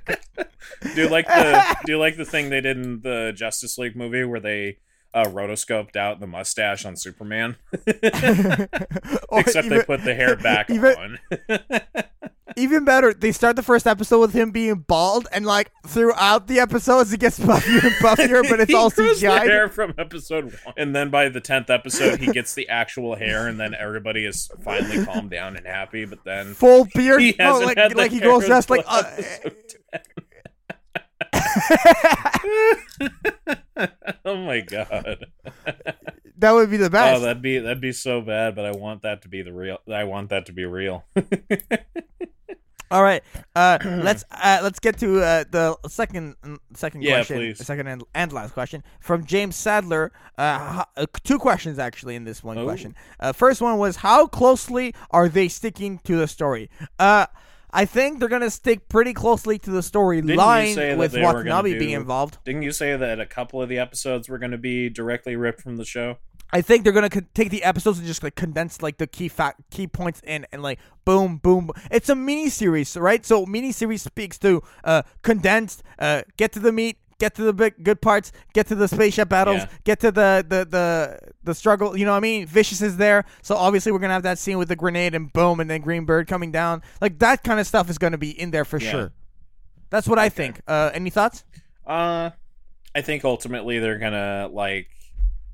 do 0.94 1.02
you 1.02 1.08
like 1.08 1.26
the 1.26 1.76
do 1.84 1.92
you 1.92 1.98
like 1.98 2.16
the 2.16 2.24
thing 2.24 2.50
they 2.50 2.60
did 2.60 2.76
in 2.78 3.00
the 3.02 3.32
Justice 3.34 3.76
League 3.78 3.96
movie 3.96 4.24
where 4.24 4.40
they 4.40 4.78
uh, 5.14 5.24
rotoscoped 5.24 5.96
out 5.96 6.20
the 6.20 6.26
mustache 6.26 6.84
on 6.84 6.96
Superman? 6.96 7.56
Except 7.86 9.66
even, 9.66 9.68
they 9.68 9.82
put 9.84 10.04
the 10.04 10.14
hair 10.14 10.36
back 10.36 10.70
even- 10.74 10.96
on. 10.96 11.18
even 12.56 12.84
better. 12.84 13.12
They 13.14 13.32
start 13.32 13.56
the 13.56 13.62
first 13.62 13.86
episode 13.86 14.20
with 14.20 14.32
him 14.34 14.50
being 14.50 14.76
bald, 14.86 15.26
and 15.32 15.44
like 15.46 15.70
throughout 15.86 16.46
the 16.46 16.60
episodes, 16.60 17.12
it 17.12 17.20
gets 17.20 17.38
puffier 17.38 17.82
and 17.82 17.92
puffier, 17.96 18.48
but 18.48 18.60
it's 18.60 18.74
all 18.74 18.90
CGI. 18.90 19.42
hair 19.42 19.68
from 19.68 19.94
episode 19.98 20.44
one, 20.64 20.74
and 20.76 20.94
then 20.94 21.10
by 21.10 21.28
the 21.28 21.40
tenth 21.40 21.70
episode, 21.70 22.20
he 22.20 22.32
gets 22.32 22.54
the 22.54 22.68
actual 22.68 23.16
hair, 23.16 23.48
and 23.48 23.58
then 23.58 23.74
everybody 23.74 24.24
is 24.24 24.50
finally 24.64 25.04
calmed 25.04 25.30
down 25.30 25.56
and 25.56 25.66
happy. 25.66 26.04
But 26.04 26.24
then 26.24 26.54
Full 26.54 26.86
beard. 26.94 27.20
he 27.20 27.34
no, 27.38 27.58
like 27.60 27.94
like 27.94 28.10
he 28.12 28.20
goes 28.20 28.46
dressed 28.46 28.70
like. 28.70 28.84
Uh, 28.86 29.02
episode 29.06 29.54
10. 29.92 30.00
oh 34.24 34.36
my 34.36 34.60
god! 34.60 35.26
that 36.38 36.52
would 36.52 36.70
be 36.70 36.76
the 36.76 36.90
best. 36.90 37.18
Oh, 37.18 37.20
that'd 37.24 37.42
be 37.42 37.58
that'd 37.58 37.80
be 37.80 37.92
so 37.92 38.20
bad, 38.20 38.54
but 38.56 38.64
I 38.64 38.72
want 38.72 39.02
that 39.02 39.22
to 39.22 39.28
be 39.28 39.42
the 39.42 39.52
real. 39.52 39.78
I 39.92 40.04
want 40.04 40.30
that 40.30 40.46
to 40.46 40.52
be 40.52 40.64
real. 40.64 41.04
All 42.92 43.04
right, 43.04 43.22
uh, 43.54 43.78
let's 43.84 44.24
uh, 44.32 44.58
let's 44.64 44.80
get 44.80 44.98
to 44.98 45.20
uh, 45.22 45.44
the 45.48 45.76
second 45.86 46.34
second 46.74 47.02
Yeah, 47.02 47.18
question, 47.18 47.36
please. 47.36 47.64
second 47.64 47.86
and, 47.86 48.02
and 48.16 48.32
last 48.32 48.52
question 48.52 48.82
from 49.00 49.24
James 49.24 49.54
Sadler. 49.54 50.10
Uh, 50.36 50.82
uh, 50.96 51.06
two 51.22 51.38
questions 51.38 51.78
actually 51.78 52.16
in 52.16 52.24
this 52.24 52.42
one 52.42 52.58
Oh. 52.58 52.64
question. 52.64 52.96
Uh, 53.20 53.32
first 53.32 53.60
one 53.62 53.78
was 53.78 53.94
how 53.96 54.26
closely 54.26 54.92
are 55.12 55.28
they 55.28 55.46
sticking 55.46 55.98
to 56.02 56.16
the 56.16 56.26
story? 56.26 56.68
I 57.72 57.84
think 57.84 58.18
they're 58.18 58.28
gonna 58.28 58.50
stick 58.50 58.88
pretty 58.88 59.12
closely 59.12 59.58
to 59.60 59.70
the 59.70 59.82
story 59.82 60.18
you 60.18 60.34
line 60.34 60.76
with 60.98 61.14
Watanabe 61.16 61.72
do- 61.72 61.78
being 61.78 61.92
involved. 61.92 62.38
Didn't 62.44 62.62
you 62.62 62.72
say 62.72 62.96
that 62.96 63.20
a 63.20 63.26
couple 63.26 63.62
of 63.62 63.68
the 63.68 63.78
episodes 63.78 64.28
were 64.28 64.38
going 64.38 64.50
to 64.52 64.58
be 64.58 64.88
directly 64.88 65.36
ripped 65.36 65.62
from 65.62 65.76
the 65.76 65.84
show? 65.84 66.18
I 66.52 66.62
think 66.62 66.82
they're 66.82 66.92
gonna 66.92 67.10
con- 67.10 67.28
take 67.32 67.50
the 67.50 67.62
episodes 67.62 67.98
and 67.98 68.06
just 68.06 68.22
like 68.22 68.34
condense 68.34 68.82
like 68.82 68.98
the 68.98 69.06
key 69.06 69.28
fact, 69.28 69.62
key 69.70 69.86
points 69.86 70.20
in, 70.24 70.46
and 70.52 70.62
like 70.62 70.80
boom, 71.04 71.36
boom. 71.36 71.66
boom. 71.66 71.76
It's 71.90 72.08
a 72.08 72.16
mini 72.16 72.48
series, 72.48 72.96
right? 72.96 73.24
So 73.24 73.46
mini 73.46 73.70
series 73.72 74.02
speaks 74.02 74.38
to 74.40 74.62
uh 74.82 75.02
condensed, 75.22 75.82
uh 75.98 76.22
get 76.36 76.52
to 76.52 76.58
the 76.58 76.72
meat, 76.72 76.98
get 77.20 77.36
to 77.36 77.42
the 77.42 77.52
big 77.52 77.84
good 77.84 78.00
parts, 78.02 78.32
get 78.52 78.66
to 78.66 78.74
the 78.74 78.88
spaceship 78.88 79.28
battles, 79.28 79.58
Yeah. 79.58 79.68
get 79.84 80.00
to 80.00 80.10
the 80.10 80.44
the 80.48 80.64
the 80.68 81.18
the 81.44 81.54
struggle. 81.54 81.96
You 81.96 82.04
know 82.04 82.10
what 82.10 82.16
I 82.16 82.20
mean? 82.20 82.46
Vicious 82.46 82.82
is 82.82 82.96
there, 82.96 83.24
so 83.42 83.54
obviously 83.54 83.92
we're 83.92 84.00
gonna 84.00 84.14
have 84.14 84.24
that 84.24 84.38
scene 84.38 84.58
with 84.58 84.66
the 84.68 84.76
grenade 84.76 85.14
and 85.14 85.32
boom, 85.32 85.60
and 85.60 85.70
then 85.70 85.80
Green 85.82 86.04
Bird 86.04 86.26
coming 86.26 86.50
down. 86.50 86.82
Like 87.00 87.20
that 87.20 87.44
kind 87.44 87.60
of 87.60 87.66
stuff 87.68 87.88
is 87.88 87.98
gonna 87.98 88.18
be 88.18 88.30
in 88.30 88.50
there 88.50 88.64
for 88.64 88.78
Yeah. 88.80 88.90
sure. 88.90 89.12
That's 89.90 90.08
what 90.08 90.18
I 90.18 90.28
think. 90.28 90.60
Uh, 90.66 90.90
any 90.94 91.10
thoughts? 91.10 91.44
Uh, 91.86 92.30
I 92.94 93.02
think 93.02 93.24
ultimately 93.24 93.78
they're 93.78 93.98
gonna 93.98 94.48
like 94.52 94.88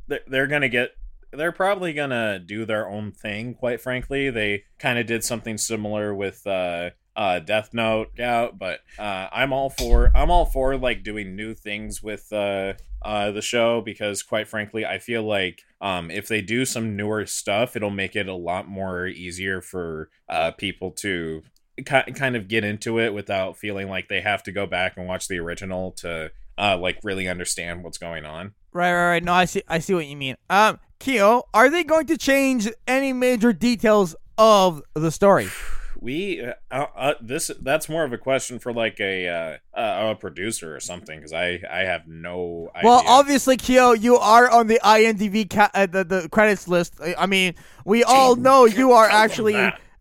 they're, 0.08 0.20
they're 0.26 0.46
gonna 0.46 0.68
get 0.70 0.90
they're 1.32 1.52
probably 1.52 1.92
gonna 1.92 2.38
do 2.38 2.64
their 2.64 2.88
own 2.88 3.12
thing. 3.12 3.54
Quite 3.54 3.80
frankly, 3.80 4.30
they 4.30 4.64
kind 4.78 4.98
of 4.98 5.06
did 5.06 5.24
something 5.24 5.58
similar 5.58 6.14
with 6.14 6.46
uh 6.46 6.90
uh 7.16 7.38
Death 7.38 7.72
Note 7.72 8.20
out, 8.20 8.58
but 8.58 8.80
uh, 8.98 9.28
I'm 9.32 9.52
all 9.52 9.70
for 9.70 10.10
I'm 10.14 10.30
all 10.30 10.44
for 10.44 10.76
like 10.76 11.02
doing 11.02 11.34
new 11.34 11.54
things 11.54 12.02
with 12.02 12.32
uh 12.32 12.74
uh 13.02 13.30
the 13.30 13.42
show 13.42 13.80
because 13.80 14.22
quite 14.22 14.48
frankly 14.48 14.84
I 14.84 14.98
feel 14.98 15.22
like 15.22 15.62
um 15.80 16.10
if 16.10 16.28
they 16.28 16.42
do 16.42 16.64
some 16.64 16.96
newer 16.96 17.24
stuff 17.26 17.76
it'll 17.76 17.90
make 17.90 18.16
it 18.16 18.28
a 18.28 18.34
lot 18.34 18.68
more 18.68 19.06
easier 19.06 19.60
for 19.60 20.10
uh 20.28 20.50
people 20.52 20.90
to 20.92 21.42
ki- 21.78 22.12
kind 22.14 22.36
of 22.36 22.48
get 22.48 22.64
into 22.64 22.98
it 22.98 23.14
without 23.14 23.56
feeling 23.56 23.88
like 23.88 24.08
they 24.08 24.20
have 24.20 24.42
to 24.44 24.52
go 24.52 24.66
back 24.66 24.96
and 24.96 25.06
watch 25.06 25.28
the 25.28 25.38
original 25.38 25.92
to 25.92 26.30
uh 26.58 26.76
like 26.76 26.98
really 27.02 27.28
understand 27.28 27.82
what's 27.84 27.98
going 27.98 28.24
on. 28.24 28.52
Right, 28.72 28.92
right, 28.92 29.08
right. 29.08 29.24
No, 29.24 29.32
I 29.32 29.46
see. 29.46 29.62
I 29.68 29.78
see 29.78 29.94
what 29.94 30.06
you 30.06 30.16
mean. 30.16 30.36
Um, 30.50 30.78
Keo, 30.98 31.44
are 31.54 31.70
they 31.70 31.82
going 31.82 32.06
to 32.08 32.18
change 32.18 32.68
any 32.86 33.14
major 33.14 33.54
details 33.54 34.14
of 34.36 34.82
the 34.92 35.10
story? 35.10 35.48
We 36.00 36.42
uh, 36.42 36.52
uh, 36.70 37.14
this 37.20 37.50
that's 37.60 37.88
more 37.88 38.04
of 38.04 38.12
a 38.12 38.18
question 38.18 38.58
for 38.58 38.72
like 38.72 39.00
a 39.00 39.28
uh, 39.28 39.78
uh, 39.78 40.10
a 40.10 40.14
producer 40.14 40.74
or 40.76 40.80
something 40.80 41.18
because 41.18 41.32
I 41.32 41.60
I 41.70 41.80
have 41.80 42.06
no 42.06 42.70
idea. 42.74 42.84
Well, 42.84 43.02
obviously, 43.06 43.56
Keo, 43.56 43.92
you 43.92 44.16
are 44.16 44.50
on 44.50 44.66
the 44.66 44.80
IMDb 44.84 45.48
ca- 45.48 45.70
uh, 45.74 45.86
the 45.86 46.04
the 46.04 46.28
credits 46.28 46.68
list. 46.68 46.94
I- 47.02 47.14
I 47.18 47.26
mean, 47.26 47.54
we 47.84 48.04
all 48.04 48.36
know 48.36 48.64
you 48.66 48.92
are 48.92 49.08
actually. 49.08 49.54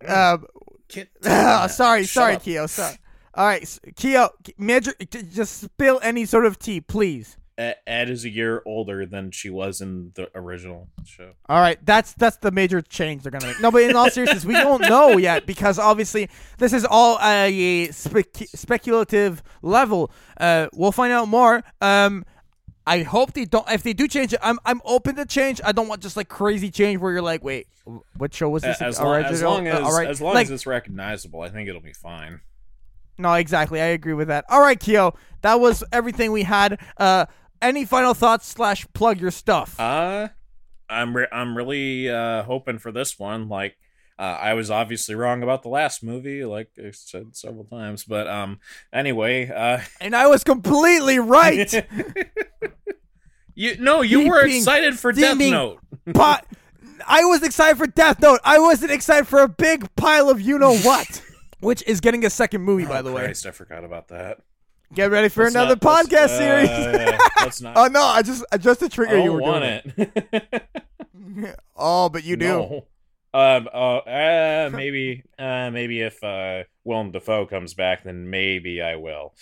Uh, 0.07 0.37
sorry, 1.67 2.03
sorry, 2.05 2.33
Keo. 2.43 2.67
Sorry. 2.67 2.95
All 3.33 3.45
right, 3.45 3.61
s- 3.63 3.79
Keo, 3.95 4.29
major, 4.57 4.93
just 5.33 5.61
spill 5.61 5.99
any 6.03 6.25
sort 6.25 6.45
of 6.45 6.57
tea, 6.59 6.79
please. 6.81 7.37
Ed, 7.57 8.09
is 8.09 8.25
a 8.25 8.29
year 8.29 8.61
older 8.65 9.05
than 9.05 9.31
she 9.31 9.49
was 9.49 9.79
in 9.79 10.11
the 10.15 10.29
original 10.35 10.89
show. 11.05 11.31
All 11.47 11.59
right, 11.61 11.77
that's 11.85 12.13
that's 12.13 12.37
the 12.37 12.51
major 12.51 12.81
change 12.81 13.23
they're 13.23 13.31
gonna 13.31 13.47
make. 13.47 13.61
No, 13.61 13.71
but 13.71 13.83
in 13.83 13.95
all 13.95 14.09
seriousness, 14.09 14.43
we 14.43 14.53
don't 14.53 14.81
know 14.81 15.15
yet 15.17 15.45
because 15.45 15.79
obviously 15.79 16.29
this 16.57 16.73
is 16.73 16.85
all 16.89 17.17
a 17.21 17.87
spec- 17.91 18.49
speculative 18.53 19.41
level. 19.61 20.11
Uh, 20.37 20.67
we'll 20.73 20.91
find 20.91 21.13
out 21.13 21.27
more. 21.29 21.63
Um, 21.79 22.25
I 22.87 23.03
hope 23.03 23.33
they 23.33 23.45
don't. 23.45 23.67
If 23.71 23.83
they 23.83 23.93
do 23.93 24.07
change 24.07 24.33
it, 24.33 24.39
I'm 24.43 24.59
I'm 24.65 24.81
open 24.83 25.15
to 25.15 25.25
change. 25.25 25.61
I 25.63 25.71
don't 25.71 25.87
want 25.87 26.01
just 26.01 26.17
like 26.17 26.27
crazy 26.27 26.69
change 26.69 26.99
where 26.99 27.11
you're 27.13 27.21
like, 27.21 27.43
wait, 27.43 27.67
what 28.17 28.33
show 28.33 28.49
was 28.49 28.63
this? 28.63 28.81
As, 28.81 28.99
long, 28.99 29.23
as 29.23 29.41
long 29.41 29.67
Uh, 29.67 29.71
as 29.71 29.81
all 29.81 29.97
right. 29.97 30.07
as 30.09 30.21
long 30.21 30.33
like, 30.33 30.45
as 30.47 30.51
it's 30.51 30.65
recognizable, 30.67 31.41
I 31.41 31.49
think 31.49 31.69
it'll 31.69 31.81
be 31.81 31.93
fine. 31.93 32.41
no, 33.17 33.33
exactly. 33.33 33.81
I 33.81 33.85
agree 33.85 34.13
with 34.13 34.27
that. 34.27 34.43
All 34.49 34.59
right, 34.61 34.79
Keo, 34.79 35.15
that 35.41 35.59
was 35.59 35.83
everything 35.93 36.31
we 36.33 36.43
had. 36.43 36.79
Uh, 36.97 37.25
any 37.61 37.85
final 37.85 38.13
thoughts 38.13 38.47
slash 38.47 38.85
plug 38.93 39.19
your 39.19 39.31
stuff? 39.31 39.79
Uh 39.79 40.29
I'm 40.89 41.15
re- 41.15 41.27
I'm 41.31 41.57
really 41.57 42.09
uh 42.09 42.43
hoping 42.43 42.77
for 42.79 42.91
this 42.91 43.17
one. 43.17 43.49
Like 43.49 43.75
uh, 44.17 44.21
I 44.21 44.53
was 44.53 44.71
obviously 44.71 45.13
wrong 45.13 45.43
about 45.43 45.61
the 45.61 45.67
last 45.67 46.01
movie, 46.01 46.45
like 46.45 46.69
I 46.77 46.91
said 46.91 47.35
several 47.35 47.65
times. 47.65 48.05
But 48.05 48.27
um, 48.27 48.59
anyway, 48.93 49.49
uh, 49.49 49.79
and 49.99 50.15
I 50.15 50.27
was 50.27 50.41
completely 50.45 51.19
right. 51.19 51.73
you 53.55 53.77
no, 53.77 54.01
you 54.01 54.29
were 54.29 54.43
Deeping- 54.43 54.57
excited 54.59 54.97
for 54.99 55.11
Death 55.11 55.37
Note. 55.37 55.79
but 56.05 56.45
I 57.05 57.25
was 57.25 57.43
excited 57.43 57.77
for 57.77 57.87
Death 57.87 58.21
Note. 58.21 58.39
I 58.43 58.59
wasn't 58.59 58.91
excited 58.91 59.27
for 59.27 59.41
a 59.41 59.49
big 59.49 59.93
pile 59.95 60.29
of 60.29 60.39
you 60.39 60.59
know 60.59 60.77
what, 60.77 61.21
which 61.59 61.83
is 61.85 61.99
getting 61.99 62.23
a 62.25 62.29
second 62.29 62.61
movie, 62.61 62.85
by 62.85 63.01
the 63.01 63.11
way. 63.11 63.23
Oh, 63.23 63.25
Christ, 63.25 63.45
I 63.45 63.51
forgot 63.51 63.83
about 63.83 64.07
that. 64.09 64.39
Get 64.93 65.11
ready 65.11 65.29
for 65.29 65.43
Let's 65.43 65.55
another 65.55 65.77
not- 65.81 66.05
podcast 66.05 66.25
uh, 66.25 66.38
series. 66.38 66.69
yeah, 66.69 67.17
let's 67.39 67.61
not. 67.65 67.77
oh 67.77 67.88
no, 67.88 68.01
I 68.03 68.21
just 68.21 68.43
just 68.59 68.79
to 68.81 68.89
trigger 68.89 69.15
I 69.15 69.19
you. 69.19 69.25
don't 69.25 69.36
were 69.36 69.41
want 69.41 69.95
doing 69.95 70.11
it. 70.13 70.69
Oh, 71.75 72.07
but 72.09 72.23
you 72.23 72.38
do. 72.38 72.47
No. 72.47 72.88
Um. 73.33 73.67
Uh, 73.73 73.97
uh. 73.97 74.69
Maybe. 74.73 75.23
Uh. 75.38 75.69
Maybe 75.71 75.99
if 76.01 76.23
uh 76.23 76.63
Willem 76.86 77.11
Dafoe 77.11 77.45
comes 77.45 77.73
back, 77.73 78.03
then 78.05 78.29
maybe 78.29 78.81
I 78.81 78.95
will. 78.95 79.33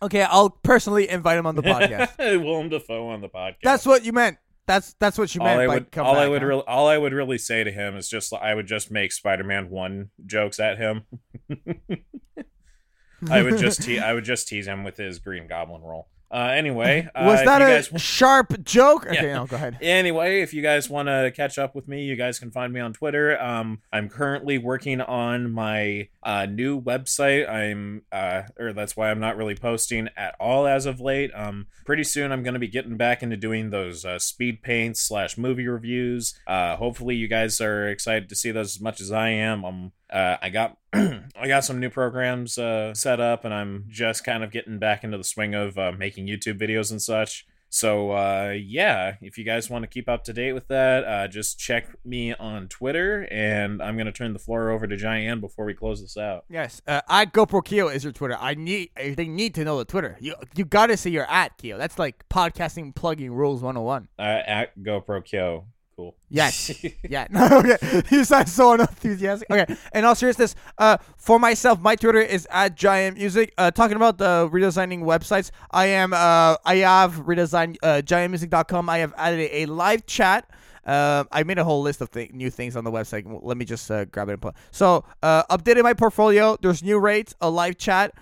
Okay, 0.00 0.22
I'll 0.22 0.48
personally 0.48 1.08
invite 1.10 1.36
him 1.36 1.46
on 1.46 1.54
the 1.54 1.62
podcast. 1.62 2.16
Willem 2.42 2.70
Dafoe 2.70 3.08
on 3.08 3.20
the 3.20 3.28
podcast. 3.28 3.56
That's 3.62 3.84
what 3.84 4.04
you 4.06 4.12
meant. 4.12 4.38
That's 4.66 4.94
that's 5.00 5.18
what 5.18 5.34
you 5.34 5.40
all 5.42 5.46
meant 5.48 5.60
I 5.60 5.66
by 5.66 5.74
would. 5.74 5.98
All 5.98 6.16
I 6.16 6.28
would. 6.28 6.42
Really, 6.42 6.62
all 6.66 6.88
I 6.88 6.96
would 6.96 7.12
really 7.12 7.36
say 7.38 7.62
to 7.64 7.70
him 7.70 7.96
is 7.96 8.08
just. 8.08 8.32
I 8.32 8.54
would 8.54 8.66
just 8.66 8.90
make 8.90 9.12
Spider-Man 9.12 9.68
one 9.68 10.10
jokes 10.24 10.58
at 10.60 10.78
him. 10.78 11.02
I 13.30 13.42
would 13.42 13.58
just. 13.58 13.82
Te- 13.84 13.98
I 14.00 14.12
would 14.14 14.24
just 14.24 14.48
tease 14.48 14.66
him 14.66 14.84
with 14.84 14.96
his 14.96 15.18
Green 15.18 15.46
Goblin 15.46 15.82
role. 15.82 16.08
Uh. 16.30 16.50
Anyway. 16.52 17.08
Uh, 17.14 17.24
Was 17.24 17.40
if 17.40 17.46
that 17.46 17.62
a 17.62 17.64
guys 17.64 18.02
sharp 18.02 18.62
joke? 18.62 19.06
Okay, 19.06 19.14
Yeah. 19.28 19.34
no, 19.36 19.46
go 19.46 19.56
ahead. 19.56 19.78
Anyway, 19.80 20.42
if 20.42 20.52
you 20.52 20.60
guys 20.60 20.90
want 20.90 21.08
to 21.08 21.32
catch 21.34 21.56
up 21.58 21.74
with 21.74 21.88
me, 21.88 22.04
you 22.04 22.16
guys 22.16 22.38
can 22.38 22.50
find 22.50 22.70
me 22.70 22.80
on 22.80 22.92
Twitter. 22.92 23.40
Um, 23.40 23.80
I'm 23.94 24.10
currently 24.10 24.58
working 24.58 25.00
on 25.00 25.50
my 25.50 26.08
uh, 26.22 26.44
new 26.44 26.82
website. 26.82 27.48
I'm, 27.48 28.02
uh, 28.12 28.42
or 28.58 28.74
that's 28.74 28.94
why 28.94 29.10
I'm 29.10 29.20
not 29.20 29.38
really 29.38 29.54
posting 29.54 30.10
at 30.18 30.34
all 30.38 30.66
as 30.66 30.84
of 30.84 31.00
late. 31.00 31.30
Um, 31.34 31.68
pretty 31.86 32.04
soon 32.04 32.30
I'm 32.30 32.42
going 32.42 32.52
to 32.52 32.60
be 32.60 32.68
getting 32.68 32.98
back 32.98 33.22
into 33.22 33.38
doing 33.38 33.70
those 33.70 34.04
uh, 34.04 34.18
speed 34.18 34.60
paints 34.62 35.00
slash 35.00 35.38
movie 35.38 35.66
reviews. 35.66 36.38
Uh, 36.46 36.76
hopefully 36.76 37.14
you 37.14 37.26
guys 37.26 37.58
are 37.58 37.88
excited 37.88 38.28
to 38.28 38.34
see 38.34 38.50
those 38.50 38.76
as 38.76 38.80
much 38.82 39.00
as 39.00 39.10
I 39.10 39.30
am. 39.30 39.64
Um, 39.64 39.92
uh, 40.10 40.36
I 40.40 40.50
got 40.50 40.76
I 40.92 41.46
got 41.46 41.64
some 41.64 41.80
new 41.80 41.90
programs 41.90 42.58
uh, 42.58 42.94
set 42.94 43.20
up, 43.20 43.44
and 43.44 43.52
I'm 43.52 43.86
just 43.88 44.24
kind 44.24 44.42
of 44.42 44.50
getting 44.50 44.78
back 44.78 45.04
into 45.04 45.18
the 45.18 45.24
swing 45.24 45.54
of 45.54 45.78
uh, 45.78 45.92
making 45.92 46.26
YouTube 46.26 46.60
videos 46.60 46.90
and 46.90 47.00
such. 47.00 47.46
So 47.70 48.12
uh, 48.12 48.54
yeah, 48.58 49.16
if 49.20 49.36
you 49.36 49.44
guys 49.44 49.68
want 49.68 49.82
to 49.82 49.88
keep 49.88 50.08
up 50.08 50.24
to 50.24 50.32
date 50.32 50.54
with 50.54 50.68
that, 50.68 51.04
uh, 51.04 51.28
just 51.28 51.58
check 51.58 51.88
me 52.04 52.32
on 52.34 52.68
Twitter, 52.68 53.28
and 53.30 53.82
I'm 53.82 53.98
gonna 53.98 54.12
turn 54.12 54.32
the 54.32 54.38
floor 54.38 54.70
over 54.70 54.86
to 54.86 54.96
Giant 54.96 55.40
before 55.40 55.66
we 55.66 55.74
close 55.74 56.00
this 56.00 56.16
out. 56.16 56.44
Yes, 56.48 56.80
uh, 56.86 57.02
at 57.08 57.32
GoPro 57.32 57.62
Keo 57.62 57.88
is 57.88 58.04
your 58.04 58.12
Twitter. 58.12 58.38
I 58.40 58.54
need 58.54 58.90
they 58.96 59.28
need 59.28 59.54
to 59.56 59.64
know 59.64 59.78
the 59.78 59.84
Twitter. 59.84 60.16
You 60.20 60.34
you 60.56 60.64
gotta 60.64 60.96
say 60.96 61.10
your 61.10 61.30
at 61.30 61.58
Keo. 61.58 61.76
That's 61.76 61.98
like 61.98 62.26
podcasting 62.30 62.94
plugging 62.94 63.32
rules 63.32 63.60
101. 63.62 64.08
Uh, 64.18 64.22
at 64.22 64.78
GoPro 64.78 65.22
Kyo, 65.22 65.66
cool. 65.98 66.14
Yes. 66.30 66.70
yeah. 67.08 67.26
okay. 67.52 68.02
You 68.10 68.24
sound 68.24 68.48
so 68.48 68.74
enthusiastic. 68.74 69.50
Okay. 69.50 69.76
In 69.92 70.04
all 70.04 70.14
seriousness, 70.14 70.54
uh, 70.78 70.96
for 71.16 71.38
myself, 71.38 71.80
my 71.80 71.96
Twitter 71.96 72.20
is 72.20 72.46
at 72.50 72.76
Giant 72.76 73.18
Music. 73.18 73.52
Uh, 73.58 73.70
talking 73.70 73.96
about 73.96 74.16
the 74.18 74.48
redesigning 74.50 75.02
websites, 75.02 75.50
I 75.70 75.86
am. 75.86 76.12
Uh, 76.12 76.56
I 76.64 76.76
have 76.76 77.26
redesigned 77.26 77.76
uh, 77.82 78.00
giantmusic.com. 78.04 78.88
I 78.88 78.98
have 78.98 79.12
added 79.16 79.40
a, 79.40 79.62
a 79.62 79.66
live 79.66 80.06
chat. 80.06 80.48
Uh, 80.86 81.24
I 81.30 81.42
made 81.42 81.58
a 81.58 81.64
whole 81.64 81.82
list 81.82 82.00
of 82.00 82.10
th- 82.10 82.32
new 82.32 82.48
things 82.48 82.74
on 82.74 82.84
the 82.84 82.90
website. 82.90 83.24
Let 83.42 83.58
me 83.58 83.66
just 83.66 83.90
uh, 83.90 84.06
grab 84.06 84.30
it 84.30 84.32
and 84.34 84.42
put. 84.42 84.54
So, 84.70 85.04
uh, 85.22 85.42
updated 85.54 85.82
my 85.82 85.92
portfolio. 85.92 86.56
There's 86.62 86.82
new 86.82 86.98
rates, 86.98 87.34
a 87.42 87.50
live 87.50 87.76
chat. 87.76 88.14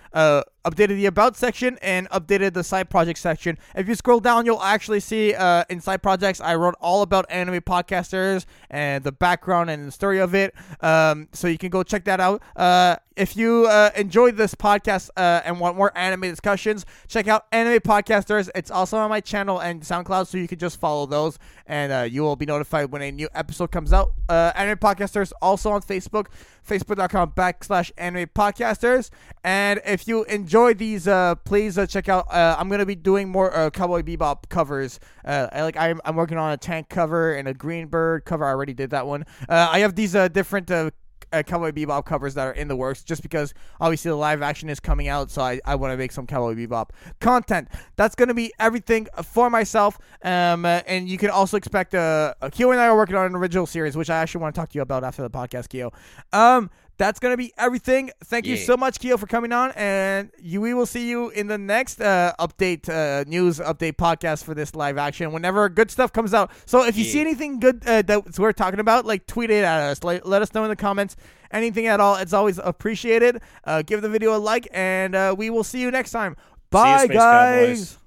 Updated 0.67 0.97
the 0.97 1.07
about 1.07 1.37
section 1.37 1.79
and 1.81 2.11
updated 2.11 2.53
the 2.53 2.65
side 2.65 2.91
project 2.91 3.21
section. 3.21 3.57
If 3.77 3.87
you 3.87 3.95
scroll 3.95 4.19
down, 4.19 4.47
you'll 4.47 4.63
actually 4.63 4.99
see 4.99 5.33
uh, 5.33 5.63
in 5.71 5.81
side 5.81 6.03
projects 6.03 6.41
I 6.41 6.57
wrote 6.57 6.75
all 6.81 7.03
about 7.03 7.25
anime 7.31 7.61
podcasters 7.61 8.47
and 8.69 9.05
the 9.05 9.13
background 9.13 9.71
and 9.71 9.87
the 9.87 9.93
story 9.93 10.19
of 10.19 10.35
it. 10.35 10.55
Um, 10.81 11.29
so 11.33 11.47
you 11.47 11.57
can 11.57 11.71
go 11.71 11.85
check 11.85 12.05
that 12.05 12.19
out. 12.19 12.43
Uh, 12.57 12.97
if 13.17 13.35
you 13.35 13.67
uh, 13.67 13.91
enjoyed 13.97 14.37
this 14.37 14.55
podcast 14.55 15.09
uh, 15.17 15.41
and 15.45 15.59
want 15.59 15.77
more 15.77 15.91
anime 15.97 16.23
discussions, 16.23 16.85
check 17.09 17.29
out 17.29 17.47
Anime 17.51 17.81
Podcasters. 17.81 18.51
It's 18.55 18.71
also 18.71 18.99
on 18.99 19.09
my 19.09 19.21
channel 19.21 19.59
and 19.59 19.81
SoundCloud, 19.81 20.27
so 20.27 20.37
you 20.37 20.47
can 20.47 20.59
just 20.59 20.79
follow 20.79 21.07
those, 21.07 21.39
and 21.67 21.93
uh, 21.93 22.03
you 22.03 22.23
will 22.23 22.37
be 22.37 22.45
notified 22.45 22.93
when 22.93 23.01
a 23.01 23.11
new 23.11 23.29
episode 23.35 23.71
comes 23.71 23.95
out. 23.95 24.13
Uh, 24.29 24.53
anime 24.55 24.77
Podcasters 24.77 25.33
also 25.41 25.71
on 25.71 25.81
Facebook, 25.81 26.27
facebook.com 26.67 27.33
backslash 27.33 27.91
Anime 27.97 28.27
Podcasters. 28.35 29.11
And 29.45 29.81
if 29.87 30.09
you 30.09 30.25
enjoy 30.25 30.75
these, 30.75 31.07
uh, 31.07 31.37
please 31.37 31.79
uh, 31.79 31.87
check 31.87 32.09
out. 32.09 32.27
I'm 32.31 32.69
gonna 32.69 32.87
be 32.87 32.95
doing 32.95 33.29
more 33.29 33.71
Cowboy 33.71 34.03
Bebop 34.03 34.49
covers. 34.49 34.99
I, 35.25 35.63
like 35.63 35.77
I'm, 35.77 36.01
I'm 36.05 36.17
working 36.17 36.39
on 36.39 36.53
a 36.53 36.57
tank 36.57 36.89
cover 36.89 37.35
and 37.35 37.49
a 37.49 37.55
Green 37.55 37.87
Bird 37.87 38.25
cover. 38.25 38.45
I 38.45 38.51
already 38.51 38.75
did 38.75 38.91
that 38.91 39.07
one. 39.07 39.25
I 39.49 39.81
have 39.81 39.95
these 39.95 40.13
different 40.13 40.71
uh, 40.71 40.91
Cowboy 41.31 41.73
Bebop 41.73 42.05
covers 42.05 42.35
that 42.35 42.47
are 42.47 42.53
in 42.53 42.69
the 42.69 42.77
works 42.77 43.03
just 43.03 43.23
because 43.23 43.55
obviously 43.81 44.11
the 44.11 44.17
live 44.17 44.43
action 44.43 44.69
is 44.69 44.81
coming 44.81 45.09
out, 45.09 45.31
so 45.31 45.43
I, 45.43 45.61
I 45.65 45.75
want 45.75 45.93
to 45.93 45.97
make 45.97 46.13
some 46.13 46.27
Cowboy 46.27 46.55
Bebop 46.55 46.91
content. 47.21 47.69
That's 47.97 48.15
going 48.15 48.29
to 48.29 48.35
be 48.35 48.53
everything 48.59 49.09
for 49.25 49.51
myself. 49.51 49.99
Um, 50.23 50.65
uh, 50.65 50.83
and 50.87 51.09
you 51.09 51.19
can 51.19 51.31
also 51.31 51.57
expect 51.57 51.95
uh, 51.95 52.35
Kyo 52.53 52.71
and 52.71 52.81
I 52.81 52.87
are 52.87 52.97
working 52.97 53.17
on 53.17 53.27
an 53.27 53.35
original 53.35 53.67
series, 53.67 53.97
which 53.97 54.11
I 54.11 54.17
actually 54.17 54.43
want 54.43 54.55
to 54.55 54.61
talk 54.61 54.71
to 54.71 54.75
you 54.77 54.83
about 54.83 55.05
after 55.05 55.23
the 55.23 55.31
podcast, 55.31 55.69
Kyo. 55.69 55.93
Um, 56.33 56.71
that's 56.99 57.19
gonna 57.19 57.37
be 57.37 57.53
everything. 57.59 58.11
Thank 58.25 58.47
yeah. 58.47 58.53
you 58.53 58.57
so 58.59 58.77
much, 58.77 58.99
Keo, 58.99 59.17
for 59.17 59.27
coming 59.27 59.53
on, 59.53 59.73
and 59.73 60.31
you, 60.39 60.61
we 60.61 60.75
will 60.75 60.87
see 60.87 61.09
you 61.09 61.31
in 61.31 61.47
the 61.47 61.59
next 61.59 62.01
uh, 62.01 62.33
update 62.39 62.89
uh, 62.89 63.25
news 63.29 63.59
update 63.59 63.97
podcast 63.97 64.45
for 64.45 64.55
this 64.55 64.75
live 64.75 64.99
action. 64.99 65.33
Whenever 65.33 65.69
good 65.69 65.91
stuff 65.91 66.13
comes 66.13 66.35
out. 66.35 66.51
So 66.65 66.85
if 66.85 66.97
you 66.97 67.05
yeah. 67.05 67.13
see 67.13 67.21
anything 67.21 67.61
good 67.61 67.87
uh, 67.87 68.03
that 68.03 68.39
we're 68.39 68.53
talking 68.53 68.81
about, 68.81 69.05
like 69.05 69.27
tweet 69.27 69.51
it 69.51 69.65
at 69.65 69.81
us. 69.91 70.03
Like, 70.03 70.27
let 70.27 70.43
us 70.43 70.55
know 70.55 70.65
in 70.65 70.71
the 70.71 70.77
comments. 70.77 71.17
Anything 71.51 71.87
at 71.87 72.01
all, 72.01 72.17
it's 72.17 72.33
always 72.33 72.59
appreciated. 72.59 73.41
Uh, 73.65 73.83
give 73.83 74.03
the 74.03 74.09
video 74.09 74.37
a 74.37 74.39
like, 74.39 74.69
and 74.73 75.15
uh, 75.15 75.35
we 75.37 75.51
will 75.51 75.65
see 75.65 75.81
you 75.81 75.91
next 75.91 76.11
time. 76.11 76.37
Bye, 76.71 77.03
you, 77.03 77.09
guys. 77.09 77.69
Cowboys. 77.69 77.99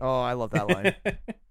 Oh, 0.00 0.20
I 0.20 0.32
love 0.32 0.50
that 0.50 0.68
line. 0.68 0.94